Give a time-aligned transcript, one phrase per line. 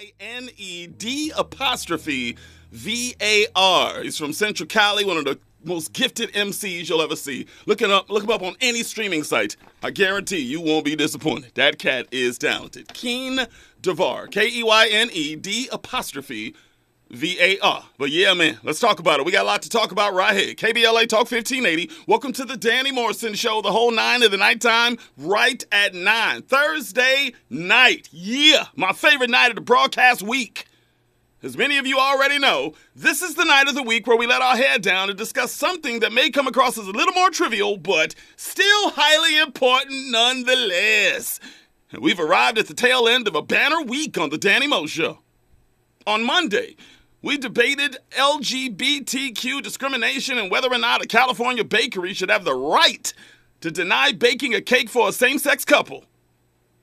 [0.00, 2.36] Y N E D apostrophe
[2.72, 4.02] V A R.
[4.02, 7.46] He's from Central Cali, one of the most gifted MCs you'll ever see.
[7.66, 9.56] Look him up, look him up on any streaming site.
[9.82, 11.52] I guarantee you won't be disappointed.
[11.54, 12.88] That cat is talented.
[12.94, 13.40] Keen
[13.82, 16.54] Devar, K E Y N E D apostrophe
[17.10, 17.84] V A R.
[17.98, 19.26] But yeah, man, let's talk about it.
[19.26, 20.54] We got a lot to talk about right here.
[20.54, 21.90] KBLA Talk 1580.
[22.06, 26.42] Welcome to the Danny Morrison Show, the whole nine of the nighttime, right at nine.
[26.42, 28.08] Thursday night.
[28.12, 30.66] Yeah, my favorite night of the broadcast week.
[31.42, 34.26] As many of you already know, this is the night of the week where we
[34.26, 37.30] let our head down and discuss something that may come across as a little more
[37.30, 41.40] trivial, but still highly important nonetheless.
[41.90, 44.86] And we've arrived at the tail end of a banner week on the Danny Mo
[44.86, 45.20] Show.
[46.06, 46.76] On Monday,
[47.22, 53.12] we debated LGBTQ discrimination and whether or not a California bakery should have the right
[53.60, 56.04] to deny baking a cake for a same sex couple.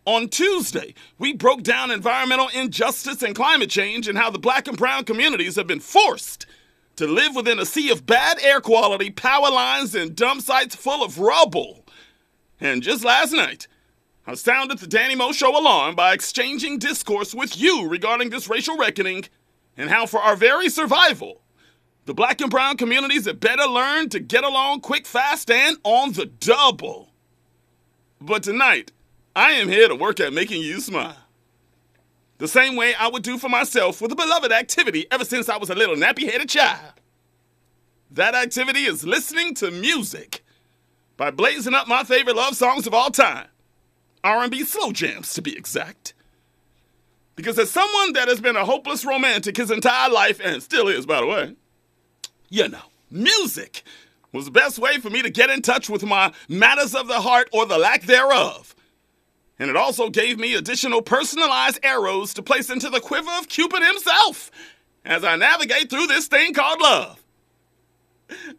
[0.05, 4.77] On Tuesday, we broke down environmental injustice and climate change and how the black and
[4.77, 6.45] brown communities have been forced
[6.95, 11.03] to live within a sea of bad air quality, power lines, and dump sites full
[11.03, 11.83] of rubble.
[12.59, 13.67] And just last night,
[14.25, 18.77] I sounded the Danny Mo Show alarm by exchanging discourse with you regarding this racial
[18.77, 19.25] reckoning
[19.77, 21.41] and how, for our very survival,
[22.05, 26.13] the black and brown communities had better learn to get along quick, fast, and on
[26.13, 27.09] the double.
[28.19, 28.91] But tonight,
[29.35, 31.17] I am here to work at making you smile.
[32.39, 35.57] The same way I would do for myself with a beloved activity ever since I
[35.57, 36.93] was a little nappy headed child.
[38.11, 40.43] That activity is listening to music
[41.17, 43.47] by blazing up my favorite love songs of all time.
[44.23, 46.13] R&B slow jams to be exact.
[47.37, 51.05] Because as someone that has been a hopeless romantic his entire life, and still is,
[51.05, 51.55] by the way,
[52.49, 53.83] you know, music
[54.33, 57.21] was the best way for me to get in touch with my matters of the
[57.21, 58.75] heart or the lack thereof.
[59.59, 63.83] And it also gave me additional personalized arrows to place into the quiver of Cupid
[63.83, 64.51] himself
[65.05, 67.23] as I navigate through this thing called love.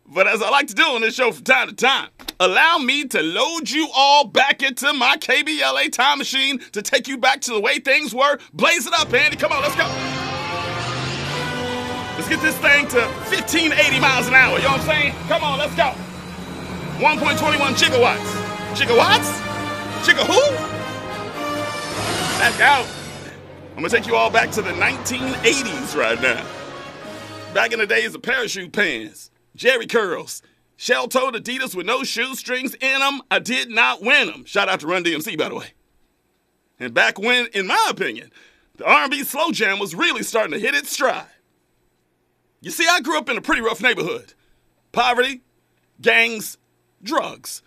[0.06, 3.04] But as I like to do on this show from time to time, allow me
[3.06, 7.52] to load you all back into my KBLA time machine to take you back to
[7.52, 8.38] the way things were.
[8.52, 9.36] Blaze it up, Andy.
[9.36, 9.86] Come on, let's go.
[12.16, 13.00] Let's get this thing to
[13.30, 14.56] 1580 miles an hour.
[14.58, 15.12] You know what I'm saying?
[15.28, 15.94] Come on, let's go.
[16.98, 18.48] 1.21 gigawatts.
[18.74, 19.30] Gigawatts?
[20.02, 20.78] Giga who?
[22.40, 22.86] Let's go.
[23.70, 26.44] I'm gonna take you all back to the 1980s right now.
[27.54, 30.42] Back in the days of parachute pants, Jheri curls,
[30.78, 33.20] shell-toed Adidas with no shoestrings in them.
[33.30, 34.44] I did not win them.
[34.46, 35.72] Shout out to Run DMC, by the way.
[36.78, 38.30] And back when, in my opinion,
[38.76, 41.26] the R&B slow jam was really starting to hit its stride.
[42.60, 44.34] You see, I grew up in a pretty rough neighborhood.
[44.92, 45.42] Poverty,
[46.00, 46.56] gangs,
[47.02, 47.60] drugs.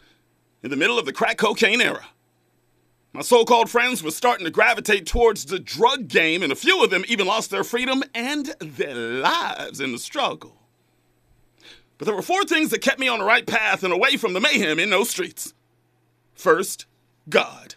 [0.63, 2.05] In the middle of the crack cocaine era.
[3.11, 6.81] My so called friends were starting to gravitate towards the drug game, and a few
[6.81, 10.60] of them even lost their freedom and their lives in the struggle.
[12.01, 14.33] But there were four things that kept me on the right path and away from
[14.33, 15.53] the mayhem in those streets.
[16.33, 16.87] First,
[17.29, 17.75] God.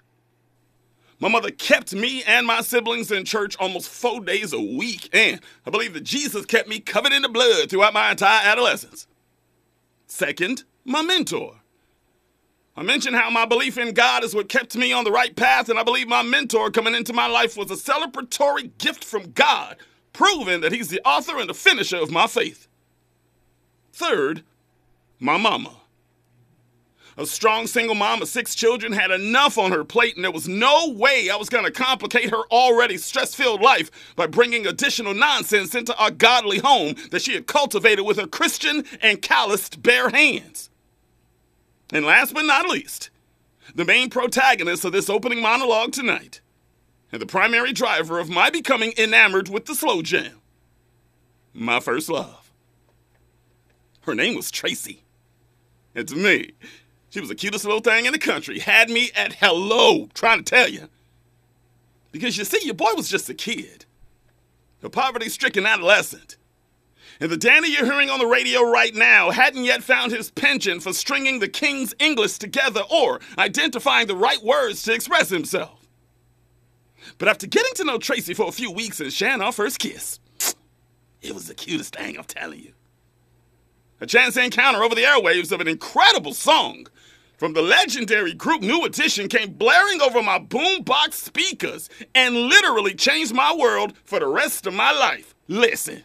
[1.21, 5.41] My mother kept me and my siblings in church almost four days a week, and
[5.67, 9.07] I believe that Jesus kept me covered in the blood throughout my entire adolescence.
[10.07, 11.56] Second, my mentor.
[12.79, 15.69] I mentioned how my belief in God is what kept me on the right path,
[15.69, 19.77] and I believe my mentor coming into my life was a celebratory gift from God,
[20.15, 22.69] proving that He's the author and the finisher of my faith.
[23.94, 24.43] Third,
[25.21, 25.71] my mama.
[27.16, 30.49] A strong single mom of six children had enough on her plate, and there was
[30.49, 35.15] no way I was going to complicate her already stress filled life by bringing additional
[35.15, 40.09] nonsense into our godly home that she had cultivated with her Christian and calloused bare
[40.09, 40.71] hands.
[41.93, 43.11] And last but not least,
[43.76, 46.41] the main protagonist of this opening monologue tonight,
[47.12, 50.41] and the primary driver of my becoming enamored with the slow jam,
[51.53, 52.44] my first love.
[54.04, 55.04] Her name was Tracy.
[55.94, 56.53] And to me,
[57.10, 58.59] she was the cutest little thing in the country.
[58.59, 60.88] Had me at hello, trying to tell you.
[62.12, 63.87] Because you see, your boy was just a kid,
[64.82, 66.37] a poverty stricken adolescent
[67.20, 70.82] and the Danny you're hearing on the radio right now hadn't yet found his penchant
[70.82, 75.87] for stringing the King's English together or identifying the right words to express himself.
[77.19, 80.19] But after getting to know Tracy for a few weeks and sharing our first kiss,
[81.23, 82.73] it was the cutest thing, I'm telling you.
[84.00, 86.87] A chance encounter over the airwaves of an incredible song
[87.38, 93.32] from the legendary group New Edition came blaring over my boombox speakers and literally changed
[93.35, 95.35] my world for the rest of my life.
[95.46, 96.02] Listen.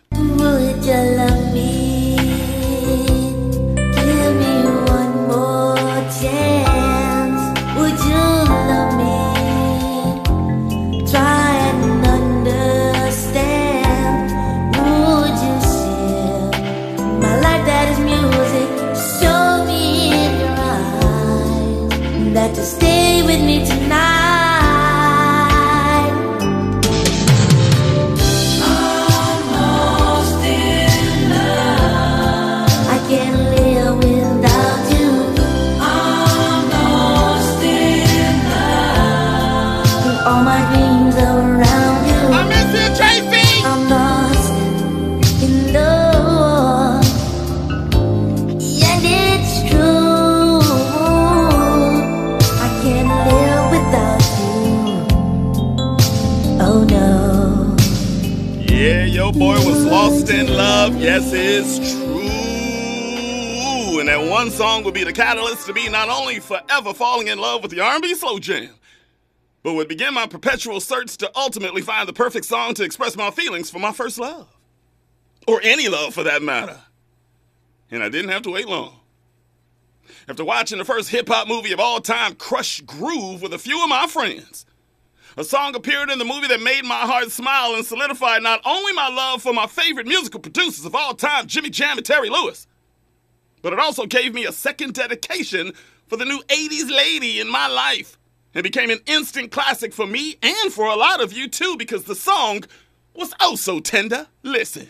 [60.30, 60.96] In love.
[61.02, 62.20] Yes, it's true.
[64.00, 67.40] And that one song would be the catalyst to me not only forever falling in
[67.40, 68.70] love with the R&B slow jam,
[69.64, 73.32] but would begin my perpetual search to ultimately find the perfect song to express my
[73.32, 74.48] feelings for my first love.
[75.48, 76.80] Or any love for that matter.
[77.90, 79.00] And I didn't have to wait long.
[80.28, 83.82] After watching the first hip hop movie of all time, Krush Groove, with a few
[83.82, 84.68] of my friends,
[85.38, 88.94] a song appeared in the movie that made my heart smile and solidified not only
[88.94, 92.68] my love for my favorite musical producers of all time, Jimmy Jam and Terry Lewis,
[93.62, 95.74] but it also gave me a second dedication
[96.08, 98.18] for the new 80s lady in my life
[98.54, 102.06] and became an instant classic for me and for a lot of you too because
[102.06, 102.64] the song
[103.14, 104.28] was oh so tender.
[104.44, 104.90] Listen.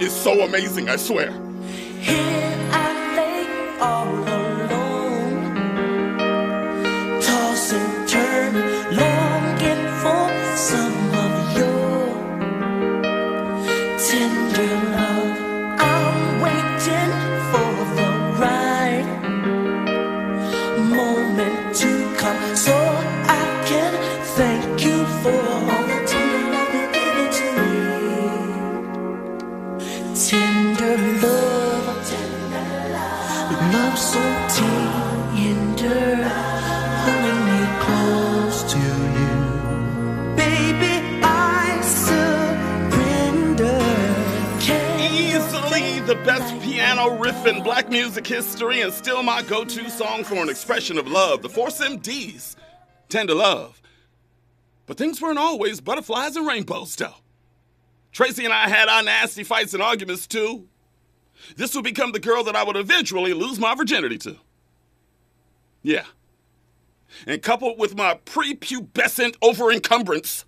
[0.00, 1.30] Is so amazing, I swear.
[2.00, 4.31] Here I lay all
[46.24, 50.48] best piano riff in black music history and still my go to song for an
[50.48, 51.42] expression of love.
[51.42, 52.54] The Force MDs,
[53.08, 53.82] Tender Love.
[54.86, 57.14] But things weren't always butterflies and rainbows, though.
[58.12, 60.68] Tracy and I had our nasty fights and arguments, too.
[61.56, 64.36] This would become the girl that I would eventually lose my virginity to.
[65.82, 66.04] Yeah.
[67.26, 70.44] And coupled with my prepubescent overencumbrance,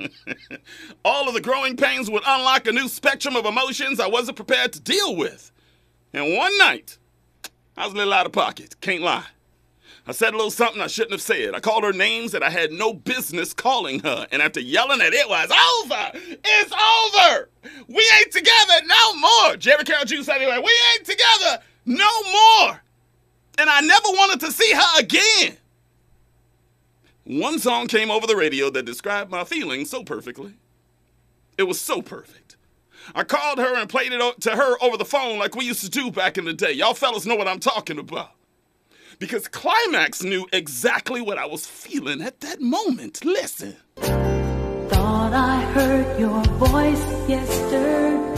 [1.04, 4.72] all of the growing pains would unlock a new spectrum of emotions I wasn't prepared
[4.74, 5.52] to deal with.
[6.12, 6.98] And one night,
[7.76, 9.26] I was a little out of pocket, can't lie.
[10.06, 11.54] I said a little something I shouldn't have said.
[11.54, 14.26] I called her names that I had no business calling her.
[14.32, 17.48] And after yelling at it was over, it's over.
[17.86, 19.56] We ain't together no more.
[19.56, 22.82] Jerry Carroll Juice anyway, we ain't together no more.
[23.58, 25.56] And I never wanted to see her again.
[27.30, 30.54] One song came over the radio that described my feelings so perfectly.
[31.56, 32.56] It was so perfect.
[33.14, 35.88] I called her and played it to her over the phone like we used to
[35.88, 36.72] do back in the day.
[36.72, 38.32] Y'all fellas know what I'm talking about.
[39.20, 43.24] Because Klymaxx knew exactly what I was feeling at that moment.
[43.24, 43.76] Listen.
[43.98, 48.29] Thought I heard your voice yesterday.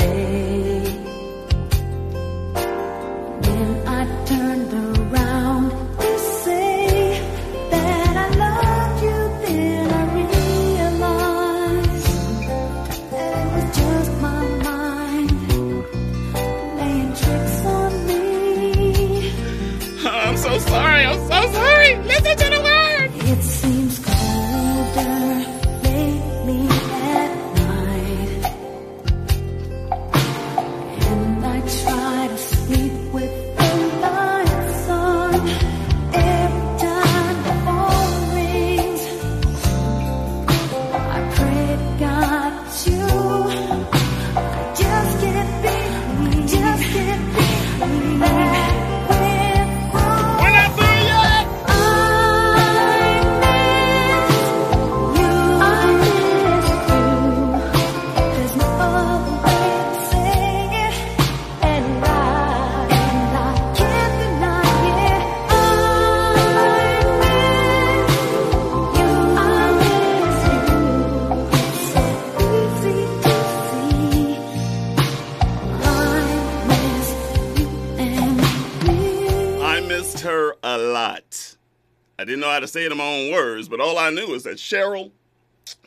[82.22, 84.32] I didn't know how to say it in my own words, but all I knew
[84.34, 85.10] is that Cheryl,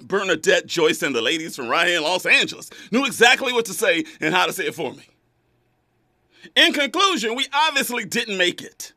[0.01, 3.73] Bernadette, Joyce, and the ladies from right here in Los Angeles knew exactly what to
[3.73, 5.07] say and how to say it for me.
[6.57, 8.91] In conclusion, we obviously didn't make it.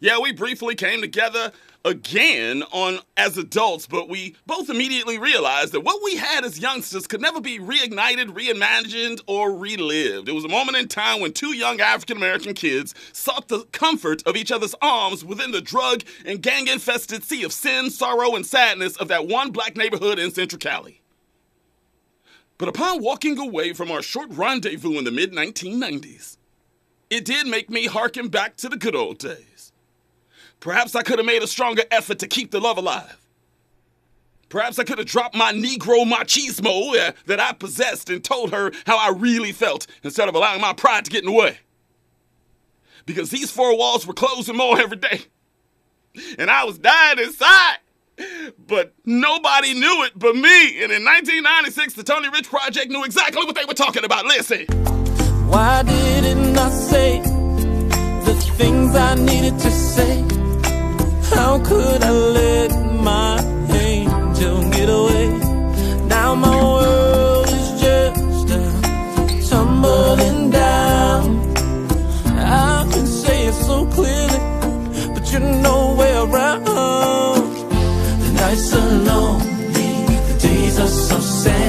[0.00, 1.50] Yeah, we briefly came together
[1.86, 7.06] again on as adults, but we both immediately realized that what we had as youngsters
[7.06, 10.28] could never be reignited, reimagined, or relived.
[10.28, 14.22] It was a moment in time when two young African American kids sought the comfort
[14.26, 18.44] of each other's arms within the drug and gang infested sea of sin, sorrow, and
[18.44, 21.00] sadness of that one black neighborhood in Central Cali.
[22.58, 26.36] But upon walking away from our short rendezvous in the mid 1990s,
[27.10, 29.55] it did make me hearken back to the good old days.
[30.66, 33.20] Perhaps I could have made a stronger effort to keep the love alive.
[34.48, 38.72] Perhaps I could have dropped my Negro machismo uh, that I possessed and told her
[38.84, 41.58] how I really felt instead of allowing my pride to get in the way.
[43.04, 45.20] Because these four walls were closing more every day.
[46.36, 47.76] And I was dying inside.
[48.58, 50.82] But nobody knew it but me.
[50.82, 54.24] And in 1996, the Tony Rich Project knew exactly what they were talking about.
[54.24, 54.64] Listen.
[55.46, 59.75] Why didn't I say the things I needed to say?
[61.34, 62.70] How could I let
[63.10, 63.38] my
[63.72, 65.28] angel get away?
[66.14, 68.60] Now my world is just a
[69.48, 71.24] tumbling down.
[72.38, 74.40] I can say it so clearly,
[75.14, 76.64] but you're nowhere around.
[78.22, 79.92] The nights are lonely,
[80.28, 81.65] the days are so sad,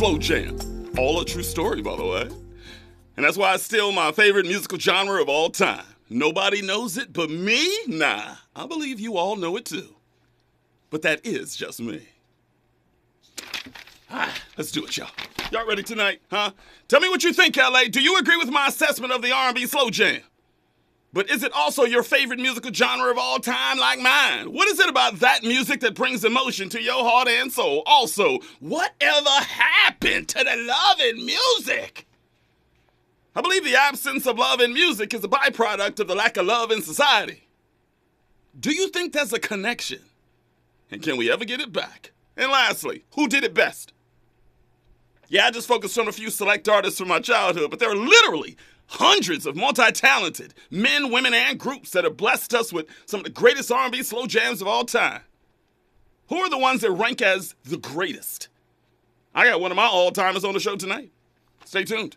[0.00, 0.56] slow jam.
[0.96, 2.26] All a true story, by the way.
[3.18, 5.84] And that's why it's still my favorite musical genre of all time.
[6.08, 7.68] Nobody knows it but me?
[7.86, 9.94] Nah, I believe you all know it too.
[10.88, 12.08] But that is just me.
[14.10, 15.10] Ah, let's do it, y'all.
[15.52, 16.52] Y'all ready tonight, huh?
[16.88, 17.84] Tell me what you think, LA.
[17.90, 20.22] Do you agree with my assessment of the R&B slow jam?
[21.12, 24.52] But is it also your favorite musical genre of all time, like mine?
[24.52, 27.82] What is it about that music that brings emotion to your heart and soul?
[27.84, 32.06] Also, whatever happened to the love in music?
[33.34, 36.46] I believe the absence of love in music is a byproduct of the lack of
[36.46, 37.48] love in society.
[38.58, 40.00] Do you think there's a connection?
[40.90, 42.12] And can we ever get it back?
[42.36, 43.92] And lastly, who did it best?
[45.28, 47.96] Yeah, I just focused on a few select artists from my childhood, but there are
[47.96, 48.56] literally
[48.90, 53.30] hundreds of multi-talented men, women, and groups that have blessed us with some of the
[53.30, 55.22] greatest R&B slow jams of all time.
[56.28, 58.48] Who are the ones that rank as the greatest?
[59.34, 61.12] I got one of my all-timers on the show tonight.
[61.64, 62.16] Stay tuned.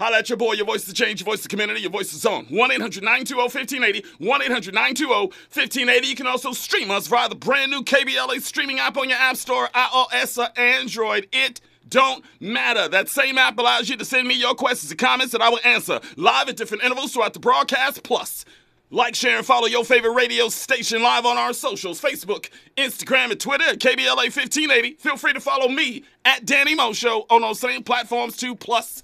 [0.00, 2.24] Holla at your boy, your voice to change, your voice to community, your voice is
[2.24, 2.46] on.
[2.46, 6.04] 1-800-920-1580, 1-800-920-1580.
[6.06, 9.36] You can also stream us via the brand new KBLA streaming app on your app
[9.36, 11.28] store, iOS or Android.
[11.32, 12.88] It don't matter.
[12.88, 15.60] That same app allows you to send me your questions and comments that I will
[15.64, 18.02] answer live at different intervals throughout the broadcast.
[18.02, 18.44] Plus,
[18.90, 23.40] like, share, and follow your favorite radio station live on our socials Facebook, Instagram, and
[23.40, 24.98] Twitter at KBLA1580.
[24.98, 28.56] Feel free to follow me at Danny Mo Show on those same platforms too.
[28.56, 29.02] Plus,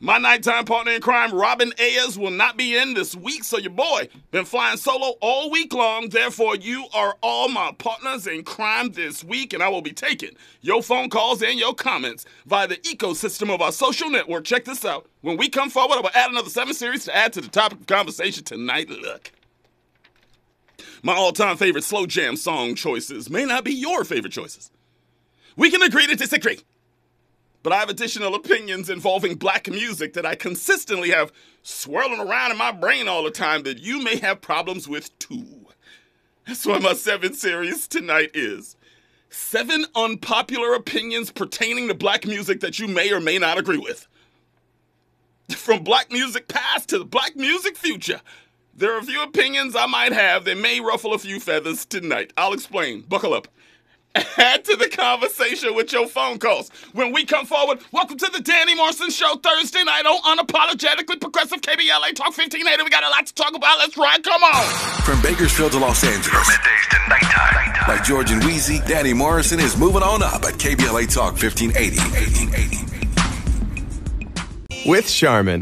[0.00, 3.72] my nighttime partner in crime, Robin Ayers, will not be in this week, so your
[3.72, 6.08] boy been flying solo all week long.
[6.08, 10.36] Therefore, you are all my partners in crime this week, and I will be taking
[10.60, 14.44] your phone calls and your comments via the ecosystem of our social network.
[14.44, 15.06] Check this out.
[15.22, 17.80] When we come forward, I will add another seven series to add to the topic
[17.80, 18.88] of conversation tonight.
[18.88, 19.32] Look.
[21.02, 24.70] My all-time favorite slow jam song choices may not be your favorite choices.
[25.56, 26.60] We can agree to disagree
[27.62, 32.58] but I have additional opinions involving black music that I consistently have swirling around in
[32.58, 35.66] my brain all the time that you may have problems with too.
[36.46, 38.76] That's why my seven series tonight is
[39.30, 44.08] seven unpopular opinions pertaining to black music that you may or may not agree with.
[45.50, 48.20] From black music past to the black music future,
[48.74, 52.32] there are a few opinions I might have that may ruffle a few feathers tonight.
[52.36, 53.00] I'll explain.
[53.02, 53.48] Buckle up
[54.38, 56.70] add to the conversation with your phone calls.
[56.92, 61.60] When we come forward, welcome to the Danny Morrison Show Thursday night on Unapologetically Progressive
[61.60, 62.82] KBLA Talk 1580.
[62.82, 63.78] We got a lot to talk about.
[63.78, 64.22] Let's ride.
[64.24, 64.64] Come on.
[65.02, 66.30] From Bakersfield to Los Angeles.
[66.30, 67.88] From middays to nighttime.
[67.88, 72.98] Like George and Wheezy, Danny Morrison is moving on up at KBLA Talk 1580.
[74.88, 75.60] With Charmin.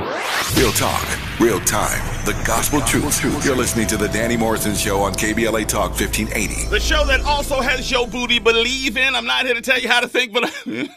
[0.57, 1.05] Real talk,
[1.40, 3.45] real time, the gospel truth.
[3.45, 6.71] You're listening to the Danny Morrison Show on KBLA Talk 1580.
[6.71, 9.14] The show that also has your booty believe in.
[9.14, 10.97] I'm not here to tell you how to think, but make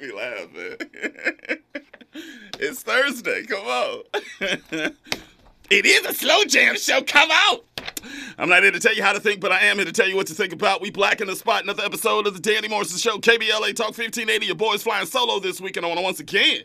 [0.00, 0.76] me laugh, man.
[2.60, 3.44] it's Thursday.
[3.46, 4.02] Come on.
[5.70, 7.02] it is a slow jam show.
[7.02, 7.64] Come out.
[8.38, 10.08] I'm not here to tell you how to think, but I am here to tell
[10.08, 10.80] you what to think about.
[10.80, 11.64] We black in the spot.
[11.64, 14.46] Another episode of the Danny Morrison Show, KBLA Talk 1580.
[14.46, 15.84] Your boys flying solo this weekend.
[15.84, 16.62] I want to once again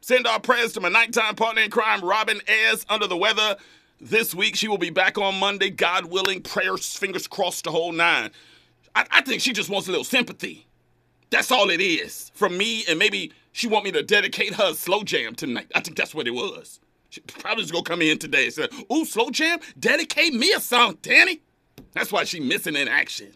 [0.00, 3.56] send our prayers to my nighttime partner in crime, Robin Ayers, under the weather
[4.00, 4.56] this week.
[4.56, 6.42] She will be back on Monday, God willing.
[6.42, 8.30] Prayers, fingers crossed, the whole nine.
[8.94, 10.66] I, I think she just wants a little sympathy.
[11.30, 15.02] That's all it is from me, and maybe she want me to dedicate her slow
[15.02, 15.70] jam tonight.
[15.74, 16.80] I think that's what it was.
[17.10, 20.60] She probably just gonna come in today and say, "Ooh, slow jam, dedicate me a
[20.60, 21.40] song, Danny."
[21.92, 23.34] That's why she missing in action.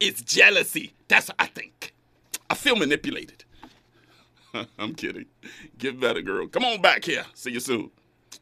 [0.00, 0.94] It's jealousy.
[1.08, 1.94] That's what I think.
[2.50, 3.44] I feel manipulated.
[4.78, 5.26] I'm kidding.
[5.78, 6.46] Get better, girl.
[6.46, 7.24] Come on back here.
[7.34, 7.90] See you soon.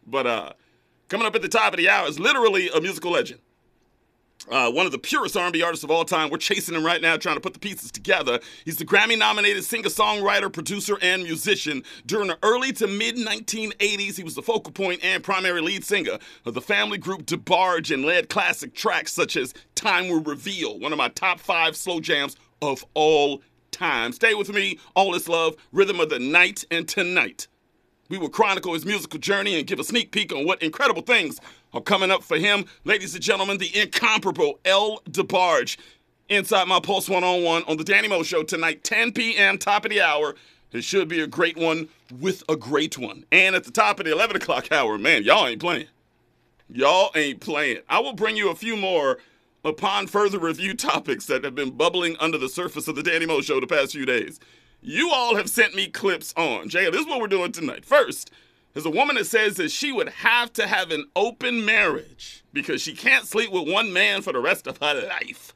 [0.07, 0.53] But uh,
[1.09, 3.41] coming up at the top of the hour is literally a musical legend.
[4.51, 6.31] Uh, one of the purest R&B artists of all time.
[6.31, 8.41] We're chasing him right now, trying to put the pieces together.
[8.65, 11.83] He's the Grammy-nominated singer-songwriter, producer, and musician.
[12.07, 16.19] During the early to mid 1980s, he was the focal point and primary lead singer
[16.47, 20.93] of the family group DeBarge and led classic tracks such as "Time Will Reveal," one
[20.93, 23.43] of my top five slow jams of all
[23.81, 24.13] time.
[24.13, 24.79] Stay with me.
[24.95, 27.49] All This Love, rhythm of the night, and tonight.
[28.11, 31.41] We will chronicle his musical journey and give a sneak peek on what incredible things
[31.73, 32.67] are coming up for him.
[32.85, 35.79] Ladies and gentlemen, the incomparable El DeBarge.
[36.29, 39.87] Inside my Pulse One on One on the Danny Mo Show tonight, 10 p.m., top
[39.87, 40.35] of the hour.
[40.73, 41.89] It should be a great one
[42.21, 43.25] with a great one.
[43.33, 45.87] And at the top of the 11 o'clock hour, man, y'all ain't playing.
[46.69, 47.79] Y'all ain't playing.
[47.89, 49.19] I will bring you a few more
[49.65, 53.41] upon further review topics that have been bubbling under the surface of the Danny Mo
[53.41, 54.41] Show the past few days.
[54.81, 56.69] You all have sent me clips on.
[56.69, 57.85] Jay, this is what we're doing tonight.
[57.85, 58.31] First,
[58.73, 62.81] there's a woman that says that she would have to have an open marriage because
[62.81, 65.55] she can't sleep with one man for the rest of her life.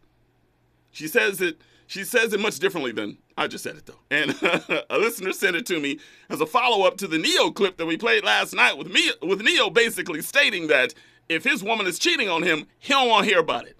[0.90, 1.58] She says it.
[1.87, 4.00] She says it much differently than I just said it though.
[4.11, 4.30] And
[4.90, 7.96] a listener sent it to me as a follow-up to the Neo clip that we
[7.96, 10.95] played last night with me with Neo basically stating that
[11.28, 13.76] if his woman is cheating on him, he don't want to hear about it.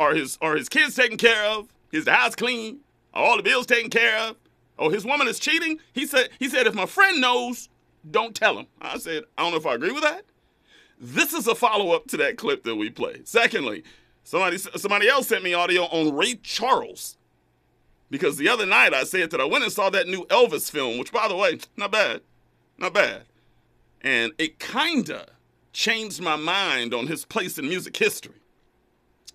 [0.00, 1.68] Are his are his kids taken care of?
[1.92, 2.80] Is the house clean?
[3.12, 4.36] Are all the bills taken care of?
[4.78, 5.78] Oh, his woman is cheating?
[5.92, 7.68] He said he said if my friend knows,
[8.10, 8.66] don't tell him.
[8.80, 10.24] I said, I don't know if I agree with that.
[10.98, 13.28] This is a follow-up to that clip that we played.
[13.28, 13.84] Secondly,
[14.24, 17.18] somebody somebody else sent me audio on Ray Charles.
[18.08, 20.98] Because the other night I said that I went and saw that new Elvis film,
[20.98, 22.22] which by the way, not bad.
[22.78, 23.24] Not bad.
[24.00, 25.26] And it kinda
[25.74, 28.39] changed my mind on his place in music history.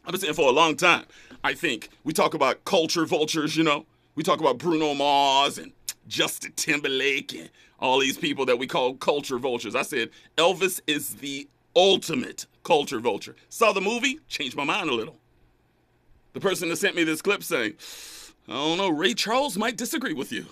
[0.06, 1.06] I've been saying for a long time.
[1.44, 3.86] I think we talk about culture vultures, you know.
[4.14, 5.72] We talk about Bruno Mars and
[6.08, 9.76] Justin Timberlake and all these people that we call culture vultures.
[9.76, 13.36] I said Elvis is the ultimate culture vulture.
[13.50, 15.18] Saw the movie, changed my mind a little.
[16.34, 17.74] The person that sent me this clip saying,
[18.48, 20.46] I don't know, Ray Charles might disagree with you.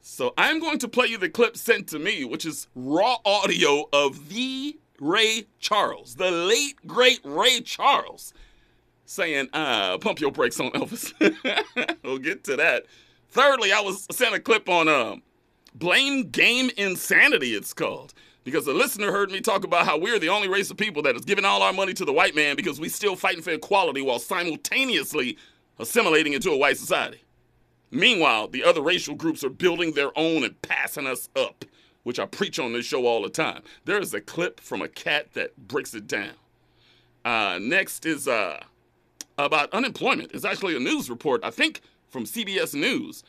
[0.00, 3.88] So I'm going to play you the clip sent to me, which is raw audio
[3.92, 8.32] of the Ray Charles, the late, great Ray Charles,
[9.06, 11.12] saying, uh, pump your brakes on Elvis.
[12.02, 12.84] we'll get to that.
[13.30, 15.22] Thirdly, I was sent a clip on um,
[15.74, 18.14] Blame Game Insanity, it's called.
[18.44, 21.16] Because a listener heard me talk about how we're the only race of people that
[21.16, 24.02] is giving all our money to the white man because we still fighting for equality
[24.02, 25.36] while simultaneously
[25.80, 27.24] assimilating into a white society.
[27.90, 31.64] Meanwhile, the other racial groups are building their own and passing us up,
[32.04, 33.62] which I preach on this show all the time.
[33.84, 36.34] There is a clip from a cat that breaks it down.
[37.24, 38.62] Uh, next is uh,
[39.38, 40.32] about unemployment.
[40.32, 43.22] It's actually a news report, I think, from CBS News,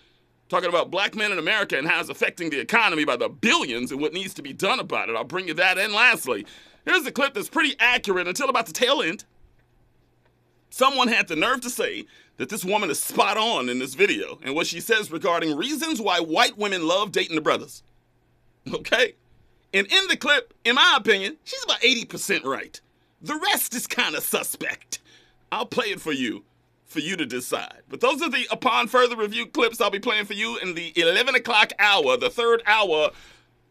[0.50, 3.92] talking about black men in America and how it's affecting the economy by the billions
[3.92, 5.16] and what needs to be done about it.
[5.16, 5.78] I'll bring you that.
[5.78, 6.46] And lastly,
[6.86, 9.26] here's a clip that's pretty accurate until about the tail end.
[10.70, 12.06] Someone had the nerve to say
[12.38, 16.00] that this woman is spot on in this video and what she says regarding reasons
[16.00, 17.84] why white women love dating the brothers.
[18.74, 19.16] Okay?
[19.74, 22.80] And in the clip, in my opinion, she's about 80% right.
[23.22, 25.00] The rest is kind of suspect.
[25.52, 26.44] I'll play it for you,
[26.86, 27.82] for you to decide.
[27.88, 30.94] But those are the upon further review clips I'll be playing for you in the
[30.96, 33.12] 11 o'clock hour, the third hour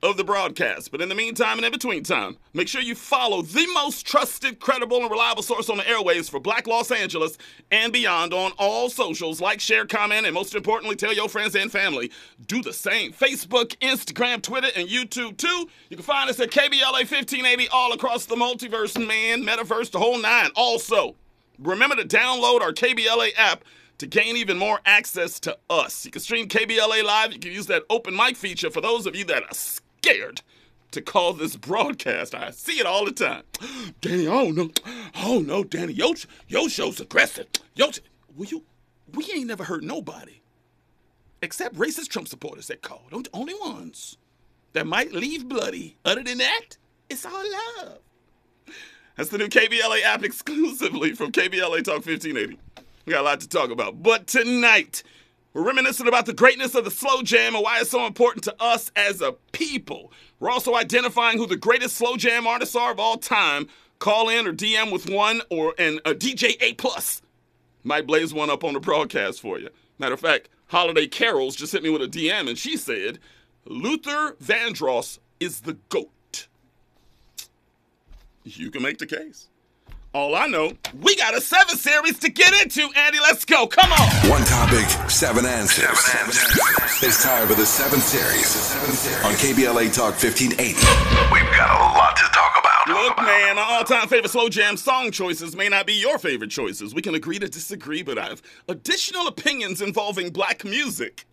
[0.02, 0.90] of the broadcast.
[0.90, 4.60] But in the meantime and in between time, make sure you follow the most trusted,
[4.60, 7.38] credible, and reliable source on the airwaves for Black Los Angeles
[7.70, 9.40] and beyond on all socials.
[9.40, 12.10] Like, share, comment, and most importantly, tell your friends and family.
[12.46, 13.12] Do the same.
[13.12, 15.68] Facebook, Instagram, Twitter, and YouTube too.
[15.88, 20.18] You can find us at KBLA 1580 all across the multiverse, man, metaverse, the whole
[20.18, 20.50] nine.
[20.56, 21.16] Also,
[21.58, 23.64] remember to download our KBLA app
[23.98, 26.04] to gain even more access to us.
[26.04, 27.32] You can stream KBLA Live.
[27.32, 30.42] You can use that open mic feature for those of you that are scared
[30.90, 32.34] to call this broadcast.
[32.34, 33.42] I see it all the time.
[34.00, 34.70] Danny, oh no,
[35.16, 36.14] oh no, Danny, your,
[36.48, 37.46] your show's aggressive.
[37.74, 37.90] Yo,
[38.36, 38.64] well, you,
[39.12, 40.40] we ain't never hurt nobody
[41.42, 43.02] except racist Trump supporters that call.
[43.10, 44.16] Don't only ones
[44.72, 45.96] that might leave bloody.
[46.04, 46.76] Other than that,
[47.08, 47.44] it's all
[47.78, 47.98] love.
[49.16, 52.58] That's the new KBLA app exclusively from KBLA Talk 1580.
[53.06, 54.02] We got a lot to talk about.
[54.02, 55.02] But tonight,
[55.54, 58.54] we're reminiscing about the greatness of the slow jam and why it's so important to
[58.60, 60.12] us as a people.
[60.38, 63.68] We're also identifying who the greatest slow jam artists are of all time.
[64.00, 67.22] Call in or DM with one or and a DJ A plus
[67.84, 69.70] might blaze one up on the broadcast for you.
[69.98, 73.18] Matter of fact, Holiday Carols just hit me with a DM and she said,
[73.64, 76.10] Luther Vandross is the GOAT.
[78.46, 79.48] You can make the case.
[80.14, 83.18] All I know, we got a seven series to get into, Andy.
[83.18, 83.66] Let's go.
[83.66, 84.30] Come on.
[84.30, 85.98] One topic, seven answers.
[85.98, 87.02] Seven answers.
[87.02, 88.54] It's time for the seventh series
[89.24, 90.62] on KBLA Talk 1580.
[90.64, 92.88] We've got a lot to talk about.
[92.88, 96.94] Look, man, our all-time favorite slow jam song choices may not be your favorite choices.
[96.94, 101.26] We can agree to disagree, but I have additional opinions involving black music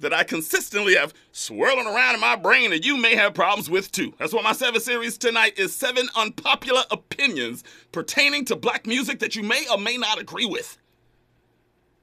[0.00, 3.90] that I consistently have swirling around in my brain that you may have problems with
[3.90, 4.14] too.
[4.18, 9.36] That's what my seven series tonight is seven unpopular opinions pertaining to black music that
[9.36, 10.78] you may or may not agree with.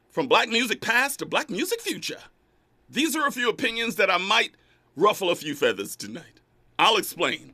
[0.09, 2.19] From black music past to black music future.
[2.89, 4.51] These are a few opinions that I might
[4.95, 6.41] ruffle a few feathers tonight.
[6.77, 7.53] I'll explain.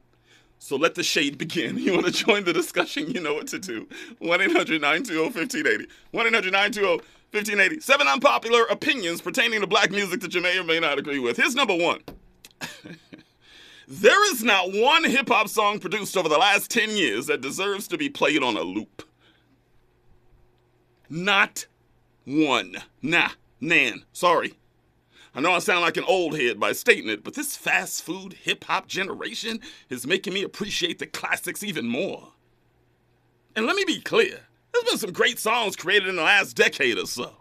[0.60, 1.78] So let the shade begin.
[1.82, 3.10] You want to join the discussion?
[3.10, 3.88] You know what to do.
[4.20, 5.88] 1 800 920 1580.
[6.12, 7.80] 1 800 920 1580.
[7.80, 11.38] Seven unpopular opinions pertaining to black music that you may or may not agree with.
[11.38, 12.02] Here's number one
[13.88, 17.88] There is not one hip hop song produced over the last 10 years that deserves
[17.90, 19.04] to be played on a loop.
[21.10, 21.68] Not
[22.26, 22.78] one.
[23.02, 23.30] Nah,
[23.62, 24.04] nan.
[24.12, 24.54] Sorry.
[25.34, 28.34] I know I sound like an old head by stating it, but this fast food
[28.34, 32.34] hip hop generation is making me appreciate the classics even more.
[33.56, 34.42] And let me be clear
[34.74, 37.36] there's been some great songs created in the last decade or so.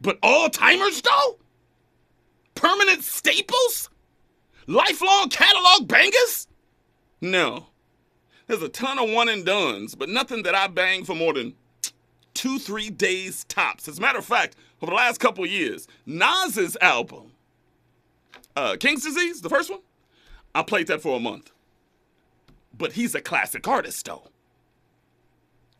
[0.00, 1.38] But all timers, though?
[2.54, 3.90] Permanent staples?
[4.66, 6.46] Lifelong catalog bangers?
[7.20, 7.66] No.
[8.46, 11.54] There's a ton of one and dones, but nothing that I bang for more than
[12.34, 13.88] two, three days tops.
[13.88, 17.32] As a matter of fact, over the last couple years, Nas's album,
[18.56, 19.80] uh, King's Disease, the first one,
[20.54, 21.52] I played that for a month.
[22.76, 24.30] But he's a classic artist, though.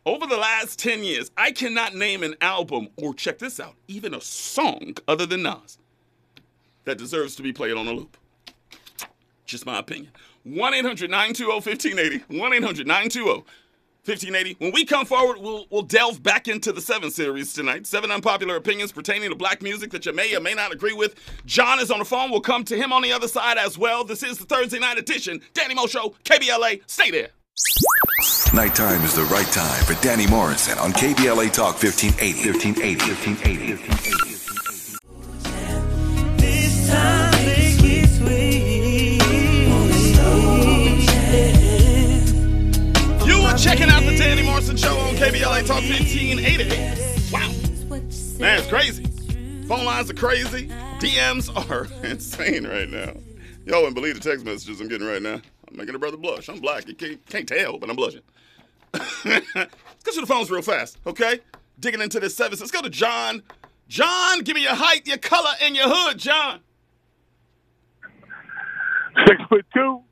[0.07, 4.15] Over the last 10 years, I cannot name an album, or check this out, even
[4.15, 5.79] a song other than Nas,
[6.85, 8.17] that deserves to be played on a loop.
[9.45, 10.13] Just my opinion.
[10.45, 12.39] 1 800 920 1580.
[12.39, 13.45] 1 800 920
[14.07, 14.57] 1580.
[14.59, 17.87] When we come forward, we'll, we'll delve back into the seven series tonight.
[17.87, 21.17] Seven unpopular opinions pertaining to black music that you may or may not agree with.
[21.45, 22.31] John is on the phone.
[22.31, 24.05] We'll come to him on the other side as well.
[24.05, 25.43] This is the Thursday night edition.
[25.53, 26.81] Danny Mo Show, KBLA.
[26.87, 27.29] Stay there.
[28.53, 32.51] Nighttime is the right time for Danny Morrison on KBLA Talk 1580.
[32.51, 33.09] 1580.
[33.09, 34.37] 1580.
[36.37, 39.23] This time make it sweet.
[43.27, 47.33] You are checking out the Danny Morrison Show on KBLA Talk 1580.
[47.33, 47.49] Wow.
[48.39, 49.05] Man, it's crazy.
[49.67, 50.69] Phone lines are crazy.
[50.99, 53.15] DMs are insane right now.
[53.65, 55.41] Y'all wouldn't believe the text messages I'm getting right now.
[55.71, 56.49] I'm making a brother blush.
[56.49, 56.89] I'm black.
[56.89, 58.23] You can't, can't tell, but I'm blushing.
[59.25, 61.41] Let's go to the phones real fast, okay?
[61.79, 62.59] Digging into this seven.
[62.59, 63.43] Let's go to John.
[63.89, 66.61] John, give me your height, your color, and your hood, John.
[69.27, 70.03] Six foot two.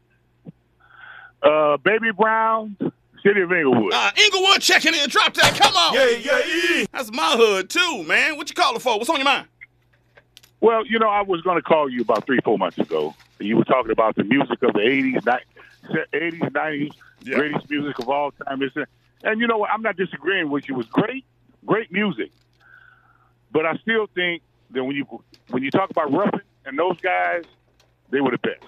[1.42, 2.76] Uh, baby brown,
[3.22, 3.92] city of Inglewood.
[3.92, 5.08] Uh, Inglewood checking in.
[5.08, 5.54] Drop that.
[5.56, 5.94] Come on.
[5.94, 6.84] Yeah, yeah, yeah.
[6.92, 8.36] That's my hood, too, man.
[8.36, 8.98] What you calling for?
[8.98, 9.46] What's on your mind?
[10.60, 13.14] Well, you know, I was going to call you about three, four months ago.
[13.38, 15.44] You were talking about the music of the '80s, ni-
[15.84, 17.36] '80s, '90s, Yeah.
[17.36, 18.62] greatest music of all time.
[18.62, 18.74] It's
[19.22, 19.70] And you know what?
[19.70, 20.74] I'm not disagreeing with you.
[20.74, 21.24] It was great,
[21.66, 22.30] great music.
[23.50, 25.06] But I still think that when you
[25.50, 27.44] when you talk about Ruffin and those guys,
[28.10, 28.64] they were the best.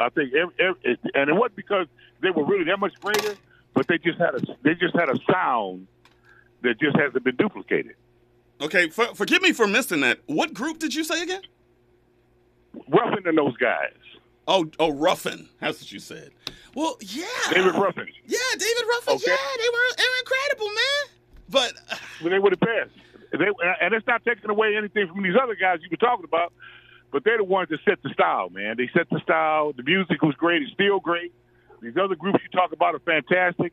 [0.00, 1.86] I think, every, every, and it wasn't because
[2.22, 3.34] they were really that much greater,
[3.74, 5.88] but they just had a they just had a sound
[6.62, 7.94] that just hasn't been duplicated.
[8.60, 10.20] Okay, for, forgive me for missing that.
[10.26, 11.42] What group did you say again?
[12.88, 13.92] Ruffin and those guys,
[14.48, 15.46] Oh, oh, Ruffin.
[15.60, 16.30] That's what you said.
[16.74, 17.26] Well, yeah.
[17.50, 19.14] David Ruffin, Yeah, David Ruffin.
[19.16, 19.24] Okay.
[19.26, 21.18] Yeah, they were, they were incredible, man.
[21.50, 22.90] But uh, well, they were the best.
[23.32, 23.46] They,
[23.82, 26.52] and it's not taking away anything from these other guys you were talking about,
[27.12, 28.76] but they're the ones that set the style, man.
[28.78, 29.74] They set the style.
[29.74, 30.62] The music was great.
[30.62, 31.32] It's still great.
[31.82, 33.72] These other groups you talk about are fantastic,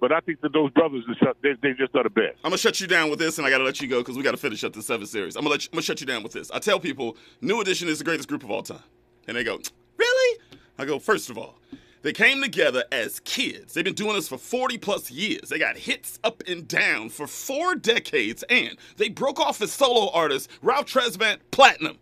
[0.00, 1.04] but I think that those brothers,
[1.42, 2.36] they, they just are the best.
[2.42, 4.22] I'm gonna shut you down with this, and I gotta let you go because we
[4.24, 5.36] gotta finish up the seven series.
[5.36, 6.50] I'm gonna let—I'm gonna shut you down with this.
[6.50, 8.82] I tell people, New Edition is the greatest group of all time,
[9.28, 9.60] and they go,
[9.98, 10.38] really?
[10.78, 11.58] I go, first of all,
[12.02, 13.74] they came together as kids.
[13.74, 15.48] They've been doing this for 40 plus years.
[15.48, 20.10] They got hits up and down for four decades, and they broke off as solo
[20.12, 20.48] artists.
[20.62, 21.98] Ralph Tresvant, platinum.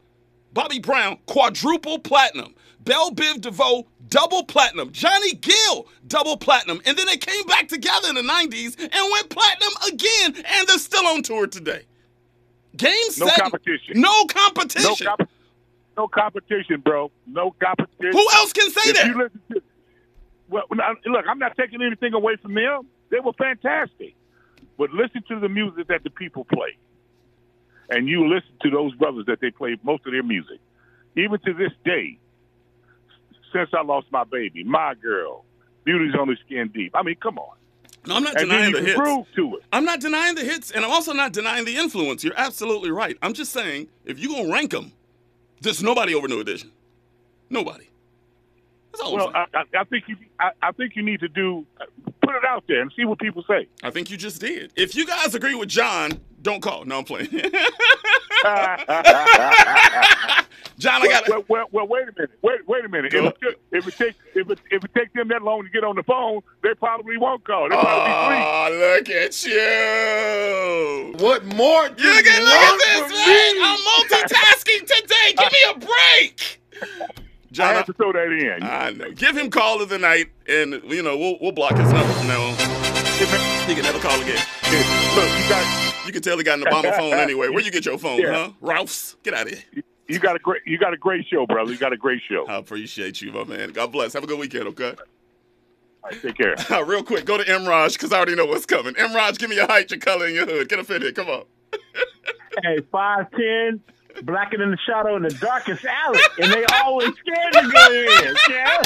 [0.52, 2.54] Bobby Brown, quadruple platinum.
[2.80, 4.92] Bell Biv DeVoe, double platinum.
[4.92, 6.80] Johnny Gill, double platinum.
[6.84, 10.78] And then they came back together in the 90s and went platinum again, and they're
[10.78, 11.84] still on tour today.
[12.76, 13.38] Game No set.
[13.40, 14.00] competition.
[14.00, 15.06] No No, competition.
[15.96, 17.10] No competition, bro.
[17.26, 18.12] No competition.
[18.12, 19.06] Who else can say if that?
[19.06, 19.62] You listen to,
[20.48, 22.86] well, look, I'm not taking anything away from them.
[23.10, 24.14] They were fantastic.
[24.76, 26.76] But listen to the music that the people play.
[27.90, 30.58] And you listen to those brothers that they play most of their music.
[31.16, 32.18] Even to this day,
[33.52, 35.44] since I lost my baby, my girl,
[35.84, 36.92] Beauty's only Skin Deep.
[36.94, 37.56] I mean, come on.
[38.06, 38.98] No, I'm not and denying the hits.
[38.98, 39.62] prove to it.
[39.72, 42.22] I'm not denying the hits, and I'm also not denying the influence.
[42.24, 43.16] You're absolutely right.
[43.22, 44.92] I'm just saying, if you're gonna rank them,
[45.64, 46.70] there's nobody over New Edition.
[47.50, 47.88] Nobody.
[48.92, 49.66] That's all Well, I'm saying.
[49.72, 51.66] I, I, I think you, I, I think you need to do,
[52.22, 53.66] put it out there and see what people say.
[53.82, 54.72] I think you just did.
[54.76, 56.84] If you guys agree with John, don't call.
[56.84, 57.28] No, I'm playing.
[60.78, 62.30] John, I got well, well, well, wait a minute.
[62.42, 63.12] Wait, wait a minute.
[63.12, 63.26] Go.
[63.26, 65.84] If it, if it takes if it, if it takes them that long to get
[65.84, 67.68] on the phone, they probably won't call.
[67.68, 71.14] They probably Oh, look at you.
[71.24, 73.54] What more do You you can look at this, from man.
[73.54, 73.62] me?
[73.62, 75.32] I'm multitasking today.
[75.38, 76.40] Give me a break.
[76.72, 76.90] free.
[77.02, 77.06] I
[77.52, 78.62] John, have to throw that in.
[78.64, 79.10] I know.
[79.12, 82.26] Give him call of the night, and you know we'll we'll block his number from
[82.26, 82.54] now on.
[83.68, 84.42] He can never call again.
[85.14, 87.48] Look, you got You can tell he got an Obama phone anyway.
[87.48, 88.32] Where you get your phone, Yeah.
[88.32, 88.50] huh?
[88.60, 89.16] Ralph's.
[89.22, 89.82] Get out of here.
[90.08, 91.72] you got a great you got a great show, brother.
[91.72, 92.46] You got a great show.
[92.46, 93.70] I appreciate you, my man.
[93.70, 94.12] God bless.
[94.12, 94.90] Have a good weekend, okay?
[96.02, 96.54] All right, take care.
[96.84, 98.94] Real quick, go to Emraj because I already know what's coming.
[98.94, 100.68] Emraj, give me your height, your color, and your hood.
[100.68, 101.12] Get a fit here.
[101.12, 101.44] Come on.
[102.62, 103.80] Hey, five ten,
[104.22, 108.36] blacker than the shadow in the darkest alley, and they always scared to go in.
[108.50, 108.82] Yeah?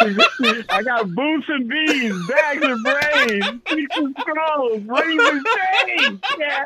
[0.70, 5.46] I got boots and beans, bags of brains, cheeks and scrolls, rings and
[5.86, 6.20] chains.
[6.38, 6.64] Yeah.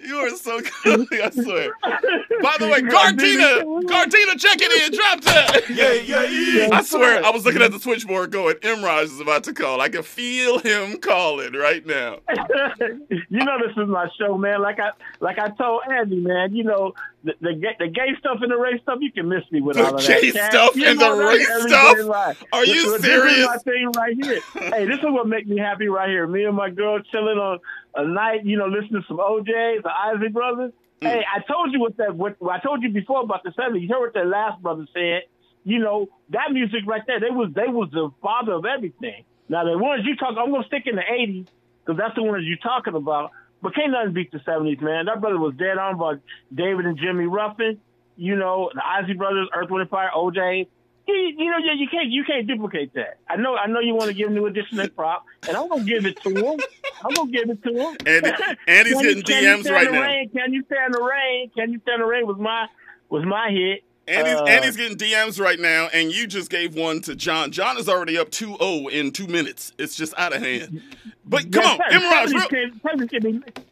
[0.00, 1.06] You are so good.
[1.12, 1.72] I swear.
[1.82, 4.96] By the way, Gardena, Gardena, check it in.
[4.96, 5.68] Drop that.
[5.68, 6.68] Yeah, yeah, yeah.
[6.72, 9.80] I swear, I was looking at the switchboard going, Emraj is about to call.
[9.80, 12.20] I can feel him calling right now.
[12.78, 14.62] you know this is my show, man.
[14.62, 14.90] Like I
[15.20, 16.54] like I told Andy, man.
[16.54, 16.92] You know
[17.24, 18.98] the the, gay- the gay stuff and the race stuff.
[19.00, 20.20] You can miss me with The all of that.
[20.22, 20.52] gay Cat.
[20.52, 21.98] stuff and the race stuff?
[22.04, 22.44] life.
[22.52, 23.34] Are you This- serious?
[23.34, 24.40] This is my thing right here.
[24.72, 26.26] hey, this is what makes me happy right here.
[26.26, 27.58] Me and my girl chilling on
[27.94, 30.72] a night, you know, listening to some O'Jays, the Isaac Brothers.
[31.02, 31.06] Hmm.
[31.08, 32.14] Hey, I told you what that.
[32.16, 33.82] What I told you before about the '70s.
[33.82, 35.22] You heard what that last brother said.
[35.64, 37.20] You know that music right there.
[37.20, 39.24] They was they was the father of everything.
[39.50, 41.46] Now the ones you talk, I'm gonna stick in the '80s
[41.84, 43.30] because that's the ones you're talking about.
[43.62, 45.06] But can't nothing beat the '70s, man.
[45.06, 46.20] That brother was dead on about
[46.54, 47.78] David and Jimmy Ruffin.
[48.16, 50.66] You know the Isley Brothers, Earth, Wind and Fire, OJ.
[51.06, 53.18] You, you know, yeah, you can't you can't duplicate that.
[53.28, 55.84] I know I know you want to give New Edition that prop, and I'm gonna
[55.84, 56.60] give it to him.
[57.04, 57.96] I'm gonna give it to him.
[58.06, 58.30] Andy-
[58.68, 60.02] Andy's Can you- getting can you DMs right now.
[60.02, 60.28] Rain?
[60.30, 61.50] Can you stand the rain?
[61.56, 62.26] Can you stand the rain?
[62.26, 62.66] Was my
[63.08, 63.84] was my hit.
[64.08, 67.52] Andy's, Uh, Andy's getting DMs right now, and you just gave one to John.
[67.52, 69.72] John is already up 2-0 in two minutes.
[69.78, 70.80] It's just out of hand.
[71.26, 72.48] But come on, Emraj, real,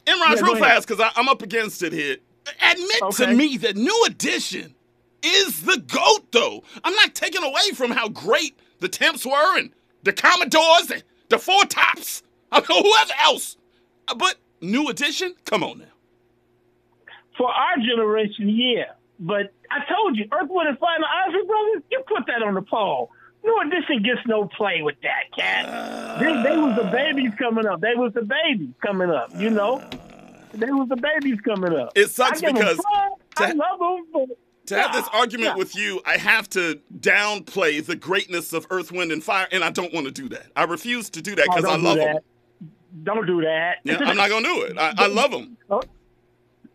[0.06, 2.16] Emraj, Yeah, real fast, because I'm up against it here.
[2.62, 4.74] Admit to me that New Edition
[5.22, 6.62] is the GOAT, though.
[6.84, 9.70] I'm not taking away from how great the Temps were and
[10.02, 12.22] the Commodores and the Four Tops.
[12.52, 13.56] I mean, whoever else.
[14.16, 15.34] But New Edition?
[15.46, 15.84] Come on now.
[17.36, 18.92] For our generation, yeah.
[19.18, 22.42] But I told you, Earth, Wind, and Fire, and the Isley Brothers, you put that
[22.42, 23.10] on the poll.
[23.44, 25.66] New Edition gets no play with that, cat.
[25.66, 27.80] Uh, they, they was the babies coming up.
[27.80, 29.78] They was the babies coming up, you know?
[29.78, 29.90] Uh,
[30.54, 31.92] they was the babies coming up.
[31.94, 32.80] It sucks I because.
[33.36, 34.28] I love them, but
[34.66, 35.56] To have this argument yeah.
[35.56, 39.70] with you, I have to downplay the greatness of Earth, Wind, and Fire, and I
[39.70, 40.46] don't want to do that.
[40.56, 42.18] I refuse to do that Oh, because I don't do love them.
[43.04, 43.76] Don't do that.
[43.84, 44.78] Yeah, I'm not gonna do it.
[44.78, 45.56] I, I love them.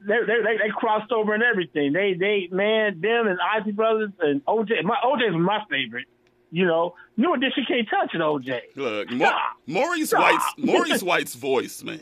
[0.08, 1.94] They, they they crossed over and everything.
[1.94, 4.84] They they man them and Isley Brothers and OJ.
[4.84, 6.06] My OJ was my favorite.
[6.54, 8.20] You know, New Edition can't touch it.
[8.20, 8.60] OJ.
[8.76, 9.42] Look, Stop.
[9.68, 10.22] Maurice Stop.
[10.22, 12.02] White's Maurice White's voice, man.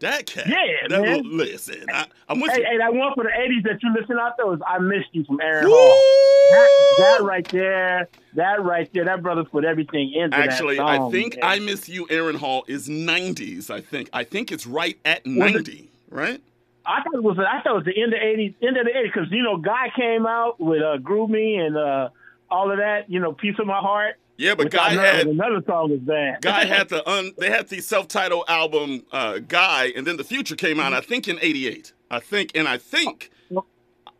[0.00, 0.46] That cat.
[0.46, 1.22] Yeah, that, man.
[1.36, 2.64] Listen, I, I'm with Hey, you.
[2.70, 5.24] hey, that one for the '80s that you listen out there was "I Missed You"
[5.24, 5.72] from Aaron Woo!
[5.74, 6.22] Hall.
[6.50, 11.10] That, that right there, that right there, that brother put everything into Actually, that I
[11.10, 11.44] think man.
[11.44, 13.68] I Miss You, Aaron Hall is 90s.
[13.70, 14.10] I think.
[14.12, 16.40] I think it's right at 90, right?
[16.86, 18.92] I thought it was I thought it was the end of '80s, end of the
[18.92, 22.10] '80s because you know Guy came out with uh, "Groove Me" and uh,
[22.50, 23.10] all of that.
[23.10, 26.40] You know, "Piece of My Heart." Yeah, but Guy had another song was bad.
[26.42, 30.56] Guy had the un, they had the self-titled album uh, Guy, and then the Future
[30.56, 30.92] came out.
[30.92, 31.92] I think in '88.
[32.10, 33.30] I think, and I think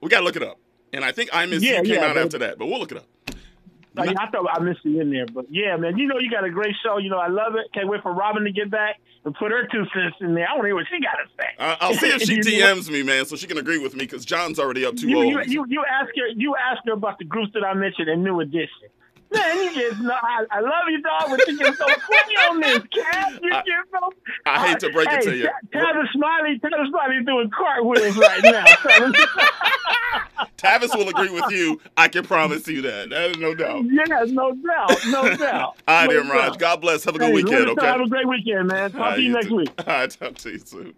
[0.01, 0.59] we gotta look it up.
[0.93, 2.93] And I think I Miss Yeah, You came yeah, out after that, but we'll look
[2.93, 3.07] it up.
[3.99, 6.45] I, I thought I missed you in there, but yeah, man, you know you got
[6.45, 6.99] a great show.
[6.99, 7.73] You know I love it.
[7.73, 10.47] Can't wait for Robin to get back and put her two cents in there.
[10.49, 11.49] I want to hear what she got to say.
[11.59, 14.25] I- I'll see if she DMs me, man, so she can agree with me because
[14.25, 15.47] John's already up too You, you, old.
[15.49, 18.41] you, you ask her you ask her about the groups that I mentioned in New
[18.41, 18.89] Edition.
[19.33, 22.61] Man, you just know I, I love you, dog, but you get so quick on
[22.61, 23.33] this, cat.
[23.43, 24.13] You I- get so.
[24.47, 25.49] I hate to break it hey, to you.
[25.75, 28.65] Tavis Smiley, Tavis Smiley doing cartwheels right now.
[30.59, 31.81] Tavis will agree with you.
[31.97, 33.11] I can promise you that.
[33.11, 33.85] That is no doubt.
[33.91, 35.77] yeah, no doubt, no doubt.
[35.89, 36.59] All right, no Raj.
[36.59, 37.05] God bless.
[37.05, 37.87] Have a good Hey, weekend, okay?
[37.87, 38.91] Have a great weekend, man.
[38.93, 39.57] Talk right, to you next too.
[39.57, 39.71] week.
[39.79, 40.95] All right, talk to you soon.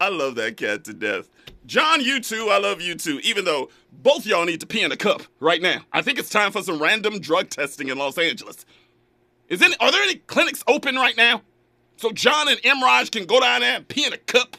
[0.00, 1.28] I love that cat to death.
[1.66, 2.48] John, you too.
[2.50, 3.20] I love you too.
[3.22, 5.80] Even though both y'all need to pee in a cup right now.
[5.92, 8.66] I think it's time for some random drug testing in Los Angeles.
[9.48, 11.42] Is any, are there any clinics open right now?
[11.96, 14.56] So John and Emraj can go down there and pee in a cup?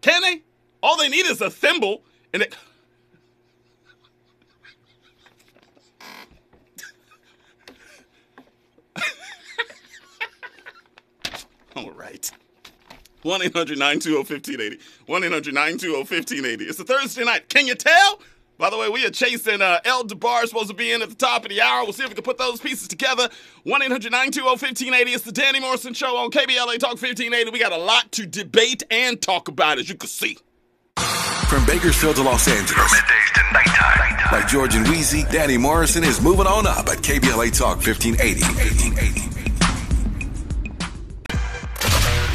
[0.00, 0.42] Can they?
[0.82, 2.02] All they need is a thimble
[2.32, 2.56] and it.
[11.76, 12.30] All right.
[13.22, 14.78] 1 800 920 1580.
[15.06, 16.64] 1 800 920 1580.
[16.64, 17.48] It's a Thursday night.
[17.48, 18.20] Can you tell?
[18.58, 21.14] By the way, we are chasing uh, El DeBarge, supposed to be in at the
[21.16, 21.82] top of the hour.
[21.82, 23.28] We'll see if we can put those pieces together.
[23.64, 25.10] 1 800 920 1580.
[25.12, 27.50] It's the Danny Morrison Show on KBLA Talk 1580.
[27.50, 30.38] We got a lot to debate and talk about, as you can see.
[31.48, 34.32] From Bakersfield to Los Angeles, Middays to nighttime.
[34.32, 39.41] like George and Wheezy, Danny Morrison is moving on up at KBLA Talk 1580.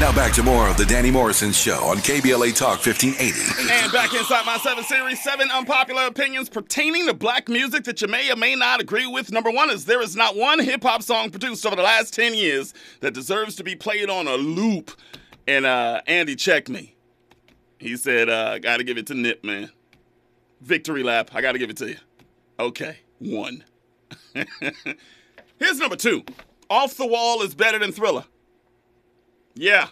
[0.00, 3.72] Now back to more of the Danny Morrison Show on KBLA Talk 1580.
[3.72, 8.06] And back inside my seven series, seven unpopular opinions pertaining to black music that you
[8.06, 9.32] may or may not agree with.
[9.32, 12.34] Number one is there is not one hip hop song produced over the last 10
[12.34, 14.92] years that deserves to be played on a loop.
[15.48, 16.94] And uh, Andy checked me.
[17.80, 19.68] He said, uh, gotta give it to Nip, man.
[20.60, 21.96] Victory lap, I gotta give it to you.
[22.60, 23.64] Okay, one.
[25.58, 26.22] Here's number two
[26.70, 28.24] Off the Wall is better than Thriller.
[29.58, 29.88] Yeah.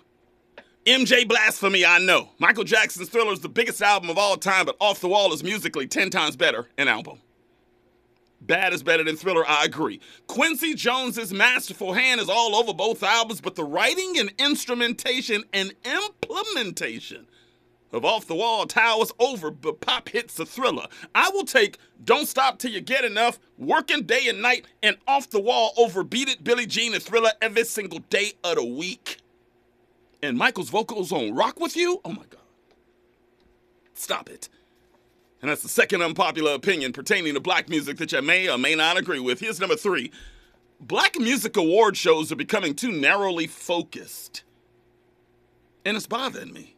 [0.84, 2.28] MJ Blasphemy, I know.
[2.38, 5.42] Michael Jackson's Thriller is the biggest album of all time, but Off the Wall is
[5.42, 7.18] musically 10 times better an album.
[8.40, 10.00] Bad is better than Thriller, I agree.
[10.28, 15.74] Quincy Jones's masterful hand is all over both albums, but the writing and instrumentation and
[15.84, 17.26] implementation
[17.92, 20.86] of Off the Wall towers over, but pop hits the Thriller.
[21.12, 25.28] I will take Don't Stop Till You Get Enough, Working Day and Night, and Off
[25.28, 29.18] the Wall over Beat It, Billie Jean, and Thriller every single day of the week
[30.26, 32.00] and Michael's vocals on Rock With You?
[32.04, 32.40] Oh my God.
[33.94, 34.48] Stop it.
[35.40, 38.74] And that's the second unpopular opinion pertaining to black music that you may or may
[38.74, 39.40] not agree with.
[39.40, 40.10] Here's number three
[40.80, 44.42] Black music award shows are becoming too narrowly focused.
[45.84, 46.76] And it's bothering me.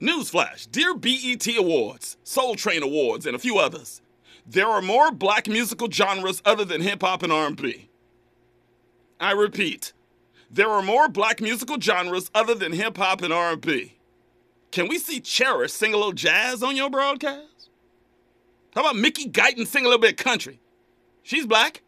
[0.00, 4.02] Newsflash Dear BET Awards, Soul Train Awards, and a few others.
[4.46, 7.88] There are more black musical genres other than hip hop and R&B.
[9.20, 9.92] I repeat,
[10.50, 13.96] there are more black musical genres other than hip hop and R&B.
[14.72, 17.70] Can we see Cherish sing a little jazz on your broadcast?
[18.74, 20.60] How about Mickey Guyton sing a little bit of country?
[21.22, 21.82] She's black.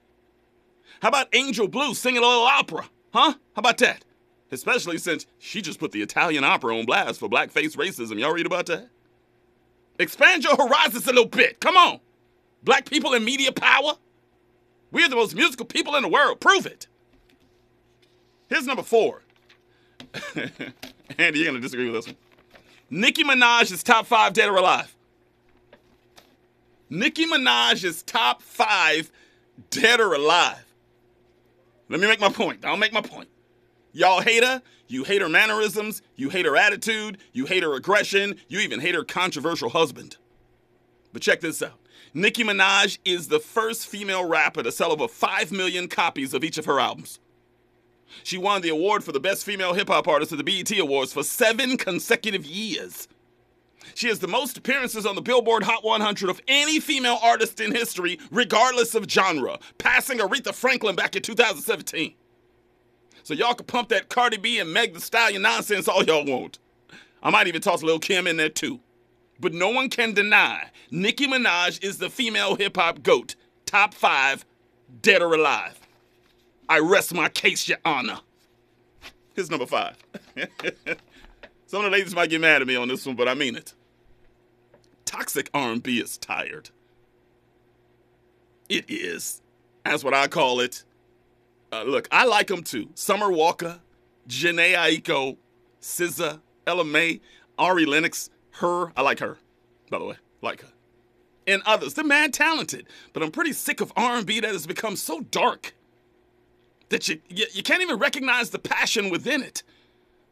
[1.00, 2.88] How about Angel Blue singing a little opera?
[3.12, 3.32] Huh?
[3.32, 4.04] How about that?
[4.50, 8.18] Especially since she just put the Italian opera on blast for blackface racism.
[8.18, 8.88] Y'all read about that?
[9.98, 11.60] Expand your horizons a little bit.
[11.60, 12.00] Come on.
[12.62, 13.94] Black people in media power.
[14.90, 16.40] We're the most musical people in the world.
[16.40, 16.86] Prove it.
[18.52, 19.22] Here's number four.
[21.18, 22.16] Andy, you're to disagree with this one.
[22.90, 24.94] Nicki Minaj is top five dead or alive.
[26.90, 29.10] Nicki Minaj is top five
[29.70, 30.66] dead or alive.
[31.88, 32.62] Let me make my point.
[32.62, 33.30] I'll make my point.
[33.94, 34.60] Y'all hate her.
[34.86, 36.02] You hate her mannerisms.
[36.16, 37.16] You hate her attitude.
[37.32, 38.38] You hate her aggression.
[38.48, 40.18] You even hate her controversial husband.
[41.14, 41.80] But check this out.
[42.12, 46.58] Nicki Minaj is the first female rapper to sell over 5 million copies of each
[46.58, 47.18] of her albums.
[48.22, 51.12] She won the award for the Best Female Hip Hop Artist at the BET Awards
[51.12, 53.08] for seven consecutive years.
[53.94, 57.72] She has the most appearances on the Billboard Hot 100 of any female artist in
[57.72, 62.14] history, regardless of genre, passing Aretha Franklin back in 2017.
[63.22, 66.58] So y'all can pump that Cardi B and Meg Thee Stallion nonsense all y'all want.
[67.22, 68.80] I might even toss Lil Kim in there too.
[69.38, 74.44] But no one can deny Nicki Minaj is the female hip hop goat, top five,
[75.00, 75.81] dead or alive.
[76.72, 78.20] I rest my case, Your Honor.
[79.34, 79.94] Here's number five.
[81.66, 83.56] Some of the ladies might get mad at me on this one, but I mean
[83.56, 83.74] it.
[85.04, 86.70] Toxic R&B is tired.
[88.70, 89.42] It is.
[89.84, 90.84] That's what I call it.
[91.70, 92.88] Uh, look, I like them too.
[92.94, 93.80] Summer Walker,
[94.26, 95.36] Jhené Aiko,
[95.82, 97.20] SZA, Ella Mai,
[97.58, 98.94] Ari Lennox, her.
[98.96, 99.36] I like her,
[99.90, 100.16] by the way.
[100.40, 100.72] Like her.
[101.46, 101.92] And others.
[101.92, 105.74] They're mad talented, but I'm pretty sick of R&B that has become so dark
[106.92, 109.62] that you, you, you can't even recognize the passion within it.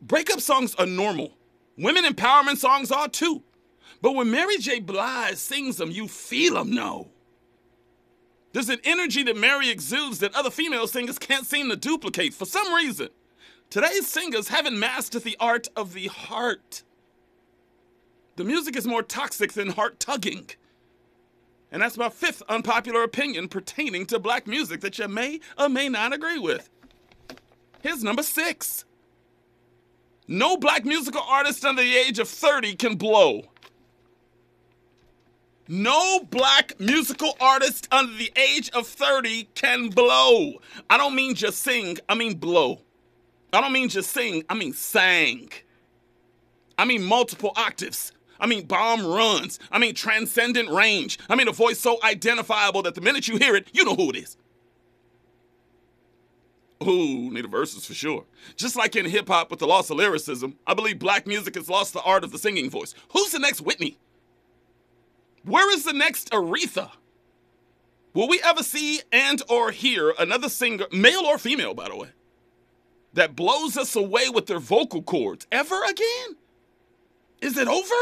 [0.00, 1.32] Breakup songs are normal.
[1.76, 3.42] Women empowerment songs are too.
[4.02, 4.80] But when Mary J.
[4.80, 7.08] Blige sings them, you feel them, no.
[8.52, 12.44] There's an energy that Mary exudes that other female singers can't seem to duplicate for
[12.44, 13.08] some reason.
[13.70, 16.82] Today's singers haven't mastered the art of the heart.
[18.36, 20.50] The music is more toxic than heart tugging.
[21.72, 25.88] And that's my fifth unpopular opinion pertaining to black music that you may or may
[25.88, 26.68] not agree with.
[27.82, 28.84] Here's number six
[30.26, 33.42] No black musical artist under the age of 30 can blow.
[35.68, 40.54] No black musical artist under the age of 30 can blow.
[40.90, 42.80] I don't mean just sing, I mean blow.
[43.52, 45.50] I don't mean just sing, I mean sang.
[46.76, 48.10] I mean multiple octaves.
[48.40, 49.58] I mean bomb runs.
[49.70, 51.18] I mean transcendent range.
[51.28, 54.10] I mean a voice so identifiable that the minute you hear it, you know who
[54.10, 54.36] it is.
[56.82, 58.24] Ooh, need a verses for sure.
[58.56, 61.68] Just like in hip hop with the loss of lyricism, I believe black music has
[61.68, 62.94] lost the art of the singing voice.
[63.12, 63.98] Who's the next Whitney?
[65.44, 66.90] Where is the next Aretha?
[68.14, 72.08] Will we ever see and or hear another singer, male or female by the way,
[73.12, 76.36] that blows us away with their vocal cords ever again?
[77.42, 77.94] Is it over?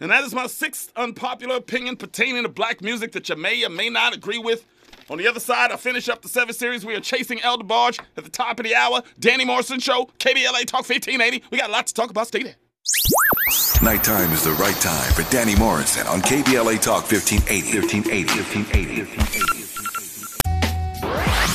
[0.00, 3.68] And that is my sixth unpopular opinion pertaining to black music that you may or
[3.68, 4.64] may not agree with.
[5.10, 6.84] On the other side, I finish up the seven series.
[6.84, 9.02] We are chasing El DeBarge at the top of the hour.
[9.18, 11.44] Danny Morrison Show, KBLA Talk 1580.
[11.50, 12.26] We got a lot to talk about.
[12.28, 12.56] Stay there.
[13.82, 17.78] Nighttime is the right time for Danny Morrison on KBLA Talk 1580.
[17.78, 19.02] 1580.
[19.02, 19.78] 1580.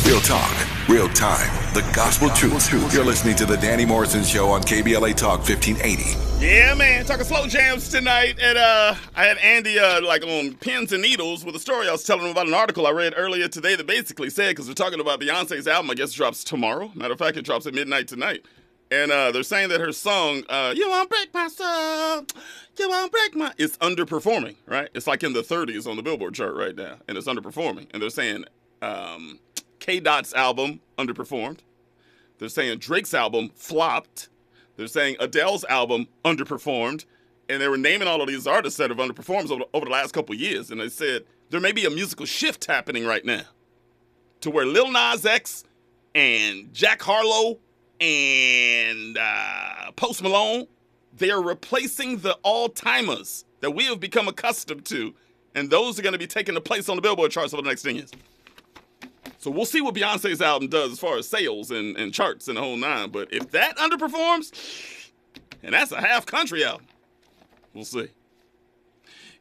[0.09, 0.51] Real talk,
[0.89, 2.93] real time, the gospel truth.
[2.93, 6.45] You're listening to the Danny Morrison Show on KBLA Talk 1580.
[6.45, 8.37] Yeah, man, talking slow jams tonight.
[8.41, 11.87] And uh, I had Andy uh, like on pins and needles with a story.
[11.87, 14.67] I was telling him about an article I read earlier today that basically said because
[14.67, 15.89] we're talking about Beyonce's album.
[15.89, 16.91] I guess drops tomorrow.
[16.95, 18.45] Matter of fact, it drops at midnight tonight.
[18.91, 22.25] And uh, they're saying that her song, uh, "You Won't Break My Soul,"
[22.77, 24.55] "You Won't Break My," is underperforming.
[24.67, 24.89] Right?
[24.93, 27.87] It's like in the 30s on the Billboard chart right now, and it's underperforming.
[27.93, 28.43] And they're saying
[28.81, 29.39] um,
[29.83, 29.99] K.
[29.99, 31.59] Dot's album underperformed.
[32.37, 34.29] They're saying Drake's album flopped.
[34.77, 37.03] They're saying Adele's album underperformed.
[37.49, 40.13] And they were naming all of these artists that have underperformed over, over the last
[40.13, 40.71] couple years.
[40.71, 43.41] And they said there may be a musical shift happening right now
[44.39, 45.65] to where Lil Nas X
[46.15, 47.59] and Jack Harlow
[47.99, 50.65] and uh, Post Malone,
[51.17, 55.13] they are replacing the all timers that we have become accustomed to.
[55.55, 57.67] And those are going to be taking the place on the Billboard charts over the
[57.67, 58.11] next 10 years.
[59.43, 62.55] So we'll see what Beyonce's album does as far as sales and, and charts and
[62.55, 63.09] the whole nine.
[63.09, 65.11] But if that underperforms,
[65.61, 66.87] and that's a half country album,
[67.73, 68.07] we'll see.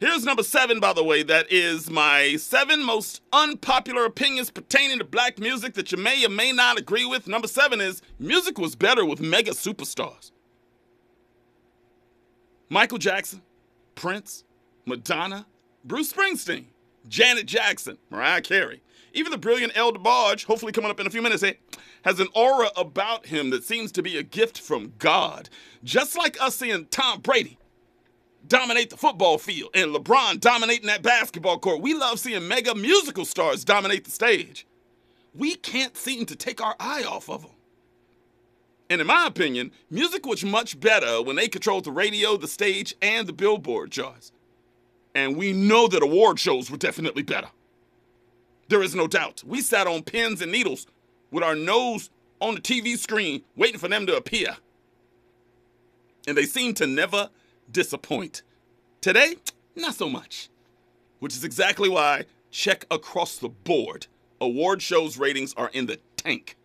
[0.00, 1.22] Here's number seven, by the way.
[1.22, 6.30] That is my seven most unpopular opinions pertaining to black music that you may or
[6.30, 7.28] may not agree with.
[7.28, 10.32] Number seven is music was better with mega superstars.
[12.68, 13.40] Michael Jackson,
[13.94, 14.42] Prince,
[14.84, 15.46] Madonna,
[15.84, 16.64] Bruce Springsteen,
[17.06, 18.81] Janet Jackson, Mariah Carey.
[19.14, 21.54] Even the brilliant El DeBarge, hopefully coming up in a few minutes, eh,
[22.04, 25.48] has an aura about him that seems to be a gift from God.
[25.84, 27.58] Just like us seeing Tom Brady
[28.46, 33.24] dominate the football field and LeBron dominating that basketball court, we love seeing mega musical
[33.24, 34.66] stars dominate the stage.
[35.34, 37.50] We can't seem to take our eye off of them.
[38.90, 42.94] And in my opinion, music was much better when they controlled the radio, the stage,
[43.00, 44.32] and the billboard charts.
[45.14, 47.48] And we know that award shows were definitely better.
[48.72, 49.44] There is no doubt.
[49.46, 50.86] We sat on pins and needles
[51.30, 52.08] with our nose
[52.40, 54.56] on the TV screen waiting for them to appear.
[56.26, 57.28] And they seem to never
[57.70, 58.40] disappoint.
[59.02, 59.36] Today,
[59.76, 60.48] not so much.
[61.18, 64.06] Which is exactly why, check across the board,
[64.40, 66.56] award shows ratings are in the tank,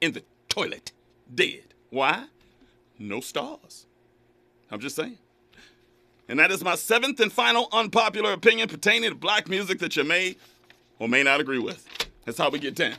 [0.00, 0.92] in the toilet,
[1.34, 1.74] dead.
[1.90, 2.26] Why?
[2.96, 3.88] No stars.
[4.70, 5.18] I'm just saying.
[6.28, 10.04] And that is my seventh and final unpopular opinion pertaining to black music that you
[10.04, 10.36] may
[10.98, 11.86] or may not agree with.
[12.24, 12.94] That's how we get down.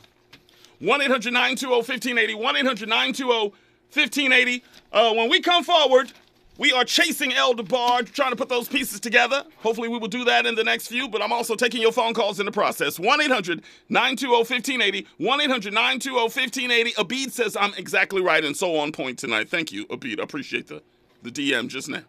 [0.79, 2.35] 1 800 920 1580.
[2.35, 3.53] 1 800 920
[3.93, 4.63] 1580.
[4.91, 6.11] Uh, when we come forward,
[6.57, 9.43] we are chasing El DeBarge, trying to put those pieces together.
[9.57, 12.13] Hopefully, we will do that in the next few, but I'm also taking your phone
[12.13, 12.99] calls in the process.
[12.99, 15.07] 1 800 920 1580.
[15.17, 16.91] 1 800 920 1580.
[16.93, 19.49] Abid says I'm exactly right and so on point tonight.
[19.49, 20.19] Thank you, Abid.
[20.19, 20.81] I appreciate the,
[21.21, 22.03] the DM just now.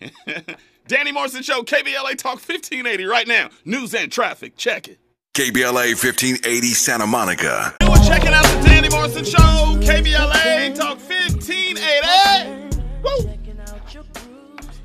[0.86, 3.48] Danny Morrison Show, KBLA Talk 1580 right now.
[3.64, 4.54] News and traffic.
[4.56, 4.98] Check it.
[5.32, 7.74] KBLA 1580 Santa Monica.
[7.82, 12.76] We're checking out the Danny Morrison Show, KBLA Talk 1580.
[13.02, 13.30] Woo!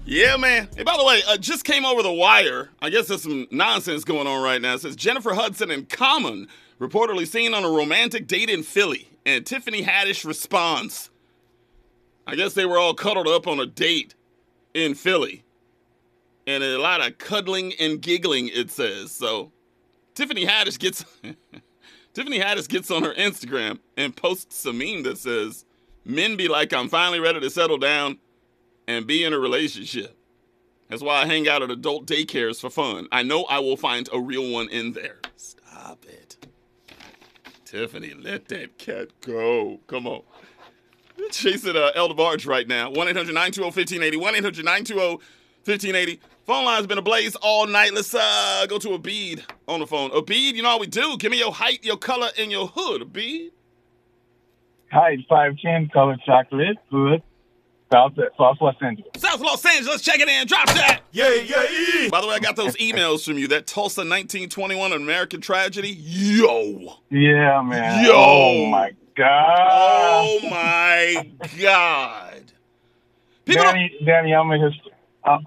[0.05, 0.69] Yeah, man.
[0.75, 2.69] Hey, by the way, uh, just came over the wire.
[2.81, 4.75] I guess there's some nonsense going on right now.
[4.75, 6.47] It says Jennifer Hudson and Common
[6.79, 11.09] reportedly seen on a romantic date in Philly, and Tiffany Haddish responds.
[12.25, 14.15] I guess they were all cuddled up on a date
[14.73, 15.43] in Philly.
[16.49, 19.11] And a lot of cuddling and giggling, it says.
[19.11, 19.51] So
[20.15, 21.05] Tiffany Haddish gets
[22.15, 25.63] Tiffany Haddish gets on her Instagram and posts a meme that says,
[26.05, 28.17] Men be like, I'm finally ready to settle down
[28.87, 30.17] and be in a relationship.
[30.87, 33.07] That's why I hang out at adult daycares for fun.
[33.11, 35.19] I know I will find a real one in there.
[35.35, 36.47] Stop it.
[37.63, 39.81] Tiffany, let that cat go.
[39.85, 40.23] Come on.
[41.29, 42.89] Chasing uh, El DeBarge right now.
[42.89, 44.17] 1 800 920 1580.
[44.17, 45.19] 1 800 920
[45.65, 46.19] 1580.
[46.49, 47.93] Phone line's been ablaze all night.
[47.93, 50.09] Let's uh go to Abid on the phone.
[50.09, 51.15] Abid, you know how we do.
[51.17, 53.51] Give me your height, your color, and your hood, Abid.
[54.91, 57.21] Hi, 510 color chocolate, good.
[57.93, 59.11] South, South Los Angeles.
[59.17, 60.47] South Los Angeles, check it in.
[60.47, 61.01] Drop that.
[61.11, 62.09] Yeah, yeah.
[62.09, 63.47] By the way, I got those emails from you.
[63.49, 65.95] That Tulsa 1921 American tragedy.
[65.99, 66.95] Yo.
[67.11, 68.03] Yeah, man.
[68.03, 68.11] Yo.
[68.15, 69.67] Oh, my God.
[69.69, 71.29] Oh my
[71.61, 72.51] God.
[73.45, 74.89] People Danny, Danny, I'm a, hist-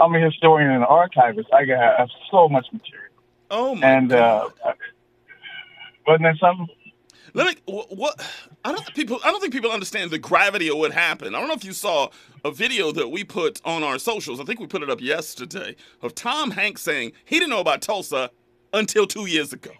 [0.00, 1.48] I'm a historian and an archivist.
[1.52, 3.08] I got have so much material.
[3.50, 4.74] oh my And, uh, God.
[6.06, 6.68] wasn't there something?
[7.34, 7.62] Let me.
[7.66, 8.20] What?
[8.64, 9.18] I don't think people.
[9.24, 11.34] I don't think people understand the gravity of what happened.
[11.34, 12.08] I don't know if you saw
[12.44, 14.38] a video that we put on our socials.
[14.38, 17.80] I think we put it up yesterday of Tom Hanks saying he didn't know about
[17.80, 18.30] Tulsa
[18.74, 19.70] until two years ago.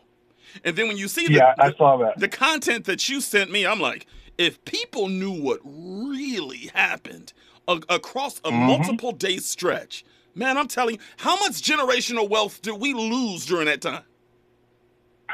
[0.64, 2.18] And then when you see the, Yeah, I the- saw that.
[2.18, 4.06] the content that you sent me, I'm like,
[4.38, 7.34] if people knew what really happened
[7.68, 8.66] a- across a Mm-hmm.
[8.66, 10.04] multiple day stretch,
[10.34, 14.02] man, I'm telling you, how much generational wealth did we lose during that time?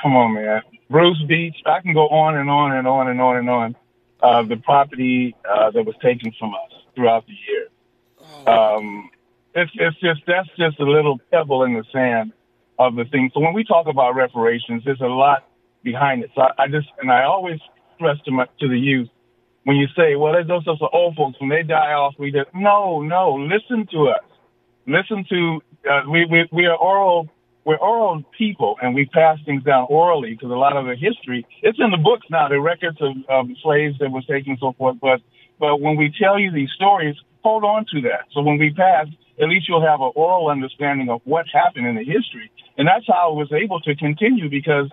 [0.02, 0.62] Come on, man.
[0.90, 1.56] Bruce Beach.
[1.66, 3.76] I can go on and on and on and on and on.
[4.22, 7.68] Uh, the property uh, that was taken from us throughout the year.
[8.52, 9.10] Um,
[9.54, 12.32] it's it's just that's just a little pebble in the sand
[12.78, 13.30] of the thing.
[13.34, 15.44] So when we talk about reparations, there's a lot
[15.82, 16.30] behind it.
[16.34, 17.60] So I, I just and I always
[17.96, 19.08] stress to my to the youth
[19.68, 23.02] when you say, "Well, those those old folks when they die off, we just no,
[23.02, 23.34] no.
[23.34, 24.24] Listen to us.
[24.86, 27.28] Listen to uh, we we we are oral
[27.66, 31.46] we're oral people and we pass things down orally because a lot of the history
[31.60, 34.96] it's in the books now the records of, slaves that were taken and so forth
[35.02, 35.20] but
[35.60, 37.14] but when we tell you these stories
[37.44, 39.06] hold on to that so when we pass
[39.38, 43.06] at least you'll have an oral understanding of what happened in the history and that's
[43.06, 44.88] how it was able to continue because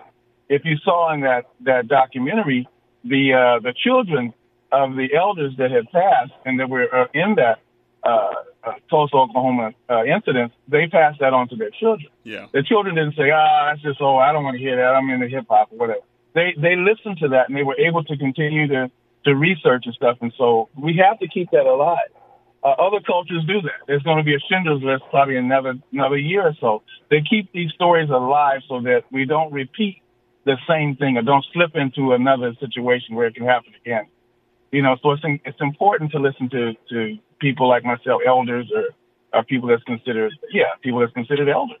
[0.50, 2.68] if you saw in that that documentary
[3.04, 4.34] the uh the children
[4.82, 7.60] of the elders that had passed and that were uh, in that
[8.04, 8.32] uh,
[8.64, 12.08] uh Tulsa, Oklahoma uh, incident, they passed that on to their children.
[12.24, 12.46] Yeah.
[12.52, 14.94] The children didn't say, "Ah, that's just oh, I don't want to hear that.
[14.94, 16.00] I'm into hip hop or whatever."
[16.34, 18.90] They they listened to that and they were able to continue to
[19.24, 20.18] to research and stuff.
[20.20, 22.10] And so we have to keep that alive.
[22.62, 23.86] Uh, other cultures do that.
[23.86, 26.82] There's going to be a Schindler's List probably another another year or so.
[27.10, 30.02] They keep these stories alive so that we don't repeat
[30.44, 34.06] the same thing or don't slip into another situation where it can happen again.
[34.72, 38.84] You know, so it's it's important to listen to to people like myself, elders or
[39.32, 41.78] or people that's considered yeah, people that's considered elders.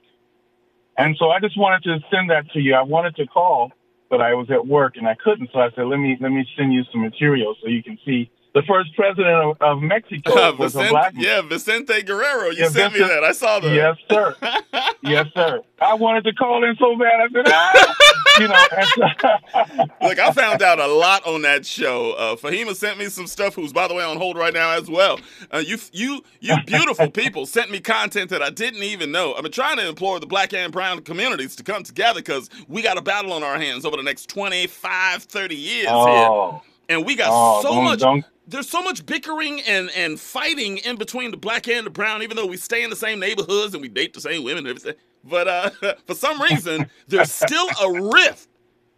[0.98, 2.74] And so I just wanted to send that to you.
[2.74, 3.72] I wanted to call,
[4.08, 5.50] but I was at work and I couldn't.
[5.52, 8.30] So I said, let me let me send you some material so you can see.
[8.56, 11.22] The first president of, of Mexico was a Vicente, black man.
[11.22, 12.48] yeah, Vicente Guerrero.
[12.48, 13.22] You Yeah, sent me that.
[13.22, 13.70] I saw that.
[13.70, 14.34] Yes, sir.
[15.02, 15.60] yes, sir.
[15.78, 17.20] I wanted to call in so bad.
[17.20, 17.94] I said, ah!
[18.40, 19.86] you know.
[20.08, 22.12] Look, I found out a lot on that show.
[22.12, 23.54] Uh, Fahima sent me some stuff.
[23.56, 25.20] Who's, by the way, on hold right now as well.
[25.52, 29.34] Uh, you, you, you beautiful people sent me content that I didn't even know.
[29.34, 32.80] I've been trying to implore the black and brown communities to come together because we
[32.80, 35.90] got a battle on our hands over the next 25, 30 years here.
[35.90, 37.98] oh, And we got Oh, so don't- much.
[38.00, 42.22] don't- There's so much bickering and, and fighting in between the black and the brown,
[42.22, 44.68] even though we stay in the same neighborhoods and we date the same women and
[44.68, 44.94] everything.
[45.24, 45.70] But uh,
[46.06, 48.48] for some reason, there's still a rift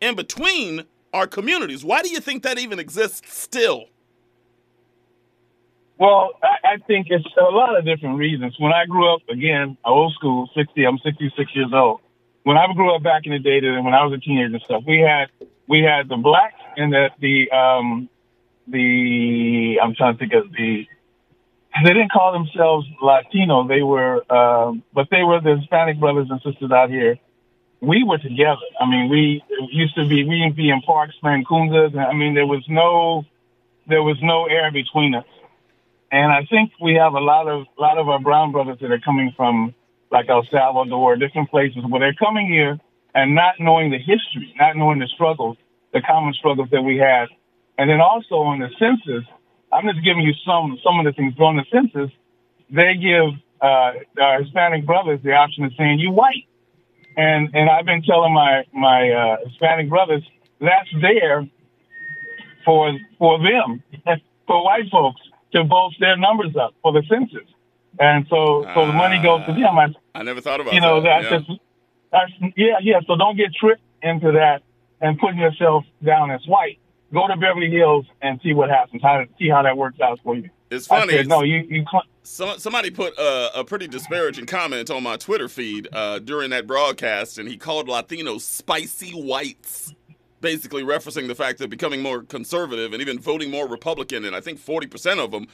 [0.01, 1.85] in between our communities.
[1.85, 3.87] Why do you think that even exists still?
[5.99, 8.55] Well, I, think it's a lot of different reasons.
[8.59, 12.01] When I grew up, again, old school, 60, I'm 66 years old.
[12.45, 14.63] When I grew up back in the day, and when I was a teenager and
[14.63, 15.27] stuff, we had
[15.67, 18.09] we had the blacks and the the um
[18.71, 20.87] the I'm trying to think of the
[21.85, 23.67] they didn't call themselves Latino.
[23.67, 27.19] They were, um, but they were the Hispanic brothers and sisters out here.
[27.81, 28.67] We were together.
[28.81, 32.65] I mean, we used to be, we'd be in parks playing I mean, there was
[32.69, 33.25] no,
[33.87, 35.27] there was no air between us.
[36.11, 38.99] And I think we have a lot of, lot of our brown brothers that are
[38.99, 39.75] coming from
[40.11, 42.81] like El Salvador, different places where they're coming here
[43.15, 45.57] and not knowing the history, not knowing the struggles,
[45.93, 47.29] the common struggles that we had.
[47.79, 49.25] And then also on the census,
[49.73, 51.35] I'm just giving you some some of the things.
[51.39, 52.11] But on the census,
[52.71, 56.47] they give uh, our Hispanic brothers the option of saying you white,
[57.17, 60.23] and and I've been telling my my uh, Hispanic brothers
[60.61, 61.49] that's there
[62.65, 63.83] for for them
[64.47, 65.21] for white folks
[65.53, 67.49] to boost their numbers up for the census,
[68.01, 69.79] and so so the money goes to them.
[69.79, 71.23] I, I never thought about you know that.
[71.23, 71.39] that's yeah.
[71.39, 71.61] just
[72.11, 73.01] that's yeah yeah.
[73.07, 74.63] So don't get tricked into that
[75.01, 76.81] and putting yourself down as white.
[77.13, 79.03] Go to Beverly Hills and see what happens.
[79.03, 80.51] How see how that works out for you.
[80.71, 81.15] It's funny.
[81.15, 81.85] said, no, you you.
[81.91, 86.51] cl- Some, somebody put a, a pretty disparaging comment on my Twitter feed uh, during
[86.51, 89.95] that broadcast, and he called Latinos spicy whites,
[90.43, 94.41] basically referencing the fact that becoming more conservative and even voting more Republican, and I
[94.43, 95.47] think 40% of them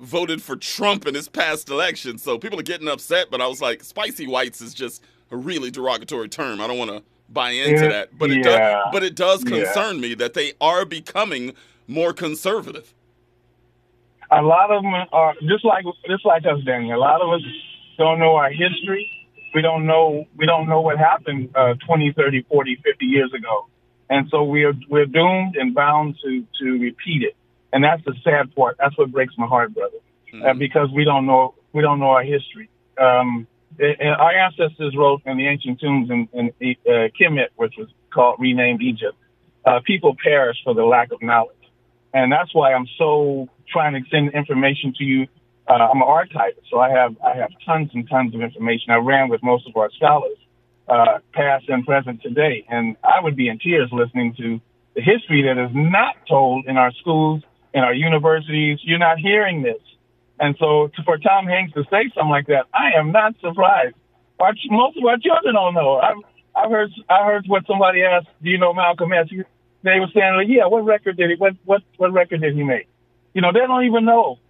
[0.00, 2.16] voted for Trump in his past election.
[2.16, 5.70] So people are getting upset, but I was like, spicy whites is just a really
[5.70, 6.60] derogatory term.
[6.60, 7.02] I don't want to
[7.32, 8.18] buy into Yeah, that.
[8.18, 9.50] But it does but it does yeah.
[9.64, 11.54] concern me that they are becoming
[11.86, 12.94] more conservative.
[14.30, 16.90] a lot of them are just like just like us, Danny.
[16.92, 17.42] A lot of us
[17.98, 19.08] don't know our history.
[19.54, 23.68] We don't know we don't know what happened uh, 20, 30, 40, 50 years ago,
[24.08, 27.36] and so we're we're doomed and bound to to repeat it.
[27.72, 28.76] And that's the sad part.
[28.78, 29.98] That's what breaks my heart, brother,
[30.46, 32.68] uh, because we don't know we don't know our history.
[32.98, 33.46] Um,
[33.78, 36.48] and our ancestors wrote in the ancient tombs in, in
[36.86, 39.16] uh, Kemet, which was called renamed Egypt.
[39.64, 41.56] Uh, people perish for the lack of knowledge.
[42.14, 45.26] And that's why I'm so trying to send information to you.
[45.68, 48.90] Uh, I'm an archivist, so I have I have tons and tons of information.
[48.90, 50.36] I ran with most of our scholars,
[50.88, 54.60] uh, past and present today, and I would be in tears listening to
[54.94, 57.42] the history that is not told in our schools,
[57.72, 58.80] in our universities.
[58.82, 59.80] You're not hearing this,
[60.42, 63.94] and so to, for Tom Hanks to say something like that, I am not surprised.
[64.40, 66.00] Our, most of our children don't know.
[66.00, 66.16] I've
[66.54, 68.26] I've heard I heard what somebody asked.
[68.42, 69.30] Do you know Malcolm X?
[69.30, 71.36] They were saying, like, "Yeah, what record did he?
[71.36, 72.88] What what what record did he make?"
[73.34, 74.40] You know, they don't even know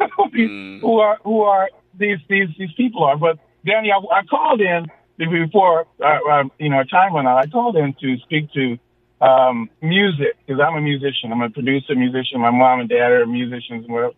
[0.82, 3.16] who are who are these these these people are.
[3.16, 4.86] But Danny, I, I called in
[5.16, 7.38] before uh, uh, you know time went out.
[7.38, 8.78] I called in to speak to
[9.24, 11.30] um, music because I'm a musician.
[11.30, 12.40] I'm a producer, musician.
[12.40, 14.14] My mom and dad are musicians and whatever.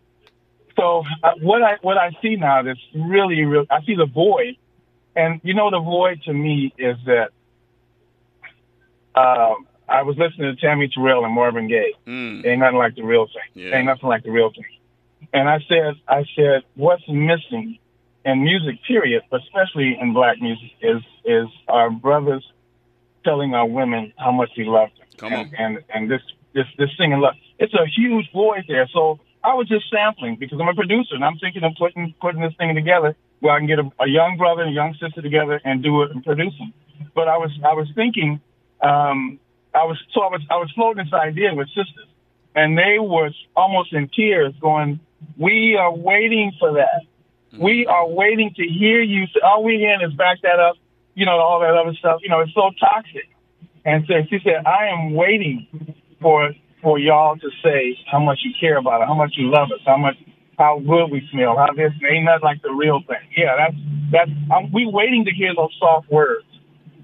[0.79, 3.65] So uh, what I what I see now is really real.
[3.69, 4.55] I see the void,
[5.15, 7.31] and you know the void to me is that.
[9.15, 11.95] Um, I was listening to Tammi Terrell and Marvin Gaye.
[12.05, 12.45] Mm.
[12.45, 13.65] Ain't nothing like the real thing.
[13.65, 13.75] Yeah.
[13.75, 14.63] Ain't nothing like the real thing.
[15.33, 17.79] And I said, I said, what's missing
[18.23, 22.45] in music, period, but especially in black music, is is our brothers
[23.23, 25.07] telling our women how much we love them.
[25.17, 25.55] Come and, on.
[25.55, 26.21] and and this
[26.53, 27.33] this this singing love.
[27.57, 28.87] It's a huge void there.
[28.93, 32.41] So I was just sampling because I'm a producer and I'm thinking of putting putting
[32.41, 35.21] this thing together where I can get a, a young brother and a young sister
[35.21, 36.73] together and do it and produce them.
[37.15, 38.41] But I was I was thinking,
[38.81, 39.39] um,
[39.73, 42.07] I was so I was I was floating this idea with sisters,
[42.53, 44.99] and they were almost in tears, going,
[45.37, 47.03] "We are waiting for that.
[47.57, 49.25] We are waiting to hear you.
[49.43, 50.75] All we hearing is back that up,
[51.15, 52.19] you know, all that other stuff.
[52.21, 53.29] You know, it's so toxic."
[53.85, 55.67] And so she said, "I am waiting
[56.21, 59.69] for for y'all to say how much you care about it, how much you love
[59.71, 60.15] us, how much
[60.57, 63.23] how good we smell, how this ain't nothing like the real thing.
[63.35, 63.75] Yeah, that's
[64.11, 66.45] that's I'm, we waiting to hear those soft words.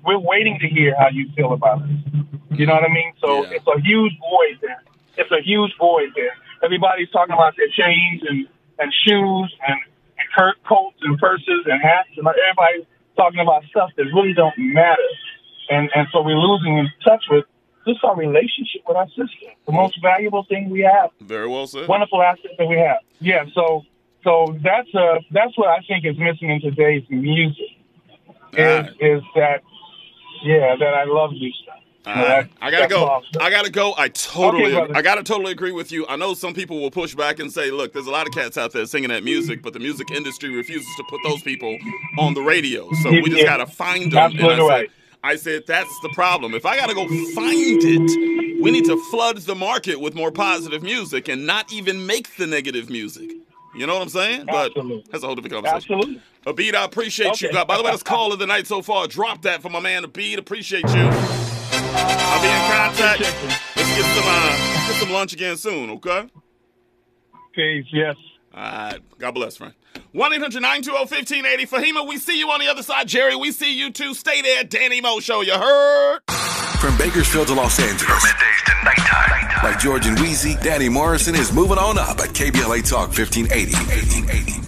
[0.06, 2.60] We're waiting to hear how you feel about it.
[2.60, 3.14] You know what I mean?
[3.20, 3.52] So Yeah.
[3.58, 4.84] it's a huge void there.
[5.18, 6.32] It's a huge void there.
[6.64, 8.48] Everybody's talking about their chains and
[8.80, 9.80] and shoes and
[10.20, 12.86] and cur- coats and purses and hats and everybody's
[13.18, 15.10] talking about stuff that really don't matter.
[15.70, 17.46] And and so we're losing in touch with
[17.88, 21.88] just our relationship with our sister, the most valuable thing we have Very well said.
[21.88, 22.98] wonderful asset that we have.
[23.20, 23.84] Yeah, so
[24.24, 27.72] so that's uh that's what I think is missing in today's music.
[28.54, 29.62] Is is that
[30.44, 31.76] yeah, that I love you stuff.
[32.08, 32.52] You know, Alright.
[32.52, 33.22] that- I gotta go.
[33.42, 33.94] I gotta go.
[33.98, 34.94] I totally, Okay.
[34.94, 36.06] I gotta totally agree with you.
[36.08, 38.58] I know some people will push back and say, "Look, there's a lot of cats
[38.60, 41.76] out there singing that music, but the music industry refuses to put those people
[42.20, 42.88] on the radio.
[43.02, 43.46] So we just Yeah.
[43.58, 44.32] gotta find them."
[45.26, 45.56] I said, right.
[45.56, 46.54] I said that's the problem.
[46.54, 50.84] If I gotta go find it, we need to flood the market with more positive
[50.84, 53.32] music and not even make the negative music.
[53.76, 54.46] You know what I'm saying?
[54.46, 55.06] But Absolutely.
[55.12, 55.96] that's a whole different conversation.
[55.96, 56.22] Absolutely.
[56.46, 57.52] Abid, I appreciate you.
[57.52, 59.08] God, by the way, that's call of the night so far.
[59.08, 60.38] Drop that for my man Abid.
[60.38, 61.10] Appreciate you.
[61.98, 63.22] I'll be in contact.
[63.76, 66.30] Let's get some uh, get some lunch again soon, okay?
[67.54, 68.16] Peace, yes.
[68.54, 69.00] All right.
[69.18, 69.74] God bless, friend.
[70.14, 71.66] 1 800 920 1580.
[71.66, 73.08] Fahima, we see you on the other side.
[73.08, 74.14] Jerry, we see you too.
[74.14, 74.64] Stay there.
[74.64, 75.42] Danny Mo Show.
[75.42, 76.20] You heard?
[76.80, 79.64] From Bakersfield to Los Angeles, Middays to nighttime.
[79.64, 83.74] like George and Wheezy, Danny Morrison is moving on up at KBLA Talk 1580.
[83.74, 84.66] 1880.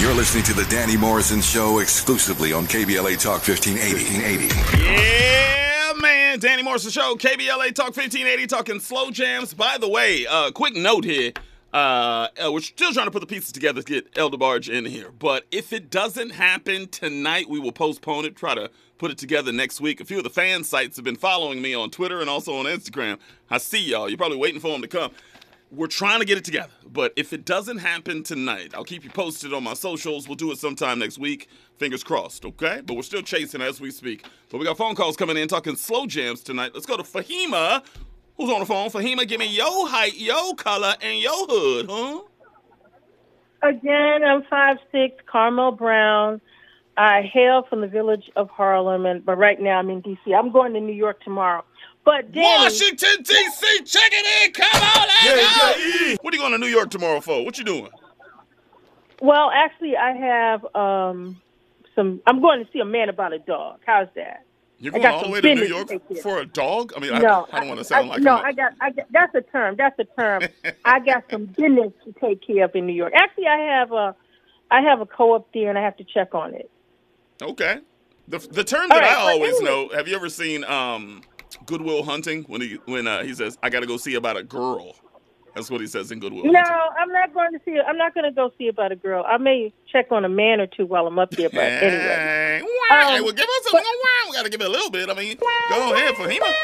[0.00, 3.94] You're listening to the Danny Morrison Show exclusively on KBLA Talk 1580.
[4.18, 4.84] 1580.
[4.84, 6.38] Yeah, man.
[6.38, 9.52] Danny Morrison Show, KBLA Talk 1580, talking slow jams.
[9.54, 11.32] By the way, uh, quick note here.
[11.72, 14.86] Uh, uh, we're still trying to put the pieces together to get El DeBarge in
[14.86, 15.10] here.
[15.10, 19.52] But if it doesn't happen tonight, we will postpone it, try to put it together
[19.52, 20.00] next week.
[20.00, 22.64] A few of the fan sites have been following me on Twitter and also on
[22.64, 23.18] Instagram.
[23.50, 24.08] I see y'all.
[24.08, 25.12] You're probably waiting for them to come.
[25.70, 26.72] We're trying to get it together.
[26.90, 30.26] But if it doesn't happen tonight, I'll keep you posted on my socials.
[30.26, 31.50] We'll do it sometime next week.
[31.76, 32.80] Fingers crossed, okay?
[32.82, 34.24] But we're still chasing as we speak.
[34.48, 36.70] But we got phone calls coming in talking slow jams tonight.
[36.72, 37.84] Let's go to Fahima.
[38.38, 38.88] Who's on the phone?
[38.88, 42.20] Fahima, give me your height, your color, and your hood, huh?
[43.62, 46.40] Again, I'm five six, Carmel Brown.
[46.96, 50.32] I hail from the village of Harlem, and but right now I'm in D.C.
[50.32, 51.64] I'm going to New York tomorrow.
[52.04, 53.82] But Danny, Washington D.C.
[53.84, 54.52] Check it in.
[54.52, 56.16] Come on, let's Yeah, yeah, yeah.
[56.20, 57.44] What are you going to New York tomorrow for?
[57.44, 57.88] What you doing?
[59.20, 61.40] well, actually, I have um
[61.96, 62.20] some.
[62.26, 63.80] I'm going to see a man about a dog.
[63.84, 64.44] How's that?
[64.80, 66.22] You're I going all the way to New York to take care of.
[66.22, 66.92] for a dog?
[66.96, 68.36] I mean, no, I, I don't want to sound I, like no.
[68.36, 69.06] I'm a- I got, I got.
[69.10, 69.74] That's a term.
[69.76, 70.42] That's a term.
[70.84, 73.12] I got some business to take care of in New York.
[73.16, 74.14] Actually, I have a,
[74.70, 76.70] I have a co-op there, and I have to check on it.
[77.42, 77.80] Okay.
[78.28, 79.70] The the term that right, I always anyway.
[79.70, 79.88] know.
[79.96, 81.22] Have you ever seen um,
[81.66, 84.36] Good Will Hunting when he when uh, he says I got to go see about
[84.36, 84.94] a girl?
[85.58, 86.44] That's what he says in Good Will.
[86.44, 87.80] No, I'm not going to see.
[87.84, 89.24] I'm not going to go see about a girl.
[89.26, 91.98] I may check on a man or two while I'm up there, but anyway.
[91.98, 93.16] Hey, why?
[93.16, 94.26] Um, well, give us a but- why?
[94.30, 95.10] We got to give it a little bit.
[95.10, 96.54] I mean, go ahead, Fahima.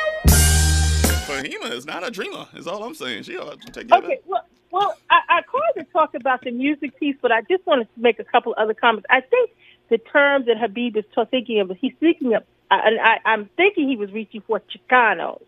[1.27, 2.47] Fahima is not a dreamer.
[2.55, 3.25] Is all I'm saying.
[3.25, 6.43] She ought to take care of Okay, well, well, I, I called to talk about
[6.43, 9.07] the music piece, but I just wanted to make a couple other comments.
[9.11, 9.51] I think
[9.89, 13.89] the term that Habib is thinking of, he's thinking of, I- and I, I'm thinking
[13.89, 15.43] he was reaching for Chicanos.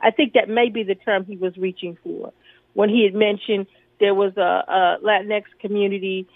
[0.00, 2.32] I think that may be the term he was reaching for
[2.74, 3.66] when he had mentioned
[4.00, 6.26] there was a, a Latinx community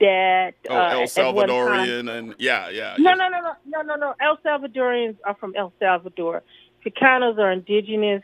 [0.00, 2.96] that Oh, uh, El Salvadorian and yeah, yeah.
[2.98, 4.14] no, no, no, no, no, no, no.
[4.20, 6.42] El Salvadorians are from El Salvador.
[6.84, 8.22] Chicanos are indigenous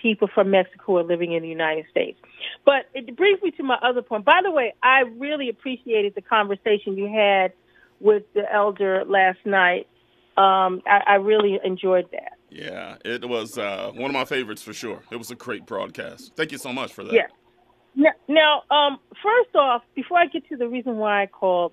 [0.00, 2.18] people from Mexico who are living in the United States.
[2.64, 4.24] But it brings me to my other point.
[4.24, 7.52] By the way, I really appreciated the conversation you had
[8.00, 9.88] with the elder last night.
[10.36, 12.37] Um, I, I really enjoyed that.
[12.50, 15.02] Yeah, it was uh, one of my favorites for sure.
[15.10, 16.32] It was a great broadcast.
[16.36, 17.12] Thank you so much for that.
[17.12, 17.26] Yeah.
[17.94, 21.72] Now, now um, first off, before I get to the reason why I called,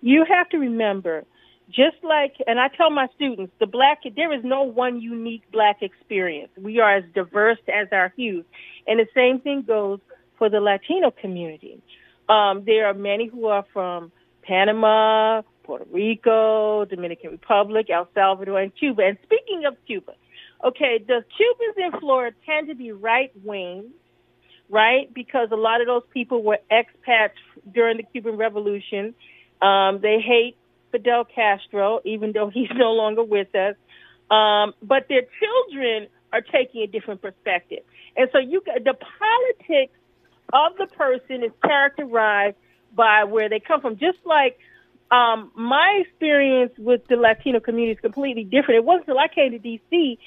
[0.00, 1.24] you have to remember,
[1.70, 5.82] just like, and I tell my students, the black, there is no one unique black
[5.82, 6.50] experience.
[6.56, 8.44] We are as diverse as our hues.
[8.86, 10.00] And the same thing goes
[10.38, 11.82] for the Latino community.
[12.28, 14.12] Um, there are many who are from
[14.42, 19.02] Panama, Puerto Rico, Dominican Republic, El Salvador, and Cuba.
[19.02, 20.12] And speaking of Cuba,
[20.64, 23.90] okay, the Cubans in Florida tend to be right wing,
[24.68, 25.12] right?
[25.12, 27.30] Because a lot of those people were expats
[27.72, 29.14] during the Cuban Revolution.
[29.60, 30.56] Um, they hate
[30.92, 33.74] Fidel Castro, even though he's no longer with us.
[34.30, 37.80] Um, but their children are taking a different perspective.
[38.16, 39.92] And so you the politics
[40.52, 42.56] of the person is characterized
[42.94, 43.98] by where they come from.
[43.98, 44.58] Just like
[45.14, 48.78] um, my experience with the Latino community is completely different.
[48.78, 50.18] It wasn't until I came to DC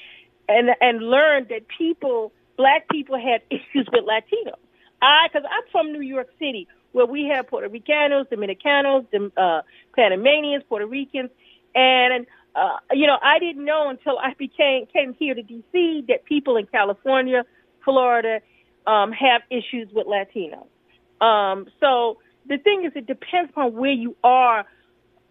[0.48, 4.58] and and learned that people, black people, had issues with Latinos.
[5.02, 9.60] I, because I'm from New York City, where we have Puerto Ricanos, Dominicanos, Dom- uh,
[9.94, 11.30] Panamanians, Puerto Ricans,
[11.74, 12.26] and
[12.56, 16.56] uh, you know, I didn't know until I became came here to DC that people
[16.56, 17.44] in California,
[17.84, 18.40] Florida,
[18.86, 20.66] um, have issues with Latinos.
[21.22, 22.18] Um, so
[22.48, 24.64] the thing is, it depends upon where you are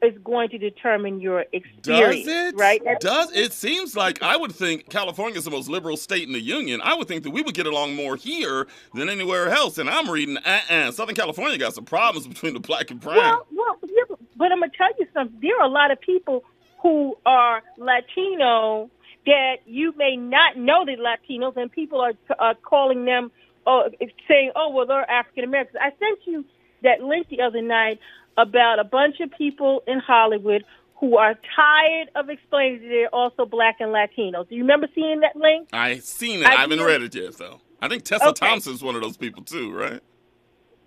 [0.02, 2.26] is going to determine your experience.
[2.26, 2.56] Does it?
[2.56, 2.82] right?
[3.00, 6.42] Does it seems like I would think California is the most liberal state in the
[6.42, 6.82] union.
[6.84, 9.78] I would think that we would get along more here than anywhere else.
[9.78, 13.18] And I'm reading, uh-uh, Southern California got some problems between the black and brown.
[13.18, 15.40] Well, well, yeah, but- I'm gonna tell you something.
[15.42, 16.44] There are a lot of people
[16.82, 18.90] who are Latino
[19.26, 23.32] that you may not know they're Latinos, and people are uh, calling them,
[23.66, 23.90] uh,
[24.28, 26.46] saying, "Oh, well, they're African Americans." I sent you
[26.84, 28.00] that link the other night
[28.38, 30.64] about a bunch of people in Hollywood
[31.00, 34.50] who are tired of explaining that they're also black and Latinos.
[34.50, 35.70] Do you remember seeing that link?
[35.74, 36.48] I seen it.
[36.48, 37.60] I I haven't read it yet, though.
[37.82, 38.46] I think Tessa Okay.
[38.48, 40.02] Thompson's one of those people too, right?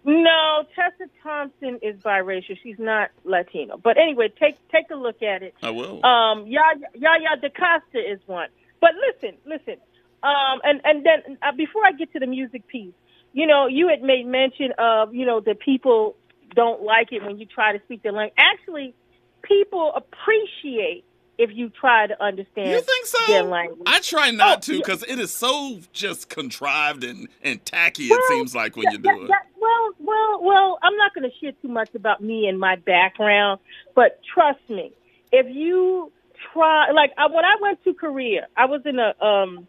[0.04, 2.56] No, Tessa Thompson is biracial.
[2.62, 3.76] She's not Latino.
[3.76, 5.54] But anyway, take take a look at it.
[5.62, 6.04] I will.
[6.04, 8.48] Um, Yaya, Yaya DaCosta is one.
[8.80, 9.76] But listen, listen.
[10.22, 12.94] Um, and and then uh, before I get to the music piece,
[13.34, 16.16] you know, you had made mention of you know that people
[16.54, 18.34] don't like it when you try to speak their language.
[18.38, 18.94] Actually,
[19.42, 21.04] people appreciate
[21.38, 23.18] if you try to understand You think so?
[23.32, 23.80] their language.
[23.86, 24.78] I try not Oh, to yeah.
[24.78, 28.10] because it is so just contrived and, and tacky.
[28.10, 29.28] Well, it seems like when you that- do it.
[29.28, 30.78] that- well, well, well.
[30.82, 33.60] I'm not going to share too much about me and my background,
[33.94, 34.92] but trust me,
[35.32, 36.10] if you
[36.52, 39.66] try, like I, when I went to Korea, I was in a um,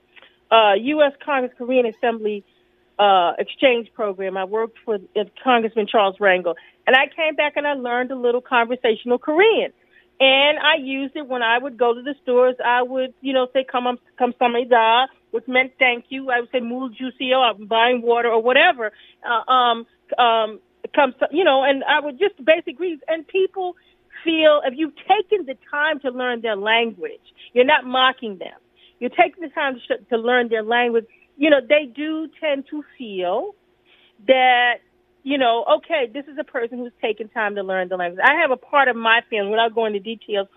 [0.49, 1.13] uh, U.S.
[1.23, 2.43] Congress Korean Assembly
[3.01, 4.37] uh, exchange program.
[4.37, 8.15] I worked for uh, Congressman Charles Rangel, and I came back and I learned a
[8.15, 9.73] little conversational Korean.
[10.19, 12.55] And I used it when I would go to the stores.
[12.63, 16.29] I would, you know, say "come come samida," which meant thank you.
[16.29, 18.91] I would say "mul jusio," I'm buying water or whatever.
[19.27, 19.87] Uh, um,
[20.19, 20.59] um,
[20.95, 23.01] come, you know, and I would just basic greetings.
[23.07, 23.75] And people
[24.23, 28.59] feel if you've taken the time to learn their language, you're not mocking them.
[28.99, 31.05] You're taking the time to, to learn their language.
[31.41, 33.55] You know, they do tend to feel
[34.27, 34.75] that
[35.23, 38.23] you know, okay, this is a person who's taken time to learn the language.
[38.23, 40.47] I have a part of my family, without going into details,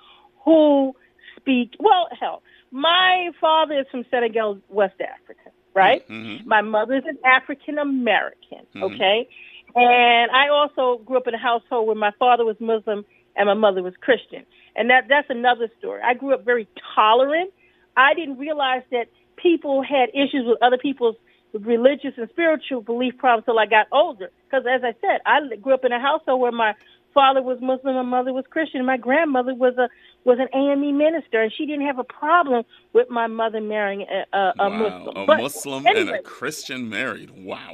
[0.44, 0.94] who
[1.36, 6.06] speak, well, hell, my father is from Senegal, West Africa, right?
[6.08, 6.46] Mhm.
[6.46, 8.82] My mother is an African American, Mhm.
[8.84, 9.28] okay?
[9.76, 13.04] And I also grew up in a household where my father was Muslim
[13.36, 14.46] and my mother was Christian.
[14.76, 16.00] And that that's another story.
[16.02, 17.52] I grew up very tolerant.
[17.96, 21.16] I didn't realize that people had issues with other people's
[21.52, 24.30] religious and spiritual belief problems until I got older.
[24.50, 26.74] Because as I said, I grew up in a household where my
[27.12, 29.88] father was Muslim, my mother was Christian, my grandmother was a
[30.24, 34.24] was an AME minister, and she didn't have a problem with my mother marrying a,
[34.36, 35.16] a, a wow, Muslim.
[35.16, 37.30] a But Muslim anyway, and a Christian married.
[37.30, 37.70] Wow.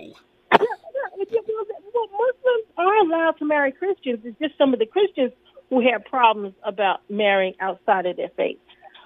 [0.52, 4.20] yeah, yeah, it- it was- well, Muslims are allowed to marry Christians.
[4.24, 5.32] It's just some of the Christians
[5.70, 8.58] who have problems about marrying outside of their faith.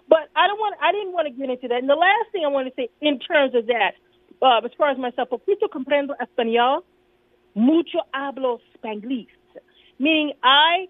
[0.09, 0.77] But I don't want.
[0.83, 1.79] I didn't want to get into that.
[1.79, 3.93] And the last thing I want to say in terms of that,
[4.43, 6.83] uh, as far as myself, poquito comprendo español,
[7.55, 9.29] mucho hablo spanglish,
[9.99, 10.89] meaning I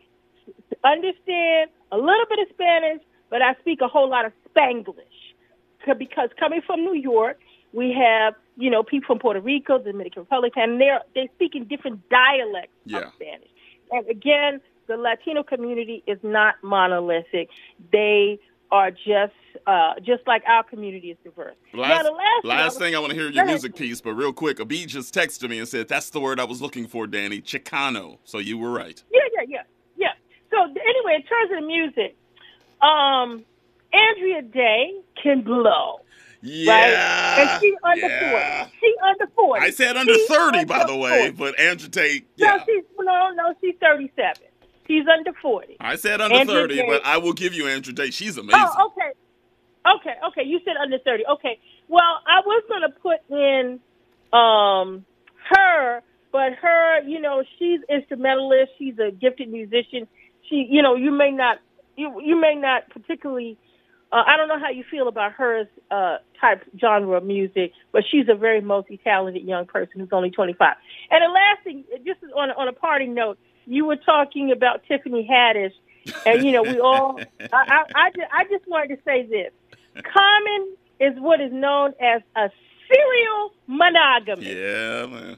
[0.85, 4.95] understand a little bit of Spanish, but I speak a whole lot of Spanglish.
[5.99, 7.39] Because coming from New York,
[7.73, 11.55] we have you know people from Puerto Rico, the Dominican Republic, and they're they speak
[11.55, 12.99] in different dialects Yeah.
[12.99, 13.49] of Spanish.
[13.93, 17.49] And again, the Latino community is not monolithic.
[17.93, 18.39] They
[18.75, 19.33] are just
[19.69, 21.55] uh, just like our community is diverse.
[21.73, 24.15] now, Last, the last, last thing, thing I want to hear your music piece, but
[24.15, 27.07] real quick, Abid just texted me and said that's the word I was looking for,
[27.07, 27.41] Danny.
[27.41, 28.19] Chicano.
[28.25, 29.01] So you were right.
[29.13, 29.63] Yeah, yeah, yeah,
[29.97, 30.13] yeah.
[30.51, 32.17] So anyway, in terms of the music,
[32.83, 33.45] um,
[33.93, 36.01] Andra Day can blow.
[36.43, 36.73] Yeah.
[36.73, 37.41] Right?
[37.49, 38.65] And she under yeah.
[38.65, 38.77] 40.
[38.81, 39.61] She under 40.
[39.65, 41.31] I said under She's 30, by under the way, 40.
[41.33, 44.35] but Andra Day, No, she's, no, no, she's 37.
[44.87, 45.77] She's under 40.
[45.81, 46.89] I said under Andrew 30, Tate.
[46.89, 48.11] but I will give you Andra Day.
[48.11, 48.61] She's amazing.
[48.63, 49.13] Oh, okay.
[49.97, 50.43] Okay, okay.
[50.45, 51.25] You said under 30.
[51.35, 51.59] Okay.
[51.89, 53.81] Well, I was going to put in
[54.33, 55.05] um
[55.51, 58.73] her, but her, you know, she's instrumentalist.
[58.79, 60.09] She's a gifted musician.
[60.49, 61.59] She, you know, you may not
[61.97, 63.59] you you may not particularly
[64.13, 68.05] uh, I don't know how you feel about her uh, type genre of music, but
[68.11, 70.77] she's a very multi-talented young person who's only 25.
[71.11, 75.29] And the last thing, just on on a parting note, you were talking about Tiffany
[75.31, 75.73] Haddish,
[76.27, 77.21] and you know we all.
[77.41, 79.53] I, I, I, just, I just wanted to say this:
[80.03, 82.51] Common is what is known as a
[82.89, 84.47] serial monogamist.
[84.47, 85.37] Yeah, man.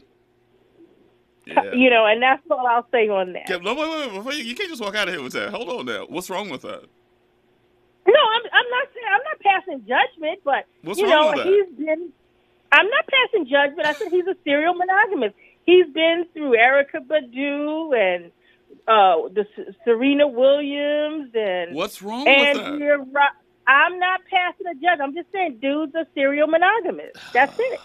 [1.47, 1.73] Yeah.
[1.75, 3.49] You know, and that's all I'll say on that.
[3.49, 5.51] Yeah, no, wait, wait, wait, you, can't just walk out of here with that.
[5.51, 6.05] Hold on now.
[6.09, 6.83] What's wrong with that?
[8.09, 12.13] No, I'm, I'm not saying I'm not passing judgment, but What's you know he's been.
[12.73, 13.87] I'm not passing judgment.
[13.87, 15.37] I said he's a serial monogamist.
[15.67, 18.33] He's been through Erykah Badu and
[18.89, 23.37] uh the S- Serena Williams and What's wrong with that?
[23.69, 25.01] I'm not passing a judge.
[25.03, 27.17] I'm just saying, dude's are serial monogamist.
[27.35, 27.81] That's it.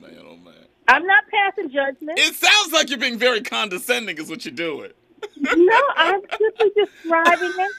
[0.00, 0.54] Man, oh man.
[0.88, 2.18] I'm not passing judgment.
[2.18, 4.92] It sounds like you're being very condescending, is what you're doing.
[5.36, 7.72] no, I'm simply describing it.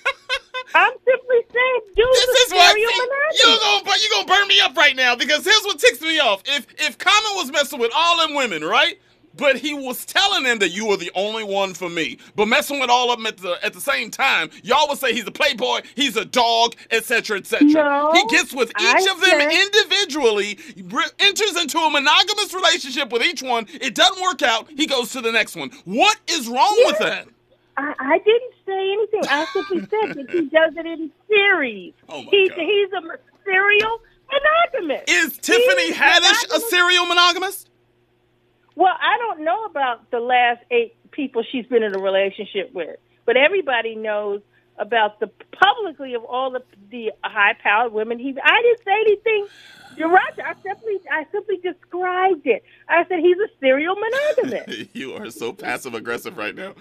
[0.76, 3.40] I'm simply saying, dude's This is what serial see, monogamist.
[3.40, 6.20] you gonna but you gonna burn me up right now because here's what ticks me
[6.20, 6.44] off.
[6.46, 9.00] If if Common was messing with all them women, right?
[9.38, 12.18] But he was telling them that you were the only one for me.
[12.36, 15.14] But messing with all of them at the at the same time, y'all would say
[15.14, 17.68] he's a playboy, he's a dog, etc., etc.
[17.68, 22.54] No, he gets with each I of them said- individually, re- enters into a monogamous
[22.54, 23.68] relationship with each one.
[23.74, 24.68] It doesn't work out.
[24.76, 25.72] He goes to the next one.
[25.86, 27.28] What is wrong with that?
[27.78, 29.22] I, I didn't say anything.
[29.30, 31.94] I simply said that he does it in series.
[32.10, 32.60] Oh my he's, God.
[32.60, 33.02] he's a
[33.46, 35.10] serial monogamist.
[35.10, 37.70] Is Tiffany Haddish a serial monogamist?
[38.78, 43.00] Well, I don't know about the last eight people she's been in a relationship with,
[43.26, 44.42] but everybody knows
[44.78, 46.62] about the publicly of all the
[46.92, 48.20] the high-powered women.
[48.20, 49.48] He, I didn't say anything.
[49.98, 50.32] You're right.
[50.46, 52.64] I simply, I simply described it.
[52.88, 54.90] I said he's a serial monogamist.
[54.96, 56.76] you are so passive aggressive right now.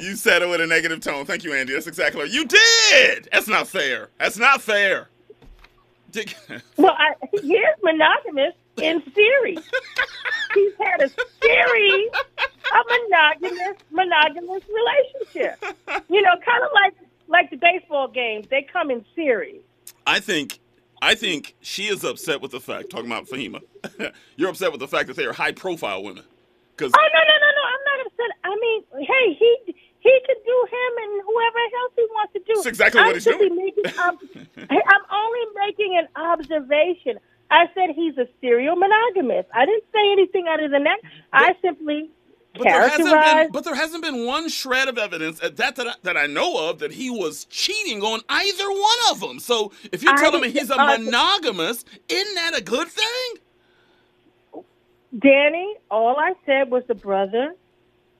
[0.00, 1.26] You said it with a negative tone.
[1.26, 1.72] Thank you, Andy.
[1.72, 3.28] That's exactly what you did.
[3.32, 4.10] That's not fair.
[4.20, 5.08] That's not fair.
[6.76, 9.60] Well, I, he is monogamous in series.
[10.54, 11.08] he's had a
[11.42, 12.10] series
[12.74, 15.64] of monogamous monogamous relationship.
[16.08, 16.94] You know, kind of like
[17.28, 18.46] like the baseball games.
[18.48, 19.62] They come in series.
[20.06, 20.60] I think,
[21.02, 22.90] I think she is upset with the fact.
[22.90, 23.60] Talking about Fahima,
[24.36, 26.24] you're upset with the fact that they are high-profile women.
[26.76, 27.64] Because Oh no no no no!
[27.68, 28.38] I'm not upset.
[28.44, 32.54] I mean, hey, he he can do him and whoever else he wants to do.
[32.54, 33.56] That's exactly I'm what he's doing.
[33.56, 33.84] Making,
[34.70, 37.18] hey, I'm only making an observation.
[37.50, 39.48] I said he's a serial monogamist.
[39.54, 40.98] I didn't say anything other than that.
[41.32, 42.10] I simply
[42.56, 43.52] But there hasn't been, characterized.
[43.52, 46.68] but there hasn't been one shred of evidence at that that I, that I know
[46.70, 49.40] of that he was cheating on either one of them.
[49.40, 53.42] So if you're I telling me he's a uh, monogamous, isn't that a good thing?
[55.18, 57.54] Danny, all I said was the brother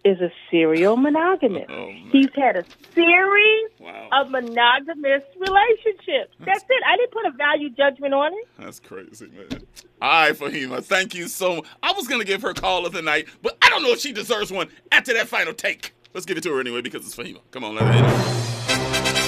[0.08, 1.66] is a serial monogamist.
[1.70, 1.92] Oh, oh.
[2.10, 4.08] He's had a series Wow.
[4.12, 6.34] a monogamous relationships.
[6.40, 6.82] That's it.
[6.86, 8.48] I didn't put a value judgment on it.
[8.58, 9.62] That's crazy, man.
[10.02, 11.66] All right, Fahima, thank you so much.
[11.82, 14.00] I was going to give her call of the night, but I don't know if
[14.00, 15.94] she deserves one after that final take.
[16.14, 17.40] Let's give it to her anyway because it's Fahima.
[17.50, 19.18] Come on, let her hit it.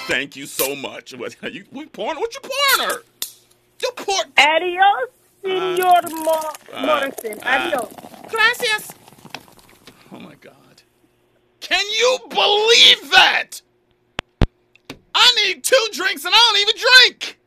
[0.06, 1.14] Thank you so much.
[1.14, 2.18] What you what pouring?
[2.18, 3.02] What you pouring her?
[3.82, 4.16] You pour.
[4.38, 5.08] Adios,
[5.42, 7.38] Senor Mo- uh, Morrison.
[7.40, 7.92] uh, Adios.
[8.30, 8.88] Gracias.
[10.12, 10.54] Oh my God.
[11.60, 13.62] Can you believe that?
[15.14, 17.38] I need two drinks and I don't even drink.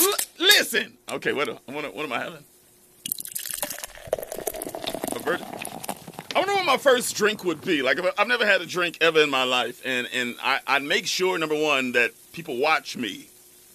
[0.00, 0.98] L- listen.
[1.10, 2.44] Okay, what, what, what am I having?
[5.14, 5.46] A virgin?
[6.34, 7.82] I wonder what my first drink would be.
[7.82, 10.58] Like, if I- I've never had a drink ever in my life, and and I,
[10.66, 13.28] I'd make sure number one that people watch me,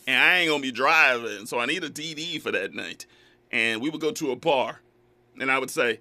[0.10, 3.05] and I ain't gonna be driving, so I need a DD for that night.
[3.51, 4.82] And we would go to a bar,
[5.39, 5.99] and I would say,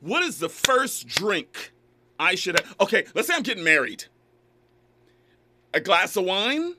[0.00, 1.72] "What is the first drink
[2.18, 4.04] I should have?" Okay, let's say I'm getting married.
[5.74, 6.74] A glass of wine,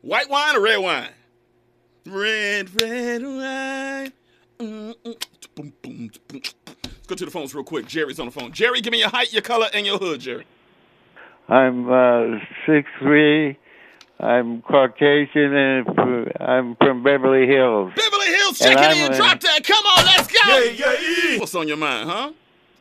[0.00, 1.10] white wine or red wine?
[2.06, 4.12] Red, red wine.
[4.58, 6.54] Let's
[7.06, 7.86] go to the phones real quick.
[7.86, 8.50] Jerry's on the phone.
[8.52, 10.46] Jerry, give me your height, your color, and your hood, Jerry.
[11.48, 13.58] I'm uh, six three.
[14.20, 17.92] I'm Caucasian and I'm from Beverly Hills.
[17.96, 19.64] Beverly Hills, And check it I'm in, a- drop that.
[19.64, 20.38] Come on, let's go.
[20.46, 22.32] Yeah, yeah, What's on your mind, huh?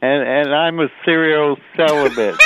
[0.01, 2.35] And and I'm a serial celibate.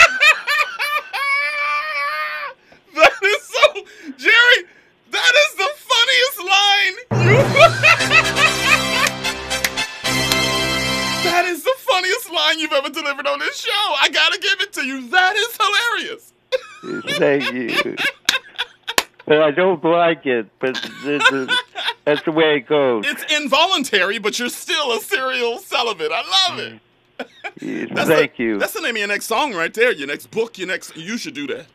[2.96, 3.84] That is so,
[4.18, 4.64] Jerry.
[5.12, 6.96] That is the funniest line
[7.30, 7.38] you.
[11.24, 13.94] that is the funniest line you've ever delivered on this show.
[14.02, 15.08] I gotta give it to you.
[15.10, 16.34] That is hilarious.
[17.20, 17.96] Thank you.
[19.28, 20.48] I don't like it.
[20.60, 21.50] But this is,
[22.06, 23.06] that's the way it goes.
[23.08, 26.12] It's involuntary, but you're still a serial celibate.
[26.12, 26.74] I love it.
[27.60, 27.96] Mm.
[27.96, 28.60] That's Thank the, you.
[28.60, 29.92] That's the name of your next song right there.
[29.92, 30.58] Your next book.
[30.58, 30.96] Your next.
[30.96, 31.66] You should do that.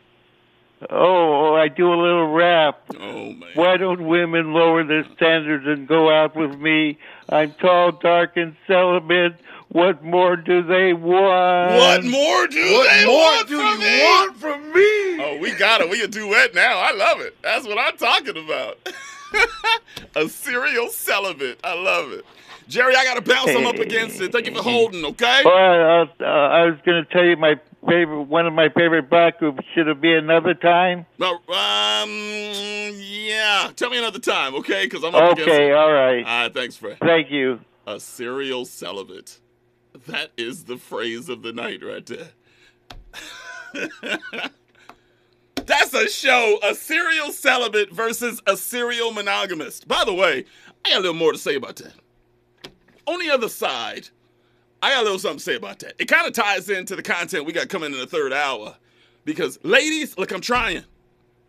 [0.91, 2.81] Oh, oh, I do a little rap.
[2.99, 3.51] Oh man.
[3.55, 6.99] Why don't women lower their standards and go out with me?
[7.29, 9.37] I'm tall, dark, and celibate.
[9.73, 11.75] What more do they want?
[11.75, 14.01] What more do What they more want do from you me?
[14.03, 15.23] want from me?
[15.25, 15.89] Oh, we got it.
[15.89, 16.79] We a duet now.
[16.79, 17.37] I love it.
[17.43, 18.79] That's what I'm talking about.
[20.14, 21.59] a serial celibate.
[21.64, 22.25] I love it.
[22.68, 24.31] Jerry, I got to bounce them up against it.
[24.33, 25.43] Thank you for holding, okay?
[25.45, 25.55] Well,
[26.03, 27.59] uh, uh, I was going to tell you my
[27.89, 29.64] favorite, one of my favorite black groups.
[29.75, 31.07] Should it be another time?
[31.18, 32.11] No, um,
[32.95, 33.70] yeah.
[33.75, 34.85] Tell me another time, okay?
[34.85, 35.75] Because I'm up against Okay, it.
[35.75, 36.25] all right.
[36.25, 36.99] All right, thanks, Fred.
[37.01, 37.61] Thank you.
[37.87, 39.39] A serial celibate.
[40.07, 42.29] That is the phrase of the night right there.
[45.55, 46.59] That's a show.
[46.63, 49.87] A serial celibate versus a serial monogamist.
[49.87, 50.45] By the way,
[50.85, 51.95] I got a little more to say about that.
[53.07, 54.09] On the other side,
[54.83, 55.95] I got a little something to say about that.
[55.99, 58.77] It kind of ties into the content we got coming in the third hour.
[59.25, 60.83] Because, ladies, look, I'm trying.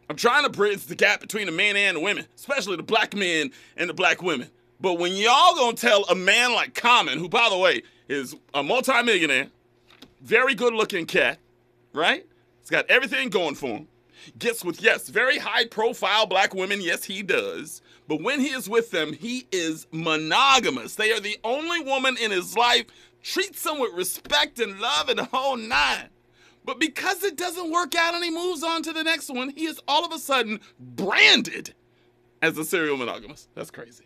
[0.09, 3.15] I'm trying to bridge the gap between the men and the women, especially the black
[3.15, 4.49] men and the black women.
[4.79, 7.83] But when y'all gonna tell a man like Common, who, by the way,
[8.13, 9.47] is a multimillionaire,
[10.21, 11.39] very good looking cat,
[11.93, 12.25] right?
[12.61, 13.87] He's got everything going for him.
[14.39, 16.79] Gets with, yes, very high profile black women.
[16.79, 17.81] Yes, he does.
[18.07, 20.95] But when he is with them, he is monogamous.
[20.95, 22.85] They are the only woman in his life,
[23.21, 26.09] treats them with respect and love and the whole nine.
[26.65, 29.65] But because it doesn't work out and he moves on to the next one, he
[29.65, 31.73] is all of a sudden branded
[32.41, 33.49] as a serial monogamous.
[33.55, 34.05] That's crazy.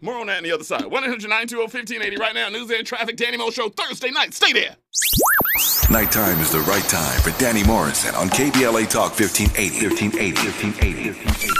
[0.00, 0.84] More on that on the other side.
[0.86, 2.48] 1 800 1580 right now.
[2.48, 3.16] News and traffic.
[3.16, 4.32] Danny Mo Show Thursday night.
[4.32, 4.76] Stay there.
[5.90, 9.88] Nighttime is the right time for Danny Morrison on KBLA Talk 1580.
[9.88, 10.48] 1580.
[10.50, 11.58] 1580.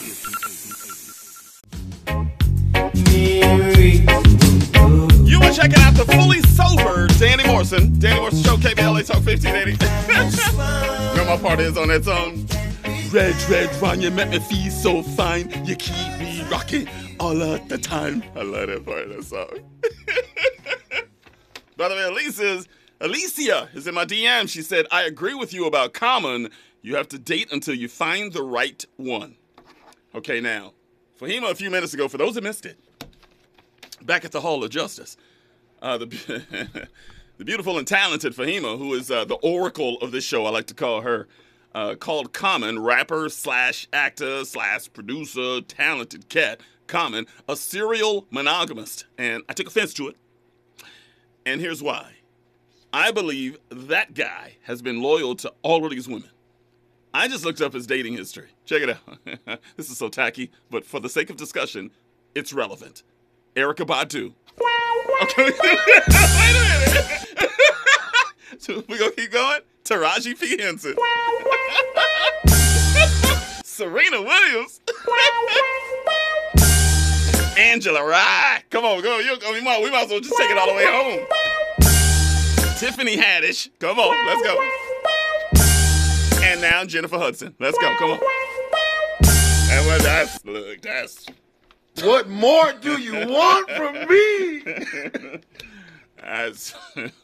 [5.29, 7.99] You were checking out the fully sober Danny Morrison.
[7.99, 9.73] Danny Morrison Show, KBLA Talk 1580.
[11.11, 12.47] you know my part is on that song?
[13.13, 15.49] Red, red wine, you make me feel so fine.
[15.65, 16.87] You keep me rocking
[17.19, 18.23] all of the time.
[18.37, 19.49] I love that part of that song.
[21.79, 22.69] By the way, Alicia is,
[23.01, 24.47] Alicia is in my DM.
[24.47, 26.51] She said, I agree with you about Common.
[26.83, 29.37] You have to date until you find the right one.
[30.15, 30.75] Okay, now,
[31.19, 32.79] Fahima a few minutes ago, for those who missed it,
[34.03, 35.17] back at the Hall of Justice,
[35.81, 36.07] uh, the,
[37.39, 40.67] the beautiful and talented Fahima, who is uh, the oracle of this show, I like
[40.67, 41.27] to call her,
[41.79, 49.07] uh, called Common, rapper slash actor slash producer, talented cat, Common, a serial monogamist.
[49.17, 50.17] And I took offense to it.
[51.47, 52.15] And here's why.
[52.93, 56.31] I believe that guy has been loyal to all of these women.
[57.15, 58.49] I just looked up his dating history.
[58.65, 59.61] Check it out.
[59.77, 61.93] this is so tacky, but for the sake of discussion,
[62.35, 63.05] it's relevant.
[63.55, 64.33] Erykah Badu.
[65.23, 65.45] Okay.
[65.63, 67.49] Wait a minute.
[68.59, 69.61] so we gonna keep going?
[69.85, 70.61] Taraji P.
[70.61, 70.97] Henson.
[73.79, 74.81] Serena Williams.
[77.57, 78.61] Angela Rye.
[78.71, 79.21] Come on, go.
[79.21, 81.25] You, we, might, we might as well just take it all the way home.
[82.79, 83.69] Tiffany Haddish.
[83.79, 84.61] Come on, let's go.
[86.43, 87.55] And now Jennifer Hudson.
[87.61, 87.95] Let's go.
[88.01, 88.19] Come on.
[89.71, 91.29] And what that's look, that's
[92.03, 94.65] What more do you want from me?
[96.25, 96.75] As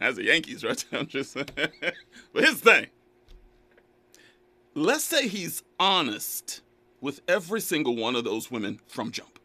[0.00, 0.84] as the Yankees, right?
[0.92, 1.48] I'm just saying.
[1.56, 2.86] But here's the thing.
[4.74, 6.60] Let's say he's honest
[7.00, 9.38] with every single one of those women from jump.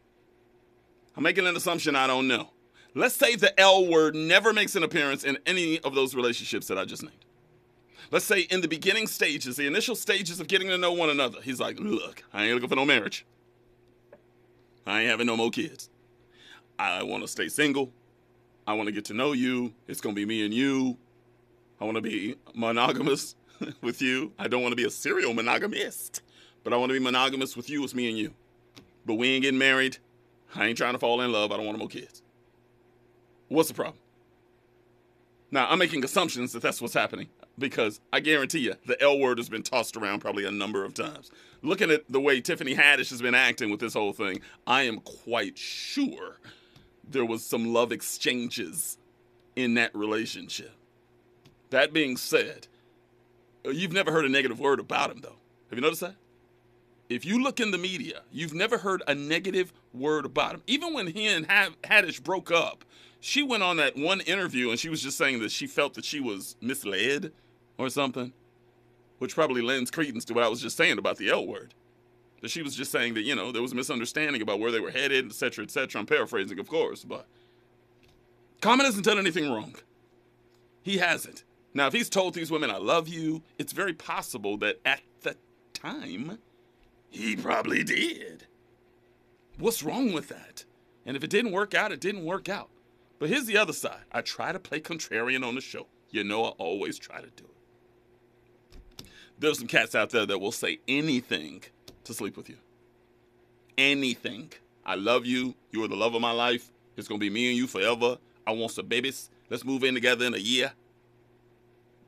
[1.16, 2.50] I'm making an assumption I don't know.
[2.94, 6.78] Let's say the L word never makes an appearance in any of those relationships that
[6.78, 7.24] I just named.
[8.10, 11.40] Let's say in the beginning stages, the initial stages of getting to know one another,
[11.42, 13.24] he's like, look, I ain't looking for no marriage.
[14.84, 15.90] I ain't having no more kids.
[16.76, 17.92] I want to stay single.
[18.66, 19.72] I want to get to know you.
[19.86, 20.96] It's going to be me and you.
[21.80, 23.36] I want to be monogamous
[23.82, 24.32] with you.
[24.38, 26.22] I don't want to be a serial monogamist,
[26.64, 27.82] but I want to be monogamous with you.
[27.84, 28.32] It's me and you.
[29.06, 29.98] But we ain't getting married.
[30.54, 31.52] I ain't trying to fall in love.
[31.52, 32.22] I don't want no kids.
[33.48, 33.98] What's the problem?
[35.50, 39.38] Now, I'm making assumptions that that's what's happening because I guarantee you the L word
[39.38, 41.30] has been tossed around probably a number of times.
[41.62, 45.00] Looking at the way Tiffany Haddish has been acting with this whole thing, I am
[45.00, 46.38] quite sure
[47.08, 48.96] there was some love exchanges
[49.56, 50.72] in that relationship.
[51.70, 52.68] That being said,
[53.64, 55.36] Uh, you've never heard a negative word about him, though.
[55.68, 56.14] Have you noticed that?
[57.08, 60.62] If you look in the media, you've never heard a negative word about him.
[60.66, 62.84] Even when he and Haddish broke up,
[63.18, 66.04] she went on that one interview and she was just saying that she felt that
[66.04, 67.32] she was misled
[67.78, 68.32] or something,
[69.18, 71.74] which probably lends credence to what I was just saying about the L word.
[72.42, 74.80] That she was just saying that, you know, there was a misunderstanding about where they
[74.80, 76.00] were headed, et cetera, et cetera.
[76.00, 77.26] I'm paraphrasing, of course, but
[78.60, 79.74] Common hasn't done anything wrong.
[80.82, 81.44] He hasn't.
[81.72, 85.36] Now, if he's told these women, I love you, it's very possible that at the
[85.72, 86.38] time,
[87.10, 88.46] he probably did.
[89.58, 90.64] What's wrong with that?
[91.06, 92.70] And if it didn't work out, it didn't work out.
[93.18, 94.02] But here's the other side.
[94.10, 95.86] I try to play contrarian on the show.
[96.10, 99.04] You know I always try to do it.
[99.38, 101.62] There's some cats out there that will say anything
[102.04, 102.56] to sleep with you.
[103.78, 104.52] Anything.
[104.84, 105.54] I love you.
[105.70, 106.70] You are the love of my life.
[106.96, 108.18] It's gonna be me and you forever.
[108.46, 109.30] I want some babies.
[109.48, 110.72] Let's move in together in a year.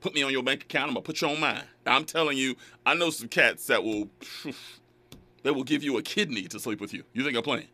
[0.03, 0.89] Put me on your bank account.
[0.89, 1.63] I'm gonna put you on mine.
[1.87, 4.11] I'm telling you, I know some cats that will
[5.45, 7.05] that will give you a kidney to sleep with you.
[7.13, 7.69] You think I'm playing?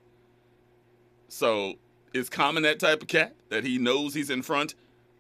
[1.29, 1.75] So
[2.13, 4.75] is Common that type of cat that he knows he's in front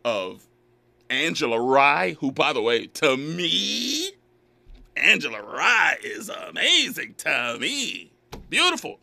[0.04, 0.46] of
[1.08, 4.10] Angela Rye, who, by the way, to me,
[4.94, 8.12] Angela Rye is amazing to me.
[8.50, 9.00] Beautiful,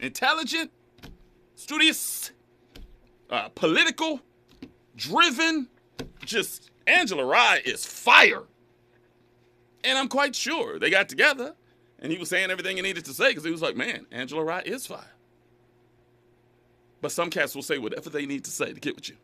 [0.00, 0.72] intelligent,
[1.54, 2.32] studious,
[3.30, 4.20] uh, political,
[4.96, 5.68] driven.
[6.24, 8.42] Just Angela Rye is fire.
[9.84, 11.54] And I'm quite sure they got together
[12.00, 14.44] and he was saying everything he needed to say because he was like, man, Angela
[14.44, 15.14] Rye is fire.
[17.00, 19.16] But some cats will say whatever they need to say to get with you.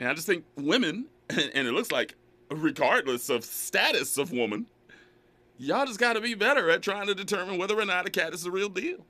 [0.00, 2.14] And I just think women, and it looks like
[2.50, 4.66] regardless of status of woman,
[5.58, 8.34] y'all just got to be better at trying to determine whether or not a cat
[8.34, 9.04] is the real deal.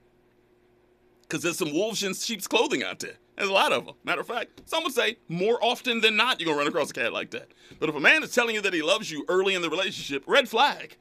[1.23, 3.17] Because there's some wolves in sheep's clothing out there.
[3.39, 3.95] There's a lot of them.
[4.03, 6.91] Matter of fact, some would say more often than not, you're going to run across
[6.91, 7.49] a cat like that.
[7.79, 10.25] But if a man is telling you that he loves you early in the relationship,
[10.27, 10.97] red flag.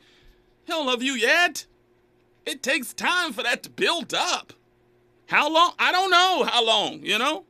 [0.65, 1.65] He don't love you yet.
[2.45, 4.53] It takes time for that to build up.
[5.25, 5.73] How long?
[5.79, 7.45] I don't know how long, you know?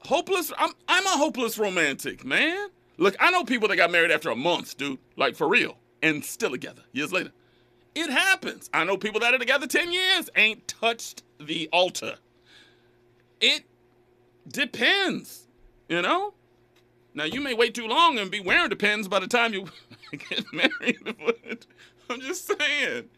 [0.00, 2.68] Hopeless, I'm, I'm a hopeless romantic, man.
[2.96, 6.24] Look, I know people that got married after a month, dude, like for real, and
[6.24, 7.30] still together years later.
[7.94, 8.68] It happens.
[8.74, 12.16] I know people that are together 10 years, ain't touched the altar.
[13.40, 13.64] It
[14.48, 15.46] depends,
[15.88, 16.34] you know?
[17.14, 19.68] Now, you may wait too long and be wearing depends by the time you
[20.12, 21.66] get married, but
[22.10, 23.08] I'm just saying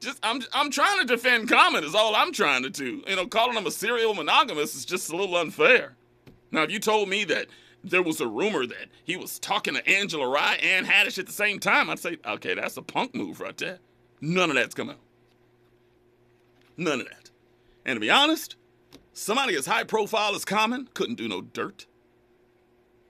[0.00, 3.02] just I'm I'm trying to defend Common is all I'm trying to do.
[3.06, 5.96] You know, calling him a serial monogamous is just a little unfair.
[6.50, 7.48] Now, if you told me that
[7.82, 11.32] there was a rumor that he was talking to Angela Rye and Haddish at the
[11.32, 13.78] same time, I'd say, okay, that's a punk move right there.
[14.20, 15.00] None of that's come out.
[16.76, 17.30] None of that.
[17.84, 18.56] And to be honest,
[19.16, 21.86] somebody as high profile as Common couldn't do no dirt.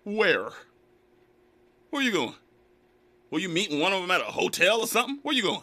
[0.04, 0.50] Where?
[1.90, 2.34] Where you going?
[3.30, 5.18] Were you meeting one of them at a hotel or something?
[5.22, 5.62] Where you going?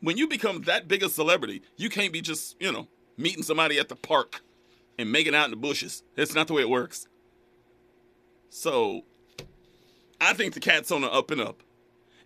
[0.00, 3.78] when you become that big a celebrity, you can't be just, you know, meeting somebody
[3.78, 4.40] at the park
[4.98, 6.02] and making out in the bushes.
[6.14, 7.08] That's not the way it works.
[8.48, 9.02] So,
[10.20, 11.62] I think the cat's on the up and up.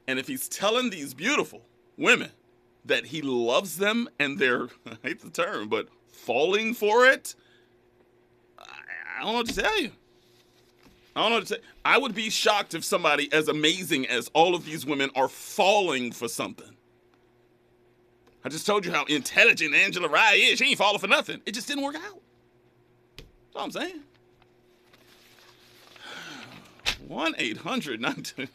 [0.06, 1.62] And if he's telling these beautiful
[1.96, 2.30] women
[2.84, 7.34] that he loves them and they're, I hate the term, but falling for it,
[8.58, 9.90] I, don't know what to tell you.
[11.14, 11.60] I I don't know what to say.
[11.84, 16.12] I would be shocked if somebody as amazing as all of these women are falling
[16.12, 16.76] for something.
[18.44, 20.58] I just told you how intelligent Angela Rye is.
[20.58, 21.42] She ain't falling for nothing.
[21.44, 22.20] It just didn't work out.
[23.16, 24.00] That's all I'm saying.
[27.10, 28.48] 1 800 920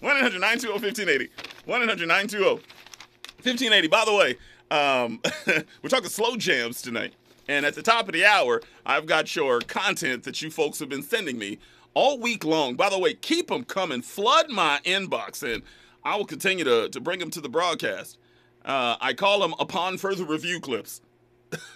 [0.00, 1.30] 1580.
[1.66, 3.88] 1 800 920 1580.
[3.88, 4.36] By the way,
[4.70, 5.20] um,
[5.82, 7.14] we're talking slow jams tonight.
[7.48, 10.88] And at the top of the hour, I've got your content that you folks have
[10.88, 11.58] been sending me
[11.94, 12.74] all week long.
[12.74, 14.02] By the way, keep them coming.
[14.02, 15.62] Flood my inbox, and
[16.04, 18.18] I will continue to, to bring them to the broadcast.
[18.64, 21.00] Uh, I call them upon further review clips.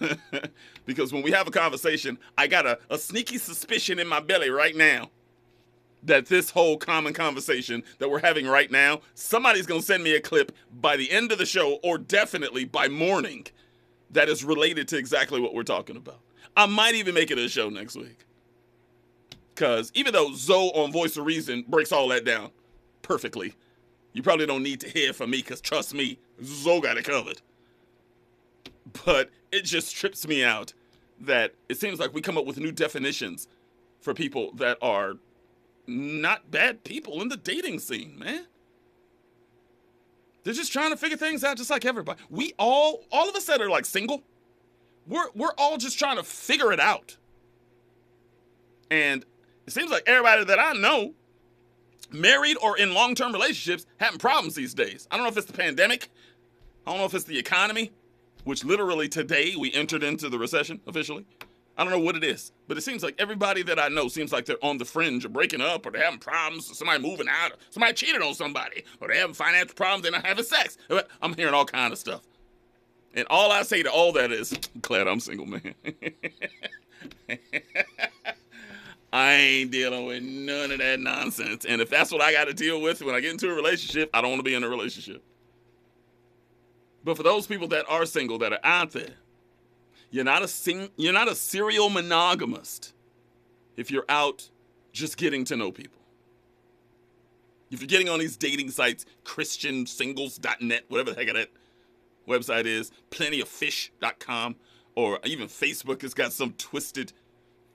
[0.87, 4.51] because when we have a conversation, I got a, a sneaky suspicion in my belly
[4.51, 5.11] right now
[6.03, 10.15] that this whole common conversation that we're having right now, somebody's going to send me
[10.15, 13.47] a clip by the end of the show or definitely by morning
[14.11, 16.21] that is related to exactly what we're talking about.
[16.57, 18.25] I might even make it a show next week.
[19.55, 22.51] Because even though Zoe on Voice of Reason breaks all that down
[23.03, 23.55] perfectly,
[24.13, 27.41] you probably don't need to hear from me because trust me, Zoe got it covered.
[29.05, 30.73] But it just trips me out
[31.21, 33.47] that it seems like we come up with new definitions
[34.01, 35.15] for people that are
[35.87, 38.47] not bad people in the dating scene, man.
[40.43, 42.21] They're just trying to figure things out just like everybody.
[42.31, 44.23] We all, all of us that are like single,
[45.07, 47.17] we're we're all just trying to figure it out.
[48.91, 49.25] And
[49.67, 51.15] it seems like everybody that I know,
[52.11, 55.07] married or in long-term relationships, having problems these days.
[55.11, 56.11] I don't know if it's the pandemic.
[56.87, 57.93] I don't know if it's the economy,
[58.45, 61.27] which literally today we entered into the recession officially.
[61.81, 64.35] I don't know what it is, but it seems like everybody that I know seems
[64.35, 67.27] like they're on the fringe of breaking up or they're having problems, or somebody moving
[67.27, 70.77] out, or somebody cheated on somebody, or they're having financial problems, they're not having sex.
[71.23, 72.21] I'm hearing all kind of stuff.
[73.15, 74.53] And all I say to all that is,
[74.83, 75.75] glad I'm single, man.
[79.11, 81.65] I ain't dealing with none of that nonsense.
[81.65, 84.11] And if that's what I got to deal with when I get into a relationship,
[84.13, 85.25] I don't want to be in a relationship.
[87.05, 89.15] But for those people that are single, that are out there,
[90.11, 92.93] you're not a sing, you're not a serial monogamist
[93.77, 94.51] if you're out
[94.93, 96.01] just getting to know people.
[97.71, 101.51] If you're getting on these dating sites, christiansingles.net, whatever the heck that
[102.27, 104.57] website is, plentyoffish.com,
[104.97, 107.13] or even Facebook has got some twisted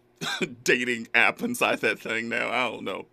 [0.64, 2.50] dating app inside that thing now.
[2.50, 3.06] I don't know.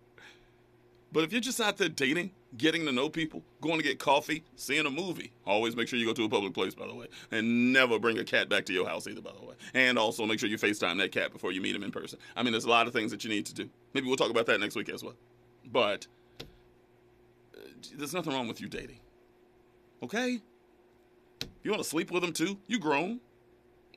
[1.11, 4.43] But if you're just out there dating, getting to know people, going to get coffee,
[4.55, 5.31] seeing a movie.
[5.45, 7.07] Always make sure you go to a public place, by the way.
[7.31, 9.55] And never bring a cat back to your house either, by the way.
[9.73, 12.19] And also make sure you FaceTime that cat before you meet him in person.
[12.35, 13.69] I mean, there's a lot of things that you need to do.
[13.93, 15.15] Maybe we'll talk about that next week as well.
[15.71, 16.07] But
[17.55, 17.61] uh,
[17.97, 18.99] there's nothing wrong with you dating.
[20.03, 20.41] Okay?
[21.63, 22.57] You want to sleep with them too?
[22.67, 23.19] You grown.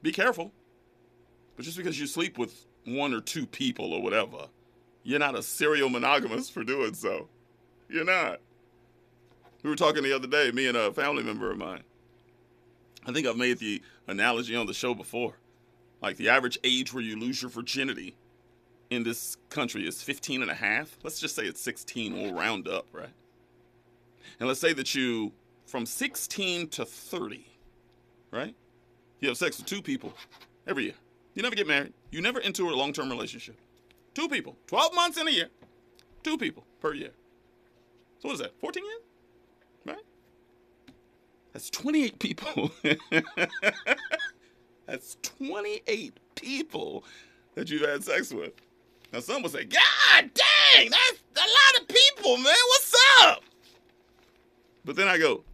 [0.03, 0.53] Be careful.
[1.57, 4.47] But just because you sleep with one or two people or whatever,
[5.03, 7.29] you're not a serial monogamous for doing so.
[7.89, 8.41] You're not.
[9.67, 11.83] We were talking the other day, me and a family member of mine.
[13.05, 15.35] I think I've made the analogy on the show before.
[16.01, 18.15] Like the average age where you lose your virginity
[18.91, 20.97] in this country is 15 and a half.
[21.03, 23.11] Let's just say it's 16, we'll round up, right?
[24.39, 25.33] And let's say that you,
[25.67, 27.45] from 16 to 30,
[28.31, 28.55] right?
[29.19, 30.13] You have sex with two people
[30.69, 30.95] every year.
[31.35, 31.93] You never get married.
[32.13, 33.57] You never enter a long term relationship.
[34.15, 35.49] Two people, 12 months in a year.
[36.23, 37.11] Two people per year.
[38.21, 38.57] So what is that?
[38.61, 39.01] 14 years?
[41.57, 42.71] That's 28 people.
[44.87, 47.03] That's 28 people
[47.55, 48.53] that you've had sex with.
[49.11, 49.81] Now some will say, God
[50.35, 52.55] dang, that's a lot of people, man.
[52.69, 53.43] What's up?
[54.85, 55.45] But then I go,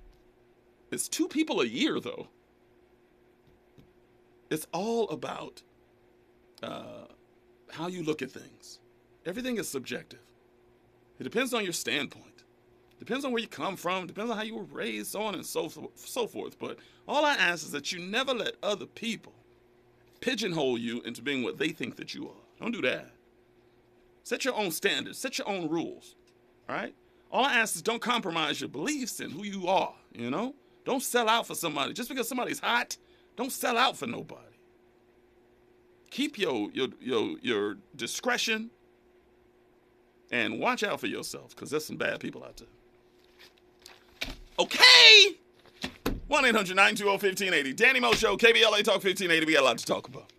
[0.90, 2.26] it's two people a year though.
[4.50, 5.62] It's all about
[6.64, 7.04] uh,
[7.70, 8.80] how you look at things.
[9.24, 10.18] Everything is subjective.
[11.20, 12.31] It depends on your standpoint.
[13.04, 15.44] Depends on where you come from, depends on how you were raised, so on and
[15.44, 16.56] so, so forth.
[16.56, 19.32] But all I ask is that you never let other people
[20.20, 22.44] pigeonhole you into being what they think that you are.
[22.60, 23.10] Don't do that.
[24.22, 26.14] Set your own standards, set your own rules.
[26.68, 26.94] All right?
[27.32, 30.54] All I ask is don't compromise your beliefs and who you are, you know?
[30.84, 31.94] Don't sell out for somebody.
[31.94, 32.96] Just because somebody's hot,
[33.34, 34.42] don't sell out for nobody.
[36.10, 38.70] Keep your your your, your discretion
[40.30, 42.68] and watch out for yourself because there's some bad people out there.
[44.58, 45.36] Okay.
[46.28, 47.72] 1 800 920 1580.
[47.74, 49.46] Danny Mo Show, KBLA Talk 1580.
[49.46, 50.32] We got a lot to talk about.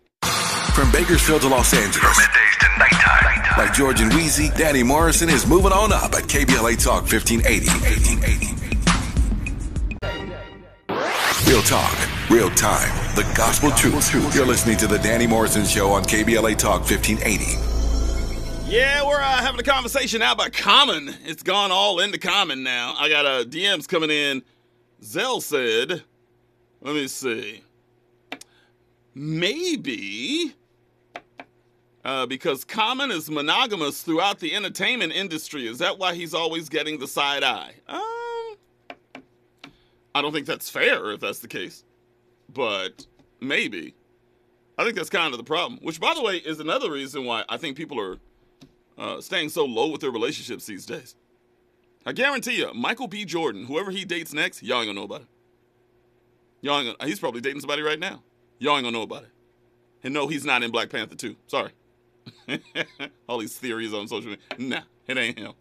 [0.74, 2.00] From Bakersfield to Los Angeles.
[2.00, 3.58] From middays to nighttime.
[3.58, 7.68] Like George and Weezy, Danny Morrison is moving on up at KBLA Talk 1580.
[7.68, 8.54] 1880.
[11.46, 14.34] Real talk, real time, the gospel truth.
[14.34, 17.73] You're listening to the Danny Morrison Show on KBLA Talk 1580.
[18.74, 21.14] Yeah, we're uh, having a conversation now about Common.
[21.24, 22.96] It's gone all into Common now.
[22.98, 24.42] I got uh, DMs coming in.
[25.00, 26.02] Zell said,
[26.80, 27.62] let me see.
[29.14, 30.56] Maybe
[32.04, 35.68] uh, because Common is monogamous throughout the entertainment industry.
[35.68, 37.74] Is that why he's always getting the side eye?
[37.86, 39.22] Um,
[40.16, 41.84] I don't think that's fair if that's the case,
[42.52, 43.06] but
[43.40, 43.94] maybe.
[44.76, 45.78] I think that's kind of the problem.
[45.80, 48.18] Which, by the way, is another reason why I think people are
[48.98, 51.14] uh, staying so low with their relationships these days.
[52.06, 53.24] I guarantee you, Michael B.
[53.24, 55.26] Jordan, whoever he dates next, y'all ain't gonna know about it.
[56.60, 58.22] Y'all ain't gonna, he's probably dating somebody right now.
[58.58, 59.30] Y'all ain't gonna know about it.
[60.02, 61.34] And no, he's not in Black Panther 2.
[61.46, 61.70] Sorry.
[63.28, 64.44] All these theories on social media.
[64.58, 65.52] Nah, it ain't him.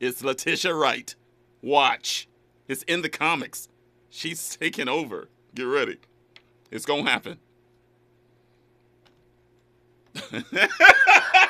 [0.00, 1.14] It's Letitia Wright.
[1.60, 2.28] Watch.
[2.68, 3.68] It's in the comics.
[4.10, 5.28] She's taking over.
[5.54, 5.98] Get ready.
[6.70, 7.38] It's gonna happen.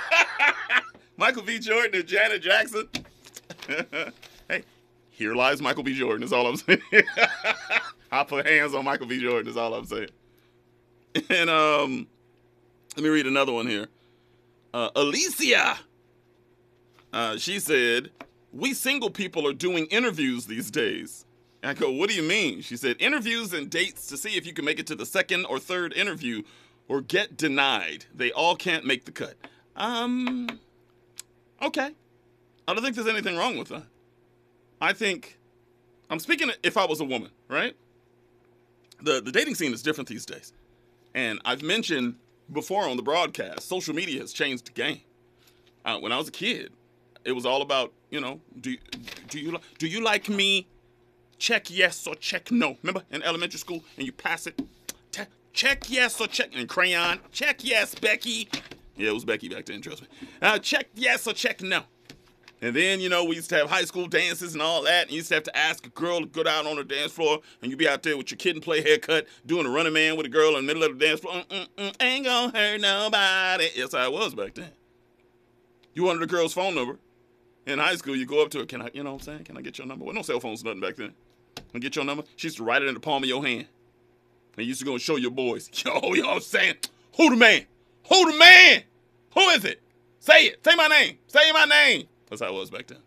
[1.18, 1.58] Michael B.
[1.58, 2.88] Jordan and Janet Jackson.
[4.48, 4.62] hey,
[5.10, 5.98] here lies Michael B.
[5.98, 6.80] Jordan, is all I'm saying.
[8.10, 9.20] I put hands on Michael B.
[9.20, 10.08] Jordan, is all I'm saying.
[11.30, 12.06] And um,
[12.94, 13.88] let me read another one here.
[14.72, 15.76] Uh, Alicia,
[17.12, 18.10] uh, she said,
[18.52, 21.24] We single people are doing interviews these days.
[21.62, 22.60] And I go, What do you mean?
[22.60, 25.46] She said, Interviews and dates to see if you can make it to the second
[25.46, 26.42] or third interview
[26.86, 28.04] or get denied.
[28.14, 29.34] They all can't make the cut.
[29.74, 30.60] Um,
[31.62, 31.90] okay.
[32.66, 33.84] I don't think there's anything wrong with that.
[34.80, 35.38] I think,
[36.10, 37.74] I'm speaking if I was a woman, right?
[39.02, 40.52] The, the dating scene is different these days.
[41.14, 42.16] And I've mentioned
[42.52, 45.00] before on the broadcast, social media has changed the game.
[45.84, 46.72] Uh, when I was a kid,
[47.24, 48.76] it was all about, you know, do,
[49.28, 50.66] do, you, do you like me?
[51.38, 52.76] Check yes or check no.
[52.82, 54.60] Remember in elementary school and you pass it?
[55.52, 58.48] Check yes or check, and crayon, check yes, Becky.
[58.98, 60.08] Yeah, it was Becky back then, trust me.
[60.42, 61.82] Uh, check yes or check no.
[62.60, 65.02] And then, you know, we used to have high school dances and all that.
[65.02, 67.12] And you used to have to ask a girl to go down on the dance
[67.12, 67.38] floor.
[67.62, 70.16] And you'd be out there with your Kid 'n Play haircut, doing a running man
[70.16, 71.44] with a girl in the middle of the dance floor.
[71.48, 73.68] Mm-mm-mm, ain't gonna hurt nobody.
[73.76, 74.72] Yes, I was back then.
[75.94, 76.98] You wanted a girl's phone number.
[77.66, 78.66] In high school, you go up to her.
[78.66, 79.44] Can I, you know what I'm saying?
[79.44, 80.04] Can I get your number?
[80.04, 81.12] Well, no cell phones, nothing back then.
[81.54, 82.24] Can I get your number?
[82.36, 83.66] She used to write it in the palm of your hand.
[84.56, 85.70] And you used to go and show your boys.
[85.84, 86.76] Yo, you know what I'm saying?
[87.16, 87.66] Who the man?
[88.08, 88.82] Who the man?
[89.34, 89.82] Who is it?
[90.20, 90.64] Say it.
[90.64, 91.18] Say my name.
[91.26, 92.06] Say my name.
[92.28, 92.98] That's how it was back then.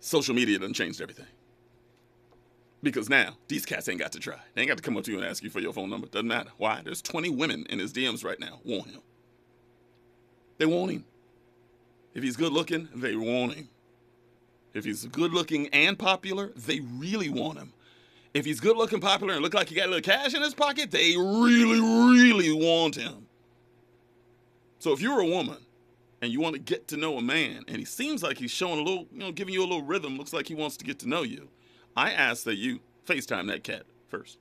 [0.00, 1.26] Social media done changed everything.
[2.82, 4.38] Because now, these cats ain't got to try.
[4.54, 6.06] They ain't got to come up to you and ask you for your phone number.
[6.06, 6.50] Doesn't matter.
[6.56, 6.80] Why?
[6.82, 9.02] There's 20 women in his DMs right now want him.
[10.56, 11.04] They want him.
[12.14, 13.68] If he's good looking, they want him.
[14.72, 17.72] If he's good looking and popular, they really want him.
[18.32, 20.54] If he's good looking, popular, and look like he got a little cash in his
[20.54, 23.26] pocket, they really, really want him.
[24.80, 25.58] So if you're a woman
[26.22, 28.80] and you want to get to know a man and he seems like he's showing
[28.80, 30.98] a little, you know, giving you a little rhythm, looks like he wants to get
[31.00, 31.50] to know you,
[31.94, 34.38] I ask that you FaceTime that cat first.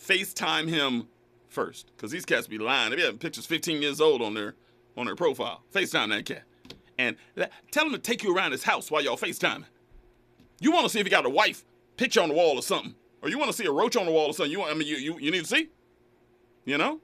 [0.00, 1.08] FaceTime him
[1.50, 1.92] first.
[1.94, 2.90] Because these cats be lying.
[2.90, 4.54] They be having pictures 15 years old on their
[4.96, 5.62] on their profile.
[5.72, 6.44] FaceTime that cat.
[6.98, 7.16] And
[7.70, 9.64] tell him to take you around his house while y'all FaceTiming.
[10.60, 11.64] You want to see if he got a wife
[11.98, 12.94] picture on the wall or something.
[13.20, 14.50] Or you want to see a roach on the wall or something.
[14.50, 15.68] You want I mean you you, you need to see?
[16.64, 17.00] You know?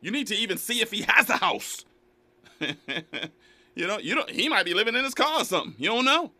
[0.00, 1.84] You need to even see if he has a house.
[2.60, 5.74] you know, you don't he might be living in his car or something.
[5.78, 6.32] You don't know.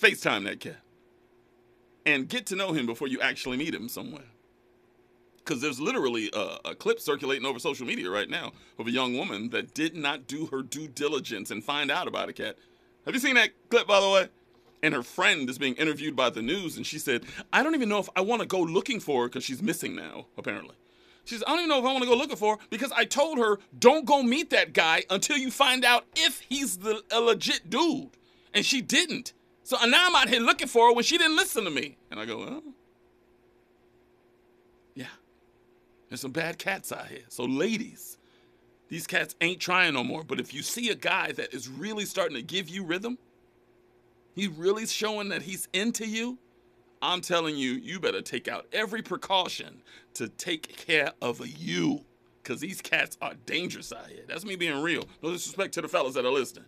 [0.00, 0.76] FaceTime that cat.
[2.04, 4.24] And get to know him before you actually meet him somewhere.
[5.38, 9.16] Because there's literally a, a clip circulating over social media right now of a young
[9.16, 12.56] woman that did not do her due diligence and find out about a cat.
[13.04, 14.28] Have you seen that clip, by the way?
[14.82, 17.88] And her friend is being interviewed by the news, and she said, I don't even
[17.88, 20.74] know if I want to go looking for her because she's missing now, apparently.
[21.26, 22.92] She says, I don't even know if I want to go looking for her because
[22.92, 27.02] I told her, don't go meet that guy until you find out if he's the,
[27.10, 28.10] a legit dude.
[28.54, 29.32] And she didn't.
[29.64, 31.98] So now I'm out here looking for her when she didn't listen to me.
[32.12, 32.62] And I go,
[34.94, 35.06] yeah.
[36.08, 37.24] There's some bad cats out here.
[37.28, 38.18] So, ladies,
[38.88, 40.22] these cats ain't trying no more.
[40.22, 43.18] But if you see a guy that is really starting to give you rhythm,
[44.36, 46.38] he's really showing that he's into you,
[47.06, 49.80] I'm telling you, you better take out every precaution
[50.14, 52.04] to take care of you.
[52.42, 54.24] Because these cats are dangerous out here.
[54.26, 55.04] That's me being real.
[55.22, 56.64] No disrespect to the fellas that are listening.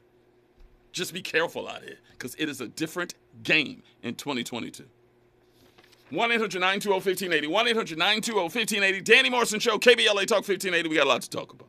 [0.92, 1.98] Just be careful out here.
[2.12, 4.84] Because it is a different game in 2022.
[6.10, 7.46] 1 800 920 1580.
[7.48, 9.00] 1 800 920 1580.
[9.00, 10.88] Danny Morrison Show, KBLA Talk 1580.
[10.88, 11.68] We got a lot to talk about.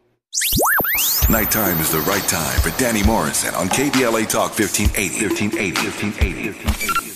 [1.28, 5.26] Nighttime is the right time for Danny Morrison on KBLA Talk 1580.
[5.26, 5.74] 1580.
[5.90, 7.09] 1580.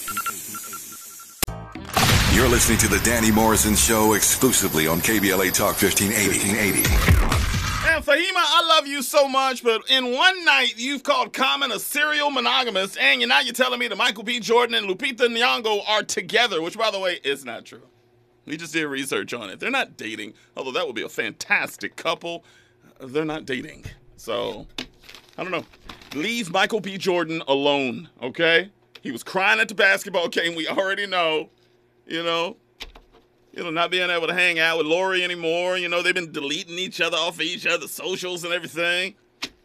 [2.34, 6.40] You're listening to the Danny Morrison Show exclusively on KBLA Talk 1580.
[6.40, 7.94] 1580.
[7.94, 11.78] And Fahima, I love you so much, but in one night you've called Common a
[11.78, 14.40] serial monogamist, and you're now you're telling me that Michael B.
[14.40, 17.84] Jordan and Lupita Nyong'o are together, which, by the way, is not true.
[18.48, 19.60] We just did research on it.
[19.60, 22.44] They're not dating, although that would be a fantastic couple.
[23.00, 23.86] Uh, they're not dating.
[24.18, 24.66] So,
[25.38, 25.66] I don't know.
[26.16, 26.98] Leave Michael B.
[26.98, 28.72] Jordan alone, okay?
[29.02, 30.56] He was crying at the basketball game.
[30.56, 31.52] We already know,
[32.08, 32.58] you know.
[33.56, 35.78] You know, not being able to hang out with Lori anymore.
[35.78, 39.14] You know, they've been deleting each other off of each other's socials and everything.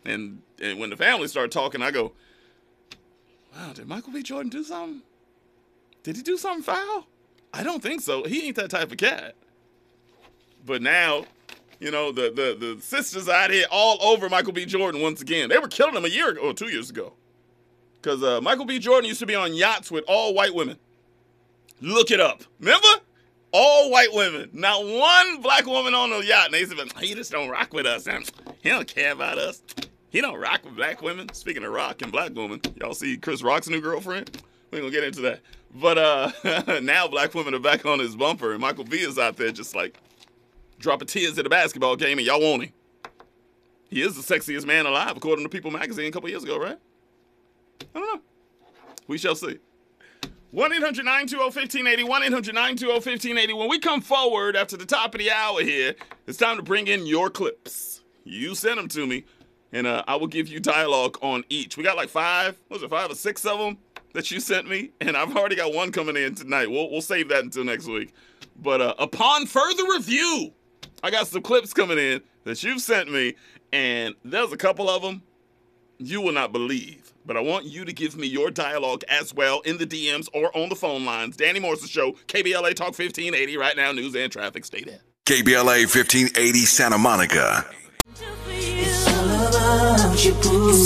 [0.05, 2.12] And and when the family started talking, I go,
[3.56, 4.23] Wow, did Michael B.
[4.23, 5.02] Jordan do something?
[6.02, 7.06] Did he do something foul?
[7.52, 8.24] I don't think so.
[8.24, 9.35] He ain't that type of cat.
[10.65, 11.24] But now,
[11.81, 14.65] you know, the the the sisters out here all over Michael B.
[14.65, 15.48] Jordan once again.
[15.48, 17.15] They were killing him a year ago, or two years ago.
[18.01, 18.78] Because uh, Michael B.
[18.78, 20.78] Jordan used to be on yachts with all white women.
[21.80, 22.42] Look it up.
[22.60, 22.88] Remember?
[23.52, 24.50] All white women.
[24.52, 26.46] Not one black woman on the yacht.
[26.46, 28.06] And they said, he just don't rock with us.
[28.62, 29.62] He don't care about us.
[30.10, 31.32] He don't rock with black women.
[31.32, 34.42] Speaking of rock and black women, y'all see Chris Rock's new girlfriend?
[34.70, 35.40] We ain't gonna get into that.
[35.74, 39.36] But uh now black women are back on his bumper, and Michael B is out
[39.36, 39.98] there just like
[40.78, 42.72] dropping tears at a basketball game, and y'all want him.
[43.90, 46.78] He is the sexiest man alive, according to People magazine a couple years ago, right?
[47.94, 48.22] I don't know.
[49.06, 49.59] We shall see.
[50.50, 52.04] 1 800 920 1580.
[52.04, 53.52] 1 800 920 1580.
[53.52, 55.94] When we come forward after the top of the hour here,
[56.26, 58.00] it's time to bring in your clips.
[58.24, 59.24] You send them to me,
[59.72, 61.76] and uh, I will give you dialogue on each.
[61.76, 63.76] We got like five, was it, five or six of them
[64.14, 66.70] that you sent me, and I've already got one coming in tonight.
[66.70, 68.14] We'll, we'll save that until next week.
[68.56, 70.50] But uh, upon further review,
[71.02, 73.34] I got some clips coming in that you've sent me,
[73.74, 75.22] and there's a couple of them
[75.98, 77.07] you will not believe.
[77.28, 80.50] But I want you to give me your dialogue as well in the DMs or
[80.56, 81.36] on the phone lines.
[81.36, 84.64] Danny Morrison Show, KBLA Talk 1580, right now, news and traffic.
[84.64, 85.00] Stay there.
[85.26, 87.66] KBLA 1580 Santa Monica.
[88.16, 89.06] It's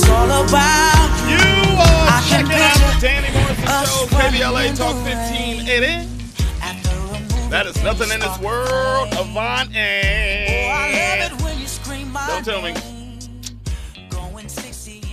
[0.08, 1.38] all about You
[1.78, 6.08] are checking out the Danny Morrison Show, KBLA Talk 1580.
[7.50, 11.38] That is nothing in this world, Avant and.
[12.26, 12.74] Don't tell me.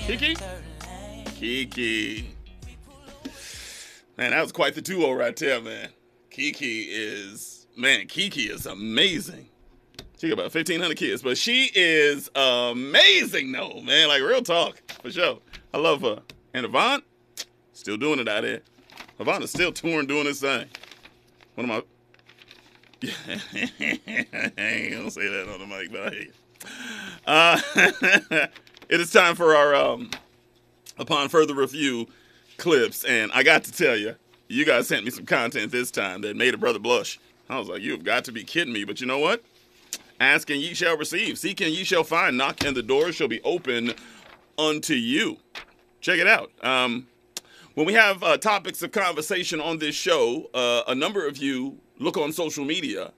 [0.08, 0.59] Keke?
[1.40, 2.26] Keke.
[4.18, 5.88] Man, that was quite the duo right there, man.
[6.30, 9.48] Keke is, man, Keke is amazing.
[10.18, 14.10] She got about 1,500 kids, but she is amazing, though, man.
[14.10, 15.40] Like, real talk, for sure.
[15.74, 16.22] I love her.
[16.54, 17.06] And Avant,
[17.72, 18.60] still doing it out there.
[19.18, 20.66] Avant is still touring, doing this thing.
[21.56, 21.86] One of
[23.02, 23.02] my.
[23.10, 26.36] I ain't gonna say that on the mic, but I hate it.
[27.26, 27.62] Uh,
[28.90, 30.12] it is time for our um,
[31.00, 32.08] upon further review
[32.58, 34.16] clips, and I got to tell you,
[34.48, 37.20] you guys sent me some content this time that made a brother blush.
[37.50, 39.44] I was like, you've got to be kidding me, but you know what?
[40.20, 41.40] Ask and ye shall receive.
[41.40, 42.38] Seek and ye shall find.
[42.38, 43.94] Knock and the door shall be open
[44.58, 45.38] unto you.
[46.02, 46.52] Check it out.
[46.62, 47.08] Um,
[47.74, 51.78] when we have uh, topics of conversation on this show, uh, a number of you
[51.98, 53.14] look on social media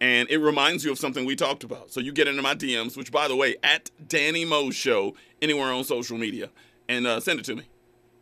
[0.00, 1.90] and it reminds you of something we talked about.
[1.90, 5.72] So you get into my DMs, which, by the way, at Danny Mo Show, anywhere
[5.72, 6.50] on social media,
[6.88, 7.64] and uh, send it to me.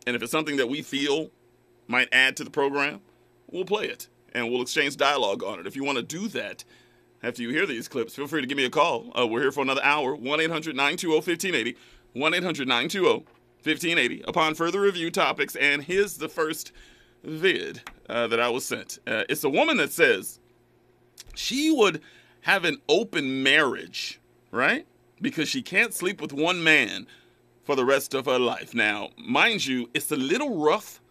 [0.07, 1.31] And if it's something that we feel
[1.87, 3.01] might add to the program,
[3.49, 5.67] we'll play it and we'll exchange dialogue on it.
[5.67, 6.63] If you want to do that
[7.23, 9.11] after you hear these clips, feel free to give me a call.
[9.17, 11.77] Uh, we're here for another hour 1 800 920 1580.
[12.13, 13.25] 1 800 920
[13.63, 14.23] 1580.
[14.27, 16.71] Upon further review topics, and here's the first
[17.23, 18.99] vid uh, that I was sent.
[19.07, 20.39] Uh, it's a woman that says
[21.33, 22.01] she would
[22.41, 24.19] have an open marriage,
[24.51, 24.85] right?
[25.19, 27.07] Because she can't sleep with one man
[27.65, 28.73] for the rest of her life.
[28.73, 31.01] Now, mind you, it's a little rough.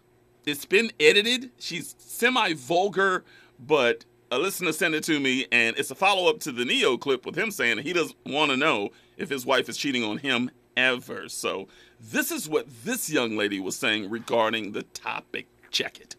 [0.45, 1.51] It's been edited.
[1.59, 3.23] She's semi vulgar,
[3.59, 6.97] but a listener sent it to me, and it's a follow up to the Neo
[6.97, 10.17] clip with him saying he doesn't want to know if his wife is cheating on
[10.17, 11.29] him ever.
[11.29, 11.67] So,
[11.99, 15.47] this is what this young lady was saying regarding the topic.
[15.71, 16.15] Check it.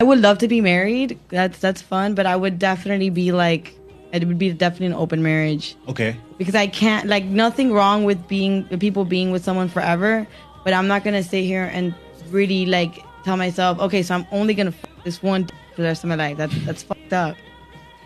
[0.00, 1.18] I would love to be married.
[1.28, 3.76] That's that's fun, but I would definitely be like
[4.14, 6.16] it would be definitely an open marriage Okay.
[6.38, 10.26] because I can't like nothing wrong with being people being with someone forever,
[10.64, 11.94] but I'm not gonna sit here and
[12.30, 15.88] really like tell myself, okay, so I'm only gonna f- this one d- for the
[15.88, 16.36] rest of my life.
[16.36, 17.36] That's that's fucked up.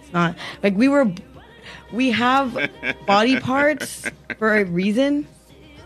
[0.03, 1.13] It's not like we were,
[1.93, 2.57] we have
[3.07, 4.09] body parts
[4.39, 5.27] for a reason.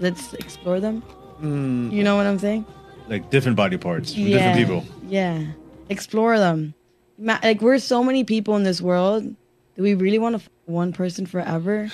[0.00, 1.02] Let's explore them.
[1.42, 2.64] Mm, You know what I'm saying?
[3.08, 4.84] like different body parts from different people.
[5.08, 5.42] Yeah.
[5.88, 6.72] Explore them.
[7.18, 9.34] Like we're so many people in this world.
[9.76, 11.90] Do we really want to f- one person forever?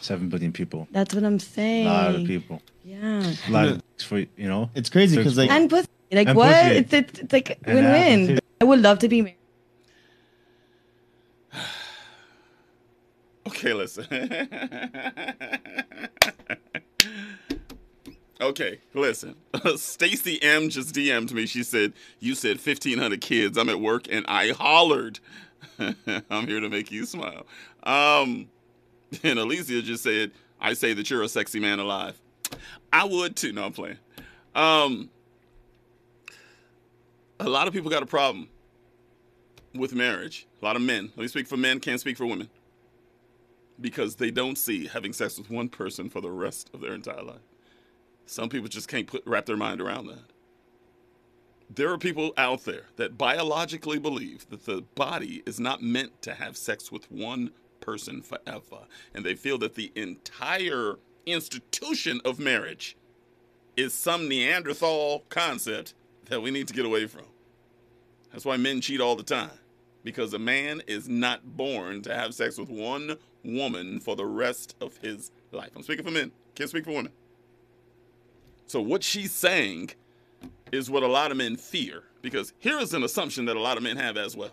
[0.00, 0.86] Seven billion people.
[0.92, 1.86] That's what I'm saying.
[1.86, 2.62] A lot of people.
[2.84, 3.32] Yeah.
[3.48, 4.70] A lot of for you know.
[4.74, 5.86] It's crazy because like- And pussy.
[6.12, 6.54] Like And what?
[6.62, 6.74] pussy.
[6.76, 8.22] It's, it's it's like And win-win.
[8.24, 8.40] apples.
[8.60, 9.34] I would love to be married.
[13.46, 14.04] Okay, listen.
[18.40, 19.34] okay, listen.
[19.76, 21.46] Stacy M just DM'd me.
[21.46, 23.56] She said, You said 1,500 kids.
[23.58, 25.18] I'm at work and I hollered.
[26.30, 27.46] I'm here to make you smile.
[27.82, 28.48] Um,
[29.22, 32.20] and Alicia just said, I say that you're a sexy man alive.
[32.92, 33.52] I would too.
[33.52, 33.98] No, I'm playing.
[34.54, 35.10] Um,
[37.40, 38.48] a lot of people got a problem
[39.74, 40.46] with marriage.
[40.60, 41.10] A lot of men.
[41.16, 42.48] Let me speak for men, can't speak for women.
[43.80, 47.22] Because they don't see having sex with one person for the rest of their entire
[47.22, 47.36] life.
[48.26, 50.24] Some people just can't put, wrap their mind around that.
[51.70, 56.34] There are people out there that biologically believe that the body is not meant to
[56.34, 57.50] have sex with one
[57.80, 58.86] person forever.
[59.14, 62.96] And they feel that the entire institution of marriage
[63.76, 65.94] is some Neanderthal concept
[66.26, 67.24] that we need to get away from.
[68.32, 69.50] That's why men cheat all the time.
[70.04, 74.74] Because a man is not born to have sex with one woman for the rest
[74.80, 75.70] of his life.
[75.76, 77.12] I'm speaking for men, can't speak for women.
[78.66, 79.90] So, what she's saying
[80.72, 82.04] is what a lot of men fear.
[82.22, 84.52] Because here is an assumption that a lot of men have as well.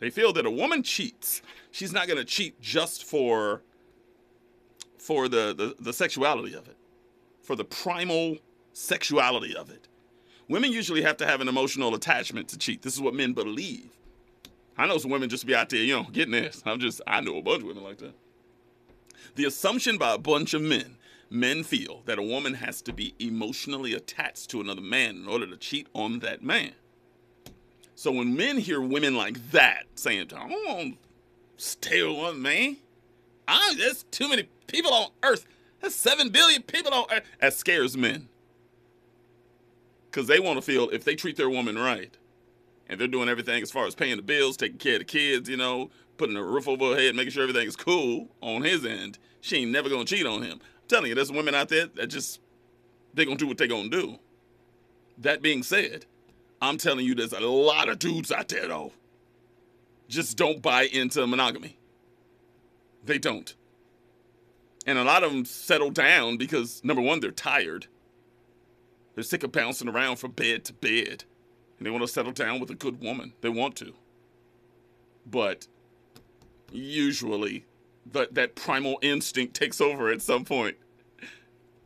[0.00, 1.42] They feel that a woman cheats.
[1.70, 3.62] She's not going to cheat just for
[4.98, 6.76] for the, the, the sexuality of it,
[7.40, 8.36] for the primal
[8.74, 9.88] sexuality of it.
[10.48, 12.82] Women usually have to have an emotional attachment to cheat.
[12.82, 13.90] This is what men believe.
[14.76, 16.62] I know some women just be out there, you know, getting this.
[16.66, 18.14] I'm just, I know a bunch of women like that.
[19.34, 20.97] The assumption by a bunch of men,
[21.30, 25.46] men feel that a woman has to be emotionally attached to another man in order
[25.46, 26.72] to cheat on that man.
[27.94, 30.98] So when men hear women like that saying, I don't want to
[31.56, 32.76] stay with one man,
[33.46, 35.46] I, there's too many people on earth.
[35.80, 37.24] There's 7 billion people on earth.
[37.40, 38.28] That scares men.
[40.10, 42.16] Because they want to feel if they treat their woman right,
[42.88, 45.48] and they're doing everything as far as paying the bills, taking care of the kids,
[45.48, 48.84] you know, putting a roof over her head, making sure everything is cool on his
[48.84, 50.60] end, she ain't never gonna cheat on him.
[50.88, 52.40] Telling you, there's women out there that just
[53.14, 54.18] they gonna do what they gonna do.
[55.18, 56.06] That being said,
[56.60, 58.92] I'm telling you, there's a lot of dudes out there though.
[60.08, 61.76] Just don't buy into monogamy.
[63.04, 63.54] They don't.
[64.86, 67.86] And a lot of them settle down because number one, they're tired.
[69.14, 71.24] They're sick of bouncing around from bed to bed
[71.78, 73.34] and they want to settle down with a good woman.
[73.40, 73.94] They want to.
[75.26, 75.66] But
[76.72, 77.66] usually
[78.12, 80.76] that that primal instinct takes over at some point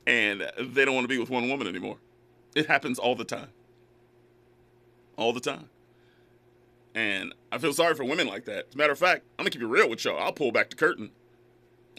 [0.07, 1.97] and they don't want to be with one woman anymore.
[2.55, 3.49] It happens all the time.
[5.17, 5.69] All the time.
[6.95, 8.67] And I feel sorry for women like that.
[8.69, 10.19] As a matter of fact, I'm gonna keep it real with y'all.
[10.19, 11.11] I'll pull back the curtain.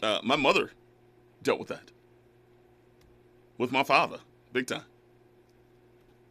[0.02, 0.70] Uh, my mother
[1.42, 1.90] dealt with that.
[3.58, 4.18] With my father,
[4.52, 4.84] big time.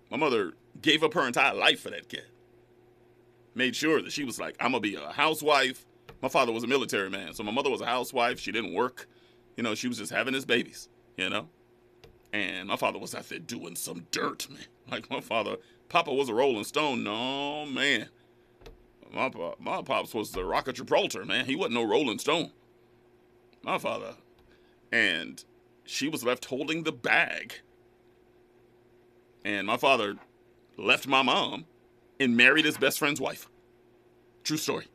[0.09, 2.25] My mother gave up her entire life for that kid.
[3.55, 5.85] Made sure that she was like, I'm gonna be a housewife.
[6.23, 8.39] My father was a military man, so my mother was a housewife.
[8.39, 9.07] She didn't work.
[9.57, 10.87] You know, she was just having his babies,
[11.17, 11.49] you know?
[12.31, 14.65] And my father was out there doing some dirt, man.
[14.89, 15.57] Like my father,
[15.89, 17.03] Papa was a Rolling Stone.
[17.03, 18.07] No, man.
[19.13, 19.29] My,
[19.59, 21.45] my pops was the Rock of Gibraltar, man.
[21.45, 22.51] He wasn't no Rolling Stone.
[23.61, 24.15] My father.
[24.93, 25.43] And
[25.83, 27.55] she was left holding the bag.
[29.43, 30.15] And my father
[30.77, 31.65] left my mom
[32.17, 33.49] and married his best friend's wife.
[34.43, 34.87] True story.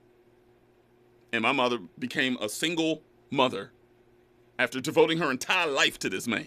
[1.33, 3.71] And my mother became a single mother
[4.59, 6.47] after devoting her entire life to this man.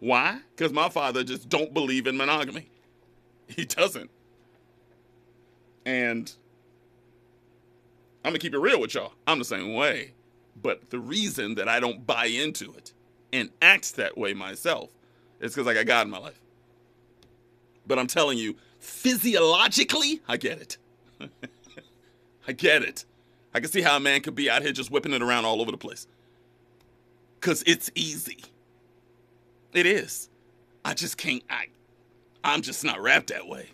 [0.00, 0.40] Why?
[0.56, 2.68] Because my father just don't believe in monogamy.
[3.46, 4.10] He doesn't.
[5.84, 6.32] And
[8.24, 9.12] I'm gonna keep it real with y'all.
[9.26, 10.12] I'm the same way.
[10.60, 12.92] But the reason that I don't buy into it
[13.32, 14.90] and act that way myself
[15.40, 16.40] is because I got God in my life.
[17.86, 20.76] But I'm telling you, physiologically, I get it.
[22.48, 23.04] I get it.
[23.54, 25.60] I can see how a man could be out here just whipping it around all
[25.60, 26.06] over the place.
[27.40, 28.38] Cause it's easy.
[29.72, 30.28] It is.
[30.84, 31.66] I just can't I
[32.44, 33.68] I'm just not wrapped that way.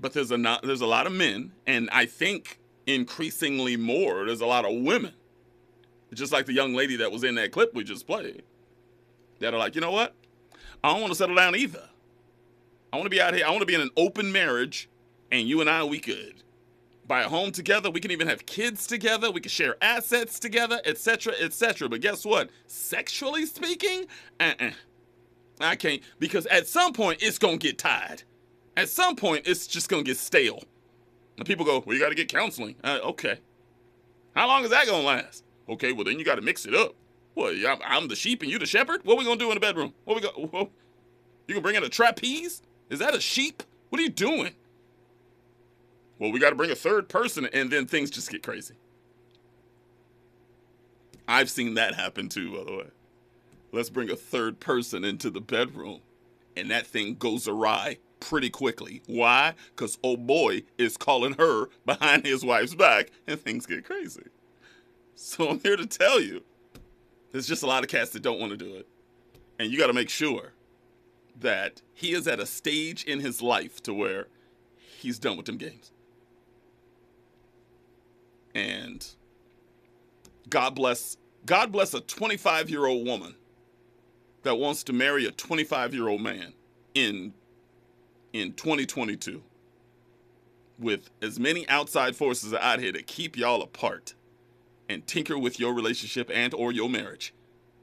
[0.00, 4.40] But there's a not, there's a lot of men, and I think increasingly more, there's
[4.40, 5.12] a lot of women.
[6.12, 8.42] Just like the young lady that was in that clip we just played.
[9.38, 10.14] That are like, you know what?
[10.82, 11.88] I don't want to settle down either.
[12.92, 13.46] I want to be out here.
[13.46, 14.88] I want to be in an open marriage,
[15.30, 16.41] and you and I, we could
[17.12, 17.90] buy a home together.
[17.90, 19.30] We can even have kids together.
[19.30, 21.90] We can share assets together, etc., etc.
[21.90, 22.48] But guess what?
[22.66, 24.06] Sexually speaking,
[24.40, 24.70] uh-uh.
[25.60, 28.22] I can't because at some point it's gonna get tired.
[28.78, 30.62] At some point it's just gonna get stale.
[31.36, 33.40] And people go, "Well, you got to get counseling." Uh, okay.
[34.34, 35.44] How long is that gonna last?
[35.68, 36.94] Okay, well then you got to mix it up.
[37.34, 37.54] What?
[37.56, 39.04] I'm, I'm the sheep and you the shepherd.
[39.04, 39.92] What are we gonna do in the bedroom?
[40.06, 40.70] What we go?
[41.46, 42.62] You gonna bring in a trapeze?
[42.88, 43.62] Is that a sheep?
[43.90, 44.54] What are you doing?
[46.22, 48.74] Well, we got to bring a third person, and then things just get crazy.
[51.26, 52.86] I've seen that happen too, by the way.
[53.72, 55.98] Let's bring a third person into the bedroom,
[56.56, 59.02] and that thing goes awry pretty quickly.
[59.08, 59.54] Why?
[59.74, 64.26] Because old boy is calling her behind his wife's back, and things get crazy.
[65.16, 66.44] So I'm here to tell you
[67.32, 68.86] there's just a lot of cats that don't want to do it.
[69.58, 70.52] And you got to make sure
[71.40, 74.28] that he is at a stage in his life to where
[75.00, 75.90] he's done with them games.
[78.54, 79.06] And
[80.48, 81.16] God bless
[81.46, 83.34] God bless a 25 year old woman
[84.42, 86.52] that wants to marry a 25 year old man
[86.94, 87.32] in
[88.32, 89.42] in 2022
[90.78, 94.14] with as many outside forces out here to keep y'all apart
[94.88, 97.34] and tinker with your relationship and or your marriage.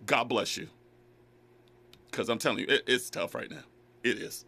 [0.06, 0.68] God bless you.
[2.12, 3.64] Cause I'm telling you, it, it's tough right now.
[4.04, 4.46] It is.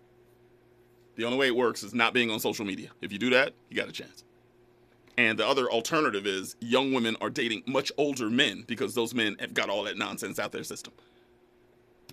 [1.15, 2.89] The only way it works is not being on social media.
[3.01, 4.23] If you do that, you got a chance.
[5.21, 9.35] And the other alternative is young women are dating much older men because those men
[9.39, 10.93] have got all that nonsense out their system.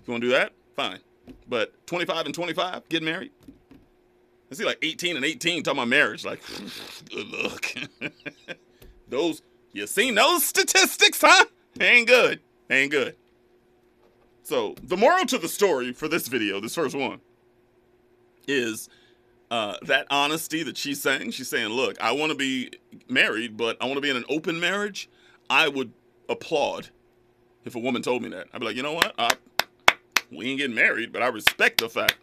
[0.07, 0.99] You want to do that, fine.
[1.49, 3.31] But 25 and 25, get married.
[4.53, 6.27] I see like 18 and 18 talking about marriage.
[6.27, 6.43] Like,
[7.11, 7.73] good luck.
[9.09, 9.41] those,
[9.73, 11.47] you seen those statistics, huh?
[11.81, 12.41] Ain't good.
[12.69, 13.17] Ain't good.
[14.43, 17.21] So, the moral to the story for this video, this first one,
[18.47, 18.91] is
[19.51, 21.31] uh, that honesty that she's saying.
[21.31, 22.71] She's saying, look, I want to be
[23.09, 25.09] married, but I want to be in an open marriage.
[25.49, 25.93] I would
[26.29, 26.89] applaud
[27.65, 28.49] if a woman told me that.
[28.53, 29.15] I'd be like, you know what?
[29.19, 29.31] I,
[30.31, 32.17] we ain't getting married, but I respect the fact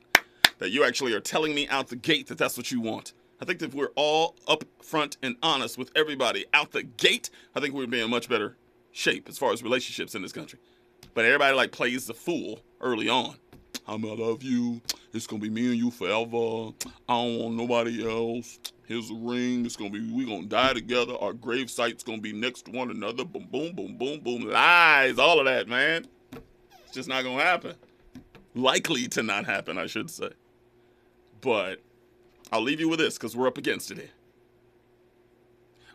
[0.60, 3.14] that you actually are telling me out the gate that that's what you want.
[3.42, 7.60] I think that if we're all upfront and honest with everybody out the gate, I
[7.60, 8.56] think we'd be in much better
[8.92, 10.60] shape as far as relationships in this country.
[11.14, 13.36] But everybody like plays the fool early on.
[13.88, 14.82] I'm gonna love you.
[15.14, 16.74] It's gonna be me and you forever.
[17.08, 18.60] I don't want nobody else.
[18.86, 19.66] Here's a ring.
[19.66, 21.14] It's gonna be we gonna die together.
[21.20, 23.24] Our grave site's gonna be next to one another.
[23.24, 24.50] Boom, boom, boom, boom, boom.
[24.50, 26.08] Lies, all of that, man.
[26.86, 27.76] It's just not gonna happen.
[28.56, 30.30] Likely to not happen, I should say.
[31.42, 31.82] But
[32.52, 34.10] I'll leave you with this because we're up against it here.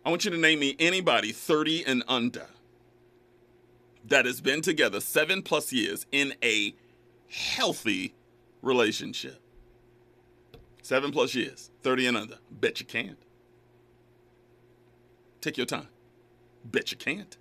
[0.04, 2.46] I want you to name me anybody 30 and under
[4.06, 6.74] that has been together seven plus years in a
[7.30, 8.14] healthy
[8.62, 9.40] relationship.
[10.82, 12.38] Seven plus years, 30 and under.
[12.50, 13.18] Bet you can't.
[15.40, 15.88] Take your time.
[16.64, 17.36] Bet you can't.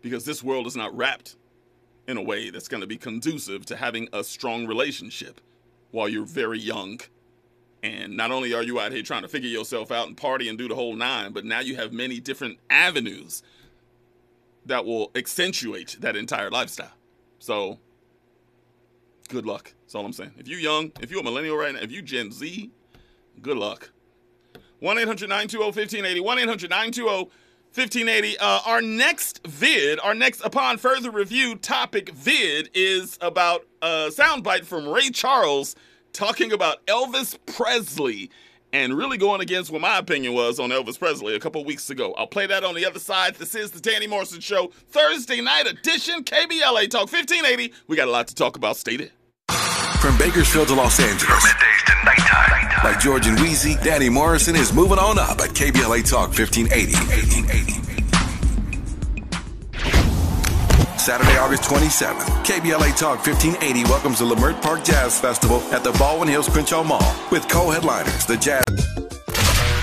[0.00, 1.36] Because this world is not wrapped
[2.08, 5.40] in a way that's going to be conducive to having a strong relationship
[5.92, 7.00] while you're very young.
[7.82, 10.58] And not only are you out here trying to figure yourself out and party and
[10.58, 13.42] do the whole nine, but now you have many different avenues
[14.66, 16.92] that will accentuate that entire lifestyle.
[17.38, 17.78] So,
[19.28, 19.72] good luck.
[19.82, 20.32] That's all I'm saying.
[20.38, 22.70] If you're young, if you're a millennial right now, if you Gen Z,
[23.40, 23.90] good luck.
[24.80, 26.20] 1 800 920 1580.
[26.20, 27.30] 1 800 920
[27.74, 28.38] 1580.
[28.38, 34.64] Uh, our next vid, our next upon further review topic vid is about a soundbite
[34.64, 35.74] from Ray Charles
[36.12, 38.30] talking about Elvis Presley
[38.72, 42.14] and really going against what my opinion was on Elvis Presley a couple weeks ago.
[42.16, 43.34] I'll play that on the other side.
[43.36, 47.72] This is the Danny Morrison Show, Thursday night edition, KBLA Talk 1580.
[47.86, 48.76] We got a lot to talk about.
[48.76, 49.10] Stay there.
[50.00, 51.44] From Bakersfield to Los Angeles.
[51.44, 52.84] Middays to nighttime.
[52.84, 58.01] Like George and Weezy, Danny Morrison is moving on up at KBLA Talk 1580.
[61.02, 66.28] Saturday, August 27th, KBLA Talk 1580 welcomes the Leimert Park Jazz Festival at the Baldwin
[66.28, 67.02] Hills Crenshaw Mall
[67.32, 68.62] with co-headliners, the Jazz.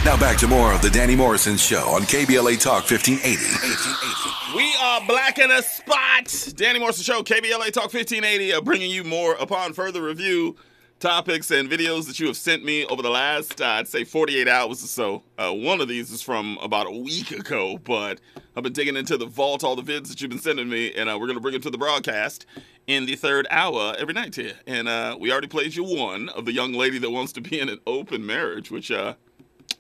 [0.05, 4.55] Now back to more of the Danny Morrison Show on KBLA Talk 1580.
[4.55, 6.53] We are black in a spot.
[6.55, 10.55] Danny Morrison Show, KBLA Talk 1580, uh, bringing you more upon further review
[10.99, 14.47] topics and videos that you have sent me over the last, uh, I'd say, 48
[14.49, 15.23] hours or so.
[15.38, 18.19] Uh, one of these is from about a week ago, but
[18.55, 21.09] I've been digging into the vault, all the vids that you've been sending me, and
[21.09, 22.45] uh, we're going to bring them to the broadcast
[22.88, 24.55] in the third hour every night here.
[24.67, 27.59] And uh, we already played you one of the young lady that wants to be
[27.59, 29.13] in an open marriage, which uh,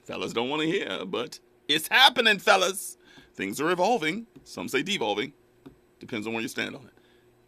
[0.05, 2.97] fellas don't want to hear, but it's happening, fellas.
[3.33, 4.25] Things are evolving.
[4.45, 5.33] Some say devolving.
[5.99, 6.98] Depends on where you stand on it.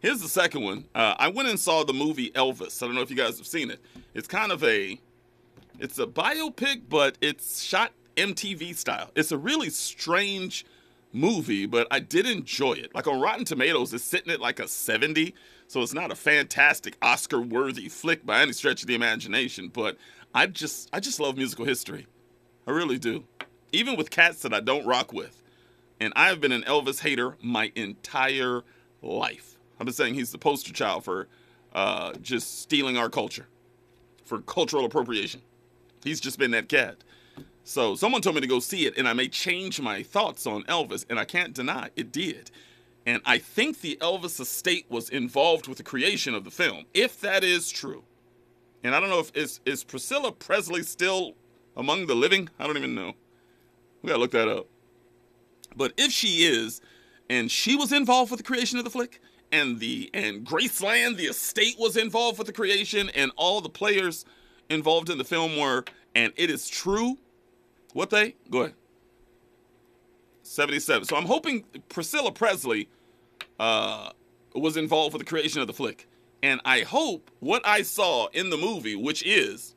[0.02, 0.84] Here's the second one.
[0.96, 2.82] Uh, I went and saw the movie Elvis.
[2.82, 3.78] I don't know if you guys have seen it.
[4.14, 5.00] It's kind of a,
[5.78, 9.12] it's a biopic, but it's shot MTV style.
[9.14, 10.66] It's a really strange
[11.12, 12.92] movie, but I did enjoy it.
[12.96, 15.36] Like on Rotten Tomatoes, it's sitting at like a 70,
[15.68, 19.68] so it's not a fantastic Oscar-worthy flick by any stretch of the imagination.
[19.68, 19.98] But
[20.34, 22.08] I just, I just love musical history.
[22.66, 23.22] I really do.
[23.70, 25.44] Even with cats that I don't rock with.
[26.00, 28.62] And I've been an Elvis hater my entire
[29.00, 29.51] life.
[29.82, 31.26] I've just saying he's the poster child for
[31.74, 33.48] uh, just stealing our culture,
[34.24, 35.42] for cultural appropriation.
[36.04, 36.98] He's just been that cat.
[37.64, 40.62] So someone told me to go see it, and I may change my thoughts on
[40.64, 42.52] Elvis, and I can't deny it did.
[43.06, 47.20] And I think the Elvis estate was involved with the creation of the film, if
[47.20, 48.04] that is true.
[48.84, 51.34] And I don't know if is is Priscilla Presley still
[51.76, 52.50] among the living?
[52.56, 53.14] I don't even know.
[54.00, 54.68] We gotta look that up.
[55.74, 56.80] But if she is,
[57.28, 59.20] and she was involved with the creation of the flick,
[59.52, 64.24] and the and Graceland, the estate was involved with the creation, and all the players
[64.70, 65.84] involved in the film were,
[66.14, 67.18] and it is true.
[67.92, 68.34] What they?
[68.50, 68.74] Go ahead.
[70.42, 71.04] 77.
[71.04, 72.88] So I'm hoping Priscilla Presley
[73.60, 74.10] uh,
[74.54, 76.08] was involved with the creation of the flick.
[76.42, 79.76] And I hope what I saw in the movie, which is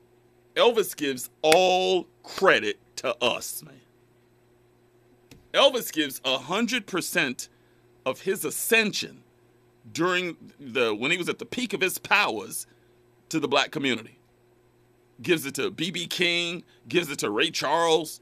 [0.55, 3.81] Elvis gives all credit to us, man.
[5.53, 7.49] Elvis gives 100%
[8.05, 9.23] of his ascension
[9.91, 12.67] during the when he was at the peak of his powers
[13.29, 14.19] to the black community.
[15.21, 18.19] Gives it to BB King, gives it to Ray Charles,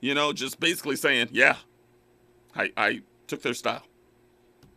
[0.00, 1.56] you know, just basically saying, yeah,
[2.54, 3.82] I, I took their style.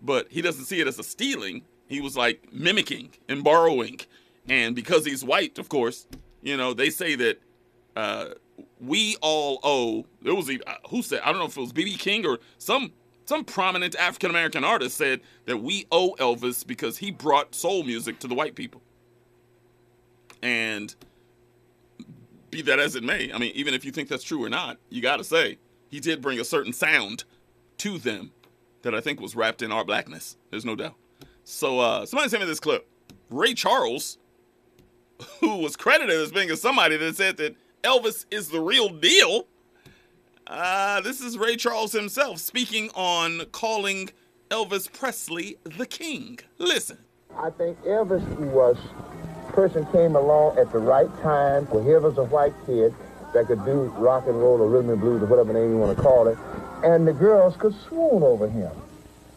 [0.02, 1.64] But he doesn't see it as a stealing.
[1.88, 4.00] He was like mimicking and borrowing.
[4.48, 6.08] And because he's white, of course,
[6.42, 7.42] you know, they say that
[7.96, 8.26] uh,
[8.80, 10.06] we all owe.
[10.22, 12.40] There was a, uh, who said I don't know if it was BB King or
[12.58, 12.92] some
[13.30, 18.18] some prominent African American artist said that we owe Elvis because he brought soul music
[18.20, 18.82] to the white people.
[20.42, 20.96] And
[22.50, 24.80] be that as it may, I mean, even if you think that's true or not,
[24.90, 27.24] you got to say he did bring a certain sound
[27.78, 28.32] to them
[28.82, 30.36] that I think was wrapped in our blackness.
[30.50, 30.96] There's no doubt.
[31.44, 32.88] So uh, somebody sent me this clip.
[33.30, 34.18] Ray Charles,
[35.40, 39.46] who was credited as being somebody that said that Elvis is the real deal.
[40.50, 44.10] Uh, this is Ray Charles himself speaking on calling
[44.50, 46.40] Elvis Presley the king.
[46.58, 46.98] Listen.
[47.38, 48.76] I think Elvis was
[49.50, 52.96] person came along at the right time where here was a white kid
[53.36, 55.96] that could do rock and roll or rhythm and blues or whatever name you want
[55.96, 56.38] to call it,
[56.84, 58.72] and the girls could swoon over him.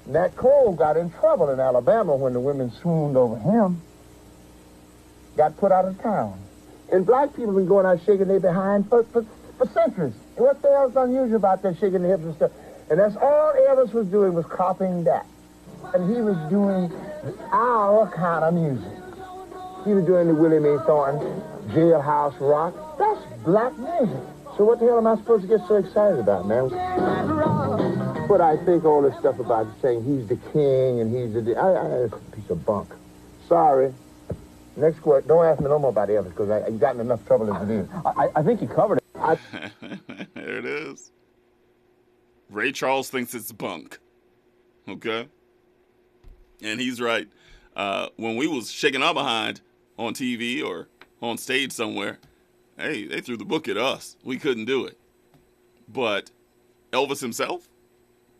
[0.06, 3.82] Nat Cole got in trouble in Alabama when the women swooned over him.
[5.36, 6.40] Got put out of town.
[6.90, 9.26] And black people been going out shaking their behind for, for,
[9.58, 10.14] for centuries.
[10.36, 12.52] What the hell's unusual about that shaking the hips and stuff?
[12.90, 15.26] And that's all Elvis was doing was copying that.
[15.94, 16.90] And he was doing
[17.52, 18.92] our kind of music.
[19.84, 22.98] He was doing the Willie Mae Thornton, Jailhouse Rock.
[22.98, 24.22] That's black music.
[24.56, 26.68] So what the hell am I supposed to get so excited about, man?
[28.28, 31.56] But I think all this stuff about saying he's the king and he's the...
[31.56, 32.88] I, I, piece of bunk.
[33.48, 33.92] Sorry.
[34.76, 35.28] Next question.
[35.28, 37.72] Don't ask me no more about Elvis because I, I've gotten enough trouble as it
[37.72, 37.88] is.
[38.04, 39.01] I, I think you covered it.
[39.22, 39.38] I,
[40.34, 41.12] there it is.
[42.50, 43.98] Ray Charles thinks it's bunk.
[44.88, 45.28] Okay?
[46.62, 47.28] And he's right.
[47.74, 49.60] Uh, when we was shaking our behind
[49.98, 50.88] on TV or
[51.22, 52.18] on stage somewhere,
[52.76, 54.16] hey, they threw the book at us.
[54.24, 54.98] We couldn't do it.
[55.88, 56.30] But
[56.92, 57.68] Elvis himself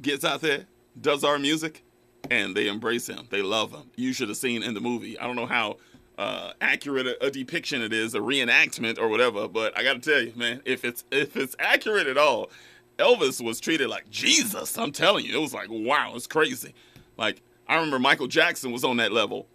[0.01, 0.67] gets out there,
[1.01, 1.85] does our music,
[2.31, 3.27] and they embrace him.
[3.31, 3.91] They love him.
[3.97, 5.19] You should have seen in the movie.
[5.19, 5.79] I don't know how
[6.19, 10.11] uh, accurate a, a, depiction it is, a reenactment or whatever, but I got to
[10.11, 12.51] tell you, man, if it's if it's accurate at all,
[12.99, 14.77] Elvis was treated like Jesus.
[14.77, 16.75] I'm telling you, it was like wow, it's crazy.
[17.17, 19.47] Like I remember Michael Jackson was on that level.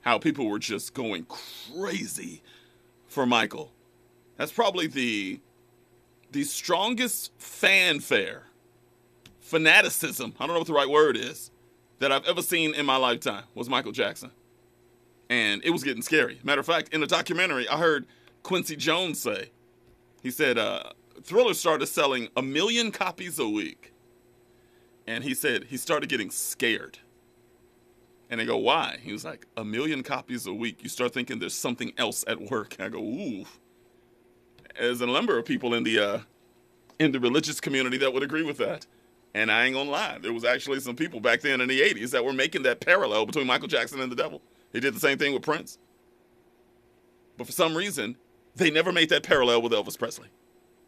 [0.00, 2.42] How people were just going crazy
[3.08, 3.72] for Michael.
[4.36, 5.40] That's probably the
[6.32, 8.44] the strongest fanfare,
[9.40, 10.34] fanaticism.
[10.38, 11.50] I don't know what the right word is
[11.98, 14.30] that I've ever seen in my lifetime was Michael Jackson,
[15.30, 16.40] and it was getting scary.
[16.44, 18.06] Matter of fact, in the documentary, I heard
[18.42, 19.50] Quincy Jones say,
[20.22, 20.92] he said, uh,
[21.22, 23.92] Thriller started selling a million copies a week,
[25.06, 26.98] and he said he started getting scared.
[28.30, 28.98] And they go, why?
[29.02, 30.82] He was like, a million copies a week.
[30.82, 32.76] You start thinking there's something else at work.
[32.80, 33.44] I go, ooh
[34.78, 36.20] There's a number of people in the uh,
[36.98, 38.86] in the religious community that would agree with that.
[39.34, 42.10] And I ain't gonna lie, there was actually some people back then in the '80s
[42.12, 44.42] that were making that parallel between Michael Jackson and the devil.
[44.76, 45.78] They did the same thing with Prince,
[47.38, 48.18] but for some reason,
[48.56, 50.28] they never made that parallel with Elvis Presley.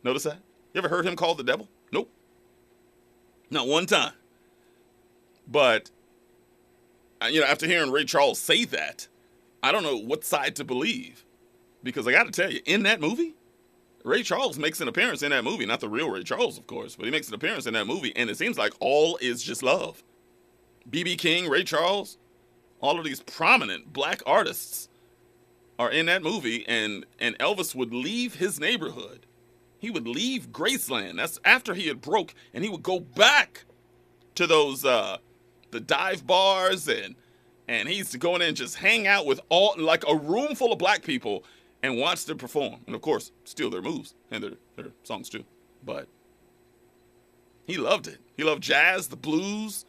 [0.05, 0.41] Notice that?
[0.75, 1.71] You ever heard him called the devil?
[1.91, 2.13] Nope,
[3.49, 4.13] not one time.
[5.47, 5.91] But
[7.23, 9.09] uh, you know, after hearing Ray Charles say that,
[9.63, 11.25] I don't know what side to believe
[11.83, 13.37] because I got to tell you, in that movie,
[14.05, 15.65] Ray Charles makes an appearance in that movie.
[15.65, 18.15] Not the real Ray Charles, of course, but he makes an appearance in that movie,
[18.15, 20.03] and it seems like all is just love.
[20.91, 22.19] BB King, Ray Charles,
[22.81, 24.89] all of these prominent black artists
[25.79, 29.27] are in that movie, and and Elvis would leave his neighborhood.
[29.79, 31.17] He would leave Graceland.
[31.17, 33.65] That's after he had broke, and he would go back
[34.35, 35.19] to those uh,
[35.71, 37.15] the dive bars and
[37.67, 40.55] and he used to go in and just hang out with all like a room
[40.55, 41.45] full of black people
[41.83, 42.81] and watch them perform.
[42.87, 45.45] And of course, steal their moves and their, their songs too.
[45.85, 46.09] But
[47.67, 48.19] he loved it.
[48.37, 49.85] He loved jazz, the blues,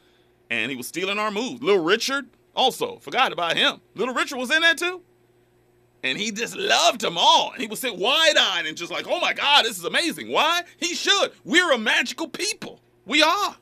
[0.50, 1.62] and he was stealing our moves.
[1.62, 2.28] Little Richard
[2.60, 3.82] also forgot about him.
[3.96, 5.02] Little Richard was in there too,
[6.04, 7.52] and he just loved them all.
[7.52, 10.30] And he was sitting wide eyed and just like, "Oh my God, this is amazing."
[10.30, 10.64] Why?
[10.78, 11.32] He should.
[11.44, 12.82] We're a magical people.
[13.06, 13.56] We are.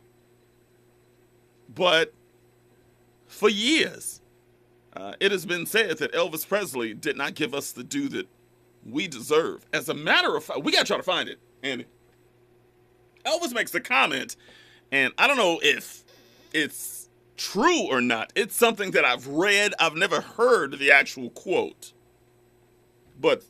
[1.74, 2.14] But
[3.28, 4.20] for years,
[4.96, 8.28] uh, it has been said that Elvis Presley did not give us the due that
[8.84, 9.64] we deserve.
[9.72, 11.40] As a matter of fact, we got to try to find it.
[11.62, 11.86] And
[13.26, 14.36] Elvis makes a comment,
[14.92, 16.04] and I don't know if
[16.52, 16.97] it's
[17.38, 18.34] true or not.
[18.36, 19.74] It's something that I've read.
[19.80, 21.94] I've never heard the actual quote.
[23.20, 23.44] But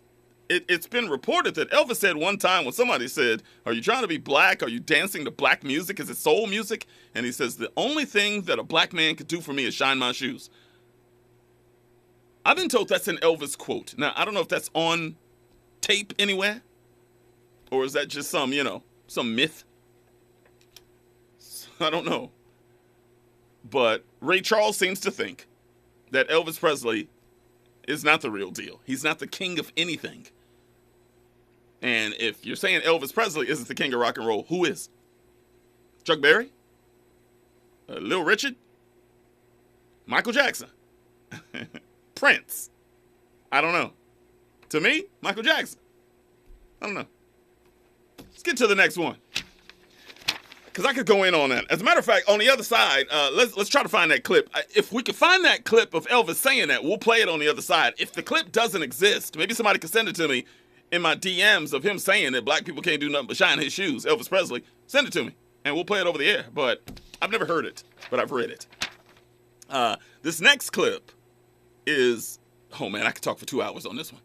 [0.49, 4.01] it, it's been reported that Elvis said one time when somebody said, Are you trying
[4.01, 4.61] to be black?
[4.63, 5.99] Are you dancing to black music?
[5.99, 6.85] Is it soul music?
[7.15, 9.73] And he says, The only thing that a black man could do for me is
[9.73, 10.49] shine my shoes.
[12.45, 13.95] I've been told that's an Elvis quote.
[13.97, 15.17] Now, I don't know if that's on
[15.81, 16.61] tape anywhere,
[17.71, 19.65] or is that just some, you know, some myth?
[21.79, 22.31] I don't know.
[23.69, 25.47] But Ray Charles seems to think
[26.11, 27.09] that Elvis Presley
[27.87, 28.81] is not the real deal.
[28.85, 30.27] He's not the king of anything.
[31.81, 34.89] And if you're saying Elvis Presley isn't the king of rock and roll, who is?
[36.03, 36.51] Chuck Berry?
[37.89, 38.55] Uh, Little Richard?
[40.05, 40.69] Michael Jackson?
[42.15, 42.69] Prince?
[43.51, 43.91] I don't know.
[44.69, 45.79] To me, Michael Jackson.
[46.81, 47.05] I don't know.
[48.19, 49.17] Let's get to the next one.
[50.77, 51.65] Because I could go in on that.
[51.71, 54.11] As a matter of fact, on the other side, uh, let's let's try to find
[54.11, 54.47] that clip.
[54.75, 57.47] If we can find that clip of Elvis saying that, we'll play it on the
[57.47, 57.95] other side.
[57.97, 60.45] If the clip doesn't exist, maybe somebody can send it to me
[60.91, 63.73] in my DMs of him saying that black people can't do nothing but shine his
[63.73, 64.05] shoes.
[64.05, 65.35] Elvis Presley, send it to me,
[65.65, 66.45] and we'll play it over the air.
[66.53, 68.67] But I've never heard it, but I've read it.
[69.71, 71.11] Uh, this next clip
[71.87, 72.37] is
[72.79, 74.21] oh man, I could talk for two hours on this one.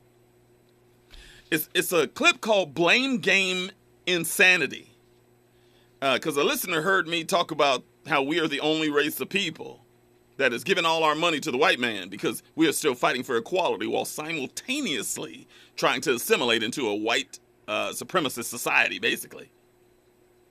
[1.50, 3.70] It's it's a clip called "Blame Game
[4.06, 4.91] Insanity."
[6.02, 9.84] Because a listener heard me talk about how we are the only race of people
[10.36, 13.22] that has given all our money to the white man because we are still fighting
[13.22, 15.46] for equality while simultaneously
[15.76, 17.38] trying to assimilate into a white
[17.68, 19.52] uh, supremacist society, basically.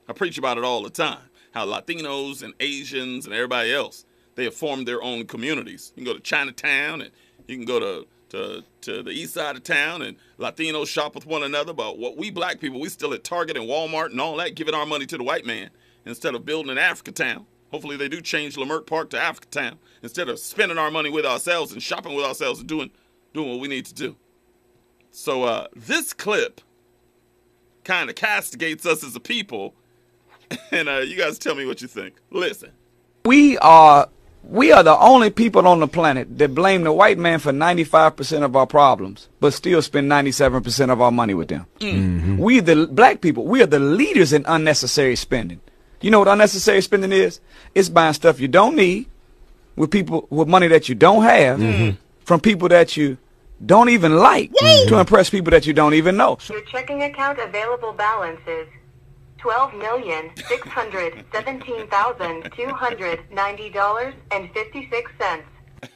[0.07, 1.29] I preach about it all the time.
[1.53, 4.05] How Latinos and Asians and everybody else,
[4.35, 5.91] they have formed their own communities.
[5.97, 7.11] You can go to Chinatown and
[7.47, 11.25] you can go to, to, to the east side of town and Latinos shop with
[11.25, 11.73] one another.
[11.73, 14.73] But what we black people, we still at Target and Walmart and all that, giving
[14.73, 15.69] our money to the white man
[16.05, 17.45] instead of building an Africa town.
[17.71, 21.25] Hopefully they do change Leimert Park to Africa town instead of spending our money with
[21.25, 22.91] ourselves and shopping with ourselves and doing
[23.33, 24.15] doing what we need to do.
[25.11, 26.61] So uh, this clip
[27.83, 29.73] kind of castigates us as a people,
[30.71, 32.15] and uh, you guys tell me what you think.
[32.29, 32.71] Listen.
[33.23, 34.09] We are
[34.43, 38.43] we are the only people on the planet that blame the white man for 95%
[38.43, 41.65] of our problems, but still spend 97% of our money with them.
[41.79, 41.93] Mm.
[41.93, 42.37] Mm-hmm.
[42.37, 45.61] We the black people, we are the leaders in unnecessary spending.
[46.01, 47.39] You know what unnecessary spending is?
[47.75, 49.07] It's buying stuff you don't need
[49.75, 51.95] with people with money that you don't have mm-hmm.
[52.25, 53.17] from people that you
[53.63, 54.51] don't even like
[54.87, 56.37] to impress people that you don't even know.
[56.49, 58.67] Your checking account available balance is
[59.41, 65.47] twelve million six hundred seventeen thousand two hundred ninety dollars and fifty six cents.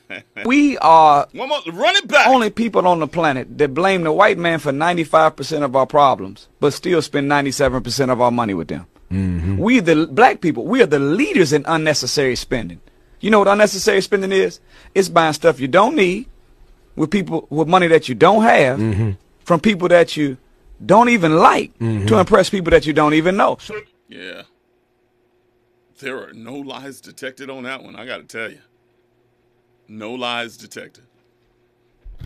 [0.45, 2.27] We are One more, run it back.
[2.27, 6.47] only people on the planet that blame the white man for 95% of our problems,
[6.59, 8.85] but still spend 97% of our money with them.
[9.11, 9.57] Mm-hmm.
[9.57, 12.81] We the black people, we are the leaders in unnecessary spending.
[13.19, 14.59] You know what unnecessary spending is?
[14.93, 16.27] It's buying stuff you don't need
[16.95, 19.11] with people with money that you don't have mm-hmm.
[19.43, 20.38] from people that you
[20.84, 22.14] don't even like to mm-hmm.
[22.14, 23.57] impress people that you don't even know.
[24.07, 24.43] Yeah.
[25.99, 28.60] There are no lies detected on that one, I got to tell you.
[29.88, 31.06] No lies detected.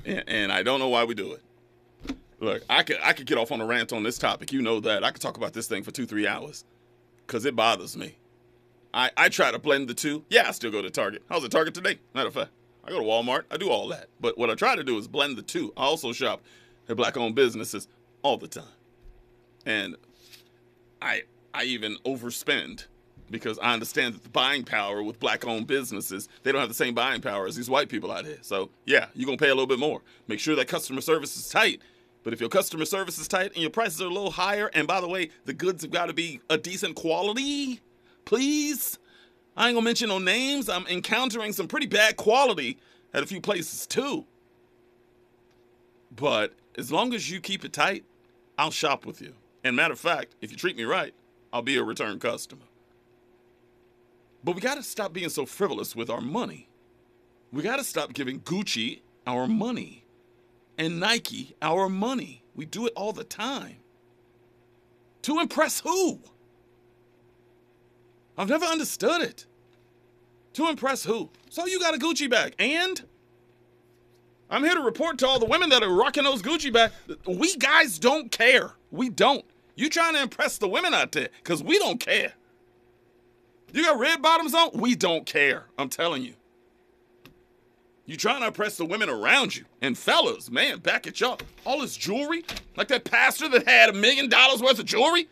[0.05, 2.15] And, and I don't know why we do it.
[2.39, 4.53] Look, I could I could get off on a rant on this topic.
[4.53, 5.03] You know that.
[5.03, 6.63] I could talk about this thing for two, three hours.
[7.27, 8.15] Cause it bothers me.
[8.93, 10.25] I, I try to blend the two.
[10.29, 11.21] Yeah, I still go to Target.
[11.29, 11.99] I was at Target today.
[12.15, 12.49] Matter of fact,
[12.83, 13.43] I go to Walmart.
[13.51, 14.07] I do all that.
[14.19, 15.73] But what I try to do is blend the two.
[15.77, 16.41] I also shop
[16.87, 17.87] at black owned businesses
[18.21, 18.63] all the time.
[19.65, 19.95] And
[21.01, 21.23] I
[21.53, 22.85] I even overspend
[23.31, 26.75] because I understand that the buying power with black owned businesses, they don't have the
[26.75, 28.39] same buying power as these white people out here.
[28.41, 30.01] So yeah, you're gonna pay a little bit more.
[30.27, 31.81] Make sure that customer service is tight.
[32.23, 34.87] But if your customer service is tight and your prices are a little higher, and
[34.87, 37.79] by the way, the goods have got to be a decent quality,
[38.25, 38.99] please.
[39.55, 40.69] I ain't gonna mention no names.
[40.69, 42.77] I'm encountering some pretty bad quality
[43.13, 44.25] at a few places too.
[46.15, 48.03] But as long as you keep it tight,
[48.59, 49.35] I'll shop with you.
[49.63, 51.13] And matter of fact, if you treat me right,
[51.53, 52.65] I'll be a return customer.
[54.43, 56.67] But we got to stop being so frivolous with our money.
[57.53, 60.03] We got to stop giving Gucci our money
[60.77, 62.43] and Nike our money.
[62.53, 63.77] We do it all the time.
[65.21, 66.19] To impress who?
[68.37, 69.45] I've never understood it.
[70.53, 71.29] To impress who?
[71.49, 72.55] So you got a Gucci bag.
[72.59, 73.05] And
[74.49, 76.93] I'm here to report to all the women that are rocking those Gucci bags.
[77.27, 78.73] We guys don't care.
[78.91, 79.45] We don't.
[79.75, 82.33] You trying to impress the women out there because we don't care.
[83.71, 84.71] You got red bottoms on?
[84.73, 85.65] We don't care.
[85.77, 86.33] I'm telling you.
[88.05, 89.65] You trying to impress the women around you.
[89.83, 91.39] And fellas, man, back at y'all.
[91.63, 92.43] All this jewelry?
[92.75, 95.29] Like that pastor that had a million dollars worth of jewelry?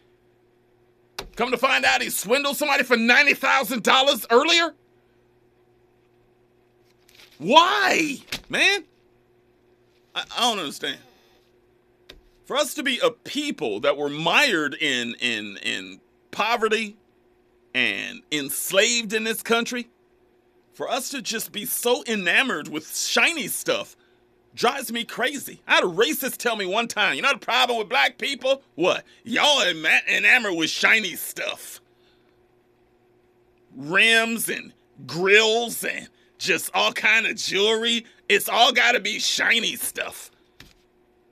[1.35, 4.76] Come to find out he swindled somebody for $90,000 earlier?
[7.39, 8.19] Why?
[8.48, 8.84] Man?
[10.18, 10.98] I, I don't understand.
[12.45, 15.99] For us to be a people that were mired in in in
[16.31, 16.98] poverty
[17.73, 19.89] and enslaved in this country,
[20.73, 23.95] for us to just be so enamored with shiny stuff
[24.56, 25.61] drives me crazy.
[25.68, 28.64] I had a racist tell me one time, you know the problem with black people?
[28.73, 29.03] What?
[29.23, 31.80] Y'all enamored with shiny stuff.
[33.76, 34.73] Rims and
[35.06, 38.06] grills and just all kind of jewelry.
[38.30, 40.32] It's all got to be shiny stuff.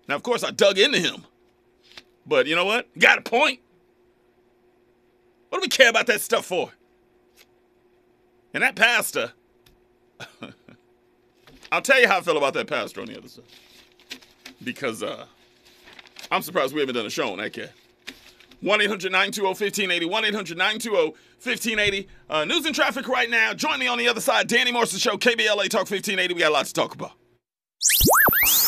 [0.07, 1.25] Now, of course, I dug into him.
[2.25, 2.87] But you know what?
[2.97, 3.59] Got a point.
[5.49, 6.71] What do we care about that stuff for?
[8.53, 9.33] And that pastor,
[11.71, 13.43] I'll tell you how I feel about that pastor on the other side.
[14.63, 15.25] Because uh,
[16.31, 17.71] I'm surprised we haven't done a show on that cat.
[18.61, 20.05] 1 800 920 1580.
[20.05, 21.13] 1 800 920
[21.45, 22.07] 1580.
[22.29, 23.53] Uh, news and traffic right now.
[23.53, 24.47] Join me on the other side.
[24.47, 26.33] Danny Morrison Show, KBLA Talk 1580.
[26.33, 27.11] We got a lot to talk about.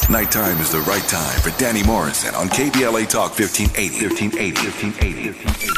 [0.09, 4.07] Nighttime is the right time for Danny Morrison on KBLA Talk 1580.
[4.07, 5.31] 1580.
[5.31, 5.77] 1580.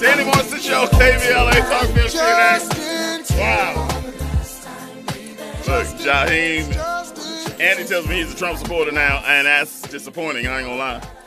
[0.00, 3.40] Danny Morrison Show, KBLA Talk 1580.
[3.40, 3.86] Wow.
[5.66, 10.46] Look, Jaheim, Andy tells me he's a Trump supporter now, and that's disappointing.
[10.46, 11.19] I ain't gonna lie.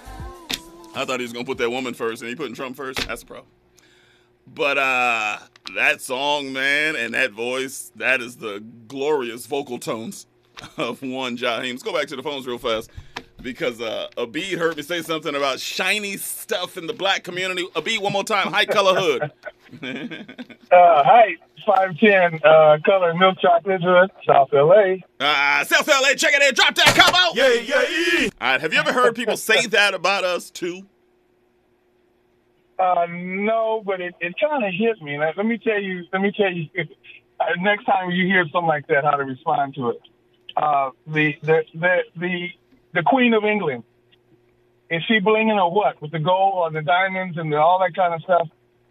[0.95, 3.07] I thought he was gonna put that woman first, and he putting Trump first.
[3.07, 3.47] That's a problem.
[4.47, 5.37] But uh
[5.75, 10.27] that song, man, and that voice, that is the glorious vocal tones
[10.77, 11.71] of one Jaheim.
[11.71, 12.89] Let's go back to the phones real fast.
[13.43, 17.67] Because uh Abid heard me say something about shiny stuff in the black community.
[17.75, 19.31] Abid, one more time, high color hood.
[20.73, 21.37] Uh, height,
[21.67, 24.95] 5'10", uh, color milk chocolate hood, South LA.
[25.19, 27.39] Uh, South LA, check it in, drop that combo.
[27.39, 30.87] Yeah, yeah, All right, have you ever heard people say that about us too?
[32.79, 35.19] Uh, no, but it, it kind of hit me.
[35.19, 36.67] Let, let me tell you, let me tell you,
[37.39, 40.01] uh, next time you hear something like that, how to respond to it.
[40.57, 42.47] Uh, the, the, the, the,
[42.93, 43.83] the Queen of England,
[44.89, 46.01] is she blinging or what?
[46.01, 48.47] With the gold or the diamonds and the, all that kind of stuff?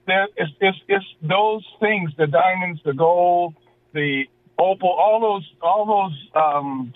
[0.06, 3.54] There, it's, it's, it's those things, the diamonds, the gold,
[3.92, 4.24] the
[4.58, 6.92] opal, all those, all those, um,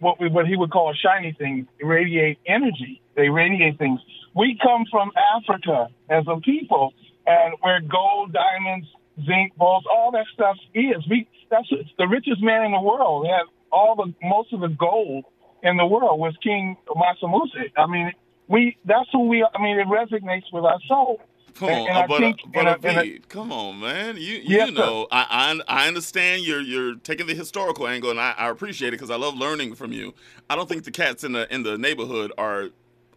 [0.00, 3.00] what we, what he would call shiny things radiate energy.
[3.16, 4.00] They radiate things.
[4.34, 6.92] We come from Africa as a people,
[7.26, 8.88] and where gold, diamonds,
[9.24, 11.06] zinc, balls, all that stuff is.
[11.08, 11.68] We that's
[11.98, 13.26] the richest man in the world.
[13.26, 15.24] He had all the most of the gold
[15.62, 17.70] in the world was King Mansa Musa.
[17.76, 18.12] I mean,
[18.48, 19.44] we that's who we.
[19.44, 21.20] I mean, it resonates with our soul.
[21.54, 24.16] Come And- on, and I but, think- but and I- and I- come on, man.
[24.16, 28.18] You you Yes, know, I, I I understand you're you're taking the historical angle, and
[28.18, 30.14] I, I appreciate it because I love learning from you.
[30.48, 32.70] I don't think the cats in the in the neighborhood are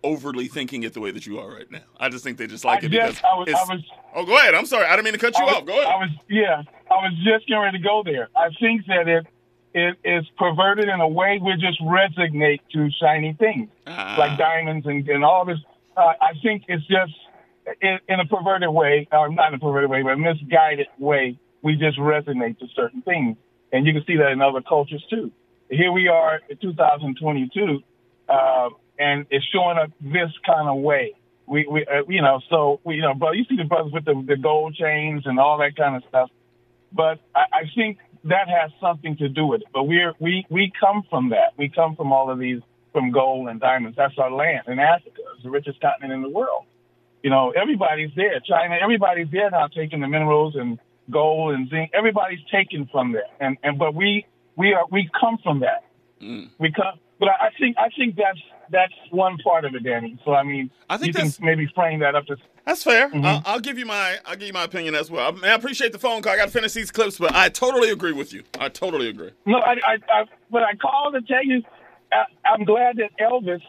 [0.03, 1.79] overly thinking it the way that you are right now.
[1.99, 3.83] I just think they just like I it just- because I was- I was-
[4.17, 4.53] Oh, go ahead.
[4.53, 4.85] I'm sorry.
[4.85, 5.65] I didn't mean to cut you was, off.
[5.65, 5.87] Go ahead.
[5.87, 6.61] I was, yeah,
[6.91, 8.29] I was just getting ready to go there.
[8.35, 9.25] I think that it,
[9.75, 14.15] it is perverted in a way we just resignate to shiny things Ah.
[14.17, 15.59] like diamonds and, and all this.
[15.97, 17.11] Uh, I think it's just
[17.81, 21.37] in, in a perverted way, or not in a perverted way, but a misguided way.
[21.61, 23.35] We just resonate to certain things,
[23.73, 25.31] and you can see that in other cultures too.
[25.69, 27.79] Here we are in 2022,
[28.29, 31.15] uh, and it's showing up this kind of way.
[31.47, 34.05] We, we, uh, you know, so we, you know, but you see the brothers with
[34.05, 36.29] the, the gold chains and all that kind of stuff.
[36.93, 39.67] But I, I think that has something to do with it.
[39.73, 41.53] But we're, we, we come from that.
[41.57, 42.61] We come from all of these,
[42.91, 43.97] from gold and diamonds.
[43.97, 44.63] That's our land.
[44.67, 46.65] And Africa is the richest continent in the world.
[47.23, 48.39] You know, everybody's there.
[48.39, 50.79] China, everybody's there now taking the minerals and
[51.09, 51.91] gold and zinc.
[51.93, 53.29] Everybody's taken from there.
[53.39, 54.25] And, and, but we,
[54.55, 55.83] we are, we come from that.
[56.21, 56.49] Mm.
[56.59, 58.39] We come, but I I think, I think that's,
[58.71, 60.19] that's one part of it, Danny.
[60.25, 63.09] So, I mean, I think you can maybe frame that up to, That's fair.
[63.09, 63.25] Mm-hmm.
[63.25, 65.27] I'll, I'll give you my I'll give you my opinion as well.
[65.27, 66.33] I, mean, I appreciate the phone call.
[66.33, 68.43] I got to finish these clips, but I totally agree with you.
[68.59, 69.31] I totally agree.
[69.45, 71.61] No, I, I, I but I called to tell you,
[72.11, 73.61] I, I'm glad that Elvis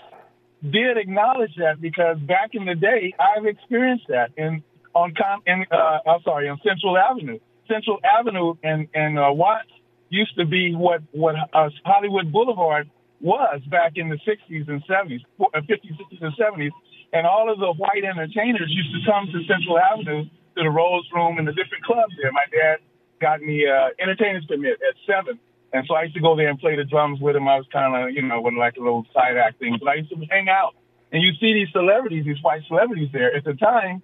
[0.62, 4.62] did acknowledge that because back in the day, I've experienced that in
[4.94, 7.39] on Com, in uh, I'm sorry, on Central Avenue.
[7.68, 9.68] Central Avenue and and uh, Watts
[10.09, 12.89] used to be what what uh, Hollywood Boulevard
[13.20, 16.70] was back in the 60s and 70s, uh, 50s, 60s, and 70s.
[17.16, 21.09] And all of the white entertainers used to come to Central Avenue to the Rose
[21.14, 22.30] Room and the different clubs there.
[22.30, 22.76] My dad
[23.22, 25.40] got me uh, entertainers permit at seven.
[25.72, 27.48] And so I used to go there and play the drums with him.
[27.48, 29.78] I was kind of, you know, with like a little side act thing.
[29.80, 30.74] But I used to hang out.
[31.10, 33.34] And you see these celebrities, these white celebrities there.
[33.34, 34.02] At the time,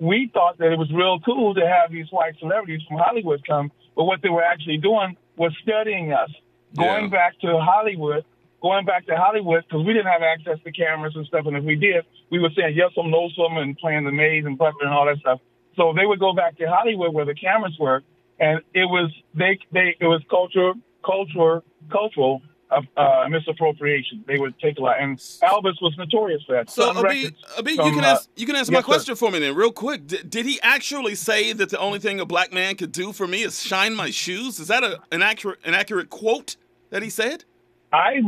[0.00, 3.70] we thought that it was real cool to have these white celebrities from Hollywood come.
[3.94, 6.30] But what they were actually doing was studying us,
[6.76, 8.24] going back to Hollywood,
[8.62, 11.46] going back to Hollywood because we didn't have access to cameras and stuff.
[11.46, 14.44] And if we did, we were saying yes some, no some, and playing the maze
[14.44, 15.40] and Butler and all that stuff.
[15.76, 18.02] So they would go back to Hollywood where the cameras were,
[18.38, 20.72] and it was they they it was culture
[21.04, 24.24] culture cultural uh, uh, misappropriation.
[24.26, 26.70] They would take a lot, and Elvis was notorious for that.
[26.70, 28.92] So, Abi, Abi, from, you can uh, ask you can answer my yes, sir.
[28.92, 30.06] question for me then, real quick.
[30.06, 33.26] Did, did he actually say that the only thing a black man could do for
[33.26, 34.60] me is shine my shoes?
[34.60, 36.56] Is that a, an accurate an accurate quote
[36.90, 37.44] that he said?
[37.92, 38.20] I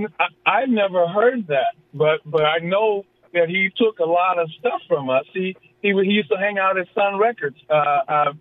[0.44, 4.80] I never heard that, but but I know that he took a lot of stuff
[4.88, 5.24] from us.
[5.32, 7.56] He he he used to hang out at Sun Records.
[7.68, 8.32] Uh, uh,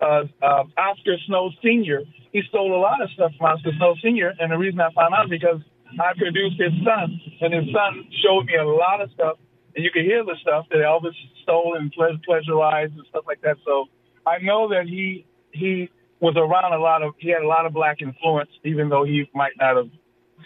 [0.00, 2.02] uh, uh, Oscar Snow Senior.
[2.32, 5.14] He stole a lot of stuff from Oscar Snow Senior, and the reason I found
[5.14, 5.60] out because
[5.98, 9.36] I produced his son, and his son showed me a lot of stuff,
[9.74, 13.42] and you could hear the stuff that Elvis stole and ple- pleasurized and stuff like
[13.42, 13.56] that.
[13.64, 13.86] So
[14.26, 15.90] I know that he he
[16.20, 19.28] was around a lot of he had a lot of black influence, even though he
[19.34, 19.90] might not have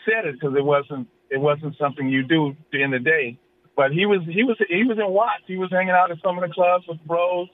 [0.05, 3.39] said it because it wasn't it wasn't something you do in the day.
[3.77, 5.45] But he was he was he was in Watts.
[5.47, 7.49] He was hanging out at some of the clubs with bros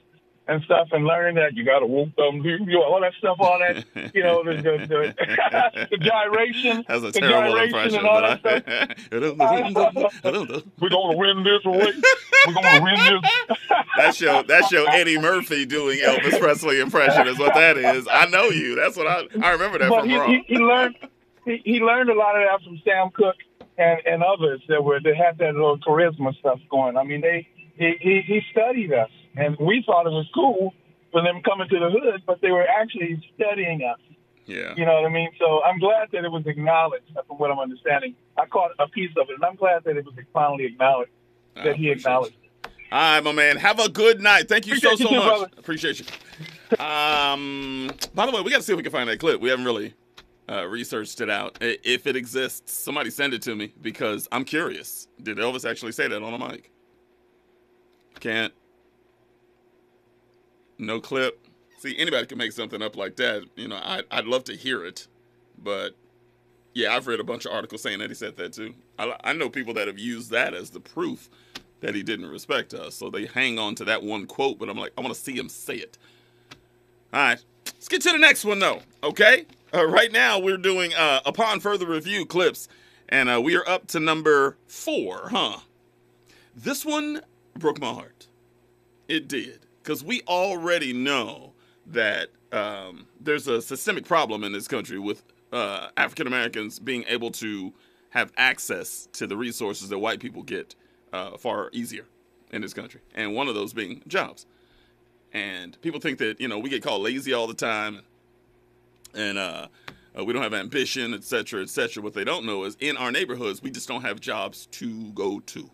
[0.47, 3.37] and stuff and learning that you got to whoop them, you know, all that stuff,
[3.39, 8.07] all that, you know, the the, the, the gyration, That's a the terrible gyration and
[8.07, 10.63] all that I- stuff.
[10.79, 12.01] We're gonna win this race.
[12.47, 13.57] We're gonna win this.
[13.97, 18.07] that's your that's your Eddie Murphy doing Elvis Presley impression is what that is.
[18.11, 18.75] I know you.
[18.75, 20.27] That's what I I remember that but from he, Raw.
[20.27, 20.95] he, he learned
[21.45, 23.35] he, he learned a lot of that from Sam Cooke
[23.77, 26.97] and, and others that were that had that little charisma stuff going.
[26.97, 27.47] I mean, they
[27.77, 30.73] he, he he studied us, and we thought it was cool
[31.11, 33.99] for them coming to the hood, but they were actually studying us.
[34.45, 34.73] Yeah.
[34.75, 35.29] You know what I mean?
[35.39, 38.15] So I'm glad that it was acknowledged, from what I'm understanding.
[38.37, 41.11] I caught a piece of it, and I'm glad that it was finally acknowledged
[41.55, 42.35] that he acknowledged.
[42.43, 42.71] It.
[42.91, 43.57] All right, my man.
[43.57, 44.49] Have a good night.
[44.49, 45.53] Thank you Appreciate so you so too, much.
[45.57, 46.05] Appreciate you.
[46.83, 49.39] Um, by the way, we got to see if we can find that clip.
[49.39, 49.93] We haven't really
[50.51, 51.57] uh, researched it out.
[51.61, 55.07] If it exists, somebody send it to me because I'm curious.
[55.21, 56.71] Did Elvis actually say that on a mic?
[58.19, 58.53] Can't.
[60.77, 61.47] No clip.
[61.77, 63.43] See, anybody can make something up like that.
[63.55, 65.07] You know, I, I'd love to hear it,
[65.57, 65.95] but
[66.73, 68.73] yeah, I've read a bunch of articles saying that he said that too.
[68.99, 71.29] I, I know people that have used that as the proof
[71.79, 74.59] that he didn't respect us, so they hang on to that one quote.
[74.59, 75.97] But I'm like, I want to see him say it.
[77.13, 78.81] All right, let's get to the next one though.
[79.03, 82.67] Okay, uh, right now we're doing uh, upon further review clips,
[83.09, 85.57] and uh, we are up to number four, huh?
[86.55, 87.21] This one
[87.57, 88.27] broke my heart.
[89.07, 91.53] It did, because we already know
[91.85, 97.31] that um, there's a systemic problem in this country with uh, African Americans being able
[97.31, 97.73] to
[98.09, 100.75] have access to the resources that white people get
[101.13, 102.05] uh, far easier
[102.51, 104.45] in this country, and one of those being jobs.
[105.33, 108.01] And people think that you know we get called lazy all the time,
[109.13, 109.67] and uh,
[110.17, 112.03] uh, we don't have ambition, et cetera, et cetera.
[112.03, 115.39] What they don't know is in our neighborhoods we just don't have jobs to go
[115.39, 115.69] to.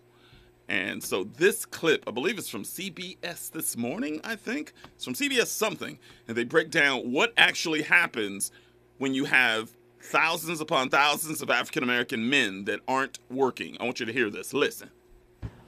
[0.69, 4.73] And so this clip, I believe it's from CBS this morning, I think.
[4.95, 5.97] It's from CBS something.
[6.27, 8.51] And they break down what actually happens
[8.97, 13.77] when you have thousands upon thousands of African American men that aren't working.
[13.79, 14.53] I want you to hear this.
[14.53, 14.89] Listen.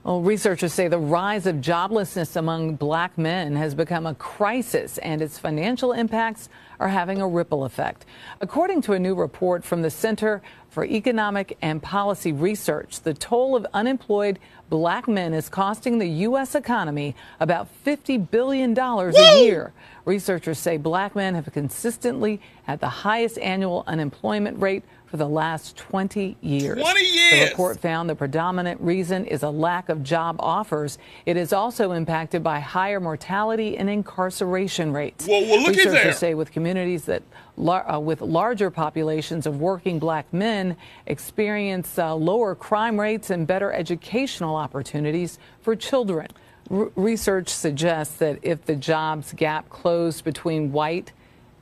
[0.09, 5.21] Well, researchers say the rise of joblessness among black men has become a crisis, and
[5.21, 6.49] its financial impacts
[6.79, 8.07] are having a ripple effect.
[8.41, 10.41] According to a new report from the Center
[10.71, 16.55] for Economic and Policy Research, the toll of unemployed black men is costing the U.S.
[16.55, 19.73] economy about $50 billion a year.
[20.05, 25.75] Researchers say black men have consistently had the highest annual unemployment rate for the last
[25.77, 26.79] 20 years.
[26.79, 30.99] 20 The report found the predominant reason is a lack of job offers.
[31.25, 35.25] It is also impacted by higher mortality and incarceration rates.
[35.27, 36.13] Well, well, look at Researchers there.
[36.13, 37.23] say with communities that
[37.57, 40.77] lar- uh, with larger populations of working black men
[41.07, 46.27] experience uh, lower crime rates and better educational opportunities for children.
[46.69, 51.13] R- research suggests that if the jobs gap closed between white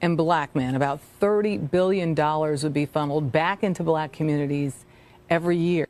[0.01, 4.85] and black men, about $30 billion would be funneled back into black communities
[5.29, 5.87] every year.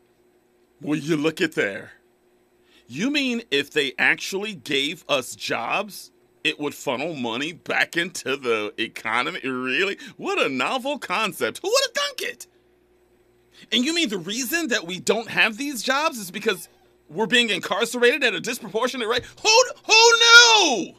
[0.82, 1.92] Will you look at there?
[2.88, 6.12] You mean if they actually gave us jobs,
[6.44, 9.42] it would funnel money back into the economy?
[9.44, 9.98] Really?
[10.16, 11.60] What a novel concept.
[11.62, 12.48] Who would have thunk it?
[13.72, 16.70] And you mean the reason that we don't have these jobs is because
[17.10, 19.24] we're being incarcerated at a disproportionate rate?
[19.42, 20.96] Who who knew?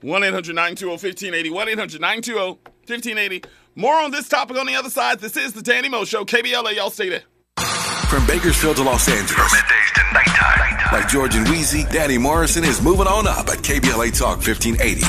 [0.00, 1.50] 1 800 920 1580.
[1.50, 2.40] 1 800 920
[2.86, 3.42] 1580.
[3.74, 5.20] More on this topic on the other side.
[5.20, 6.24] This is the Danny Mo Show.
[6.24, 7.22] KBLA, y'all stay there.
[8.08, 9.34] From Bakersfield to Los Angeles.
[9.34, 10.92] From middays to nighttime.
[10.92, 15.00] Like George and Weezy, Danny Morrison is moving on up at KBLA Talk 1580.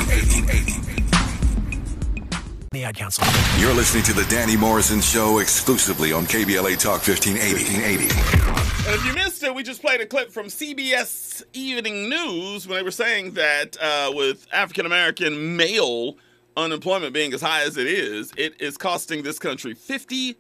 [2.71, 3.25] The Ad Council.
[3.59, 7.53] You're listening to the Danny Morrison Show exclusively on KBLA Talk 1580.
[7.53, 8.68] 1580.
[8.89, 12.75] And if you missed it, we just played a clip from CBS Evening News when
[12.75, 16.17] they were saying that uh, with African American male
[16.57, 20.37] unemployment being as high as it is, it is costing this country 50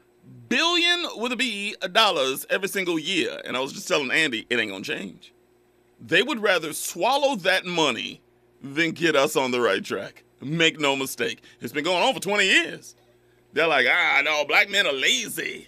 [0.47, 3.39] billion with a B dollars every single year.
[3.45, 5.31] And I was just telling Andy, it ain't gonna change.
[6.01, 8.19] They would rather swallow that money
[8.63, 10.23] than get us on the right track.
[10.41, 11.43] Make no mistake.
[11.61, 12.95] It's been going on for 20 years.
[13.53, 15.67] They're like, ah, no, black men are lazy.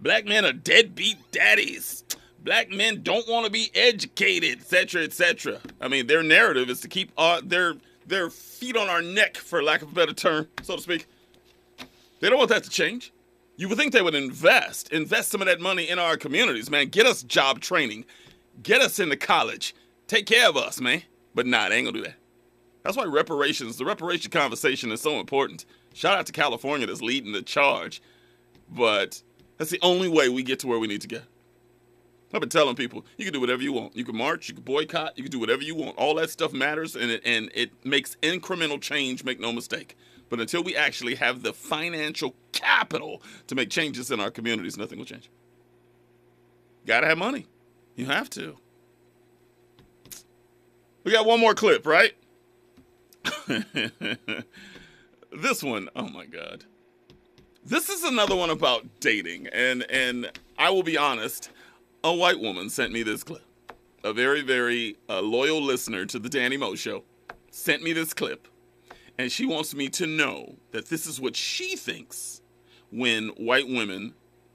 [0.00, 2.04] Black men are deadbeat daddies.
[2.44, 5.60] Black men don't want to be educated, etc., etc.
[5.80, 7.74] I mean, their narrative is to keep uh, their
[8.06, 11.06] their feet on our neck, for lack of a better term, so to speak.
[12.20, 13.12] They don't want that to change.
[13.56, 16.88] You would think they would invest, invest some of that money in our communities, man.
[16.88, 18.06] Get us job training,
[18.62, 19.74] get us into college,
[20.08, 21.02] take care of us, man.
[21.34, 22.16] But nah, they ain't gonna do that.
[22.82, 25.64] That's why reparations, the reparation conversation is so important.
[25.94, 28.02] Shout out to California that's leading the charge.
[28.68, 29.22] But
[29.58, 31.22] that's the only way we get to where we need to get.
[32.32, 33.96] I've been telling people you can do whatever you want.
[33.96, 35.96] You can march, you can boycott, you can do whatever you want.
[35.98, 39.96] All that stuff matters and it, and it makes incremental change, make no mistake.
[40.28, 44.98] But until we actually have the financial capital to make changes in our communities, nothing
[44.98, 45.30] will change.
[46.86, 47.46] Gotta have money.
[47.96, 48.56] You have to.
[51.04, 52.12] We got one more clip, right?
[55.32, 56.64] this one, oh my god.
[57.64, 61.50] This is another one about dating, and and I will be honest,
[62.04, 63.42] a white woman sent me this clip.
[64.04, 67.04] A very very uh, loyal listener to the Danny Mo show
[67.50, 68.48] sent me this clip,
[69.18, 72.40] and she wants me to know that this is what she thinks
[72.90, 74.14] when white women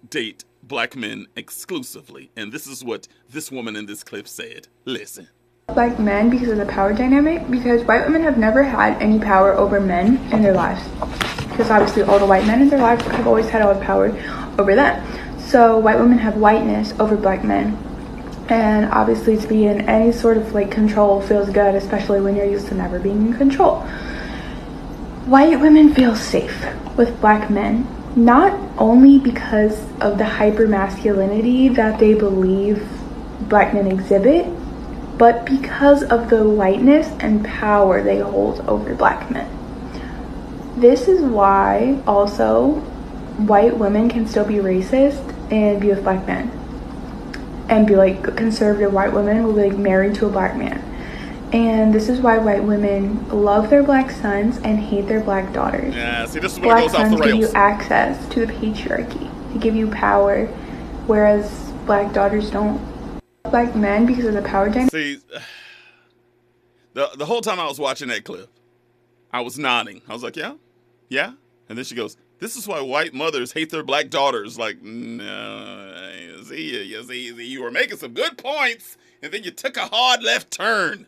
[0.09, 4.67] date black men exclusively, and this is what this woman in this clip said.
[4.85, 5.29] Listen.
[5.75, 9.53] like men because of the power dynamic because white women have never had any power
[9.53, 10.81] over men in their lives
[11.49, 14.07] because obviously all the white men in their lives have always had all the power
[14.57, 14.95] over them
[15.47, 17.77] so white women have whiteness over black men
[18.49, 22.45] and obviously to be in any sort of like control feels good especially when you're
[22.45, 23.81] used to never being in control
[25.25, 26.65] white women feel safe
[26.95, 32.87] with black men not only because of the hyper masculinity that they believe
[33.49, 34.45] black men exhibit
[35.17, 39.49] but because of the whiteness and power they hold over black men.
[40.79, 42.73] This is why also
[43.47, 46.51] white women can still be racist and be with black men.
[47.69, 50.83] And be like conservative white women will be like married to a black man.
[51.53, 55.95] And this is why white women love their black sons and hate their black daughters.
[55.95, 58.51] Yeah, see, this is Black it goes off sons the give you access to the
[58.51, 60.47] patriarchy, they give you power,
[61.07, 62.85] whereas black daughters don't.
[63.43, 64.91] Black men, because of the power dynamic.
[64.91, 65.21] See,
[66.93, 68.49] the the whole time I was watching that clip,
[69.31, 70.01] I was nodding.
[70.09, 70.55] I was like, yeah,
[71.07, 71.31] yeah.
[71.69, 76.11] And then she goes, "This is why white mothers hate their black daughters." Like, no,
[76.19, 79.87] you see, you see, you were making some good points, and then you took a
[79.87, 81.07] hard left turn.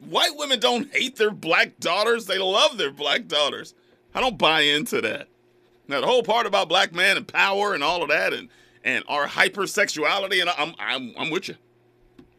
[0.00, 3.74] White women don't hate their black daughters; they love their black daughters.
[4.14, 5.28] I don't buy into that.
[5.86, 8.48] Now, the whole part about black man and power and all of that, and
[8.84, 11.56] and our hypersexuality, and I'm I'm I'm with you.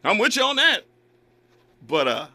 [0.04, 0.84] I'm with you on that.
[1.86, 2.26] But uh,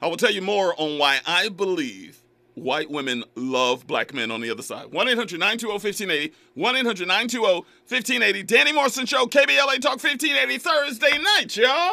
[0.00, 2.23] I will tell you more on why I believe
[2.54, 4.86] white women love black men on the other side.
[4.92, 6.34] 1 800 920 1580.
[6.54, 7.54] 1 800 920
[7.88, 8.42] 1580.
[8.44, 11.92] Danny Morrison Show, KBLA Talk 1580, Thursday night, y'all.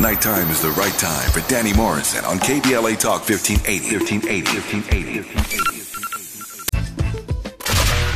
[0.00, 3.96] Nighttime is the right time for Danny Morrison on KBLA Talk 1580.
[3.96, 5.20] 1580.
[5.20, 5.86] 1580.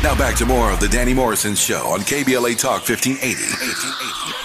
[0.02, 3.36] Now back to more of the Danny Morrison Show on KBLA Talk 1580.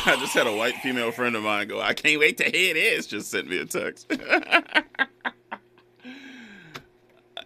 [0.08, 2.74] I just had a white female friend of mine go, I can't wait to hear
[2.74, 3.08] this.
[3.08, 4.12] Just sent me a text.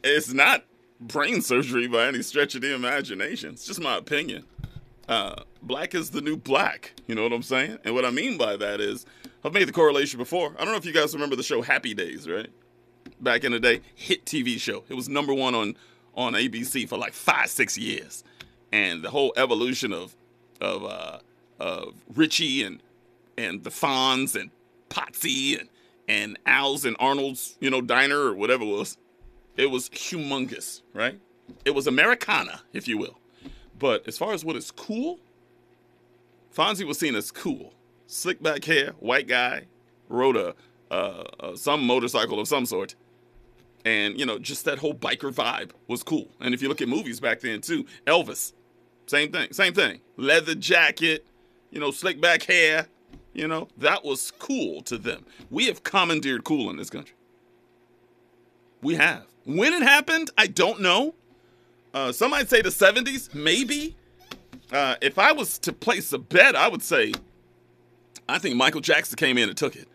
[0.04, 0.66] it's not
[1.00, 3.52] brain surgery by any stretch of the imagination.
[3.52, 4.46] It's just my opinion.
[5.08, 6.94] Uh, black is the new black.
[7.08, 7.80] You know what I'm saying?
[7.84, 9.06] And what I mean by that is,
[9.44, 10.54] I've made the correlation before.
[10.58, 12.50] I don't know if you guys remember the show Happy Days, right?
[13.22, 14.84] Back in the day, hit TV show.
[14.90, 15.76] It was number one on
[16.16, 18.24] on ABC for like five, six years,
[18.72, 20.16] and the whole evolution of
[20.60, 21.20] of uh,
[21.60, 22.84] of Richie and
[23.38, 24.52] and the Fonz and
[24.90, 25.70] Potsy and
[26.08, 28.98] and Al's and Arnold's, you know, diner or whatever it was.
[29.60, 31.20] It was humongous, right?
[31.66, 33.20] It was Americana, if you will.
[33.78, 35.20] But as far as what is cool,
[36.56, 37.74] Fonzie was seen as cool.
[38.08, 39.66] Slick back hair, white guy,
[40.08, 40.56] rode a
[40.90, 42.96] uh, uh, some motorcycle of some sort.
[43.84, 46.30] And, you know, just that whole biker vibe was cool.
[46.40, 48.54] And if you look at movies back then, too, Elvis,
[49.08, 50.00] same thing, same thing.
[50.16, 51.28] Leather jacket,
[51.70, 52.88] you know, slick back hair,
[53.34, 55.26] you know, that was cool to them.
[55.52, 57.16] We have commandeered cool in this country.
[58.82, 59.29] We have.
[59.46, 61.16] When it happened, I don't know.
[61.94, 63.96] Uh, some might say the 70s, maybe.
[64.72, 67.14] Uh, if I was to place a bet, I would say
[68.30, 69.88] I think Michael Jackson came in and took it.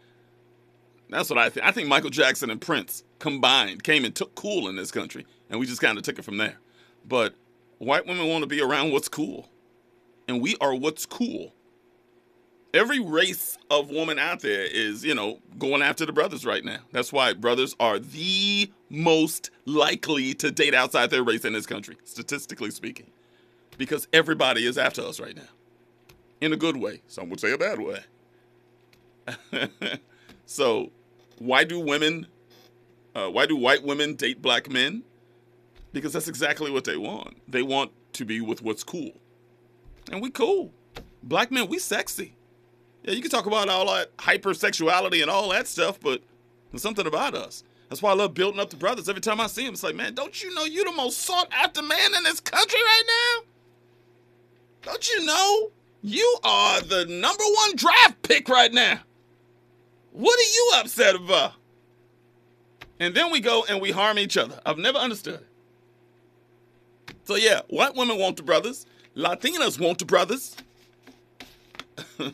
[1.08, 1.64] That's what I think.
[1.64, 5.60] I think Michael Jackson and Prince combined came and took cool in this country, and
[5.60, 6.58] we just kind of took it from there.
[7.06, 7.34] But
[7.78, 9.48] white women want to be around what's cool,
[10.26, 11.54] and we are what's cool.
[12.74, 16.78] Every race of woman out there is, you know, going after the brothers right now.
[16.90, 21.96] That's why brothers are the most likely to date outside their race in this country,
[22.02, 23.12] statistically speaking,
[23.78, 25.52] because everybody is after us right now,
[26.40, 27.02] in a good way.
[27.06, 28.00] Some would say a bad way.
[30.46, 30.90] so,
[31.38, 32.26] why do women,
[33.14, 35.04] uh, why do white women date black men?
[35.92, 37.36] Because that's exactly what they want.
[37.46, 39.12] They want to be with what's cool.
[40.10, 40.72] And we cool.
[41.22, 42.34] Black men, we sexy.
[43.04, 46.22] Yeah, you can talk about all that hypersexuality and all that stuff, but
[46.72, 47.62] there's something about us.
[47.88, 49.08] That's why I love building up the brothers.
[49.10, 51.48] Every time I see them, it's like, man, don't you know you're the most sought
[51.52, 53.44] after man in this country right now?
[54.90, 55.70] Don't you know
[56.02, 59.00] you are the number one draft pick right now?
[60.12, 61.52] What are you upset about?
[63.00, 64.58] And then we go and we harm each other.
[64.64, 67.14] I've never understood it.
[67.24, 68.86] So yeah, white women want the brothers.
[69.14, 70.56] Latinas want the brothers.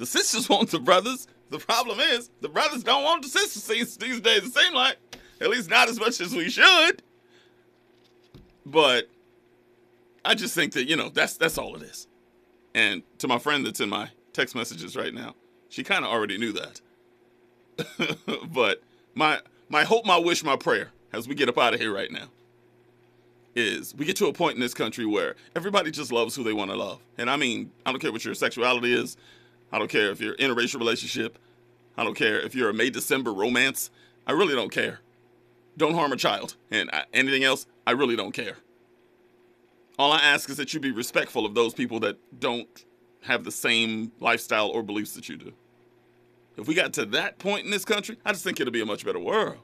[0.00, 1.28] the sisters want the brothers.
[1.50, 4.44] The problem is the brothers don't want the sisters these, days.
[4.44, 4.96] It seems like
[5.42, 7.02] at least not as much as we should.
[8.64, 9.10] But
[10.24, 12.08] I just think that you know that's that's all it is.
[12.74, 15.34] And to my friend that's in my text messages right now,
[15.68, 16.80] she kind of already knew that.
[18.50, 18.82] but
[19.14, 22.10] my my hope, my wish, my prayer as we get up out of here right
[22.10, 22.28] now
[23.54, 26.54] is we get to a point in this country where everybody just loves who they
[26.54, 27.00] want to love.
[27.18, 29.18] And I mean, I don't care what your sexuality is.
[29.72, 31.38] I don't care if you're in a racial relationship.
[31.96, 33.90] I don't care if you're a May December romance.
[34.26, 35.00] I really don't care.
[35.76, 36.56] Don't harm a child.
[36.70, 38.56] And I, anything else, I really don't care.
[39.98, 42.84] All I ask is that you be respectful of those people that don't
[43.22, 45.52] have the same lifestyle or beliefs that you do.
[46.56, 48.86] If we got to that point in this country, I just think it'll be a
[48.86, 49.58] much better world.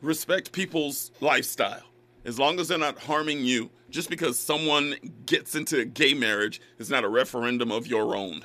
[0.00, 1.82] Respect people's lifestyle.
[2.24, 4.96] As long as they're not harming you, just because someone
[5.26, 8.44] gets into gay marriage is not a referendum of your own.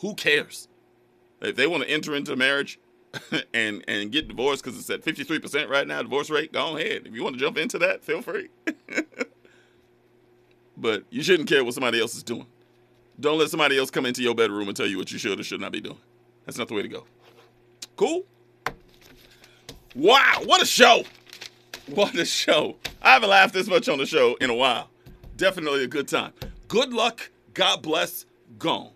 [0.00, 0.68] Who cares?
[1.40, 2.78] If they want to enter into marriage
[3.54, 7.06] and and get divorced because it's at 53% right now, divorce rate, go ahead.
[7.06, 8.48] If you want to jump into that, feel free.
[10.76, 12.46] but you shouldn't care what somebody else is doing.
[13.18, 15.42] Don't let somebody else come into your bedroom and tell you what you should or
[15.42, 15.98] should not be doing.
[16.44, 17.04] That's not the way to go.
[17.96, 18.24] Cool?
[19.94, 21.02] Wow, what a show!
[21.94, 22.76] What a show.
[23.00, 24.90] I haven't laughed this much on the show in a while.
[25.36, 26.32] Definitely a good time.
[26.68, 27.30] Good luck.
[27.54, 28.26] God bless.
[28.58, 28.90] Gone.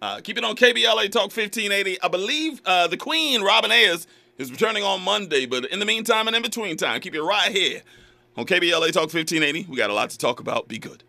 [0.00, 2.02] Uh, keep it on KBLA Talk 1580.
[2.02, 4.06] I believe uh, the Queen, Robin Ayers,
[4.38, 7.52] is returning on Monday, but in the meantime and in between time, keep it right
[7.52, 7.82] here
[8.36, 9.66] on KBLA Talk 1580.
[9.70, 10.66] We got a lot to talk about.
[10.66, 11.00] Be good.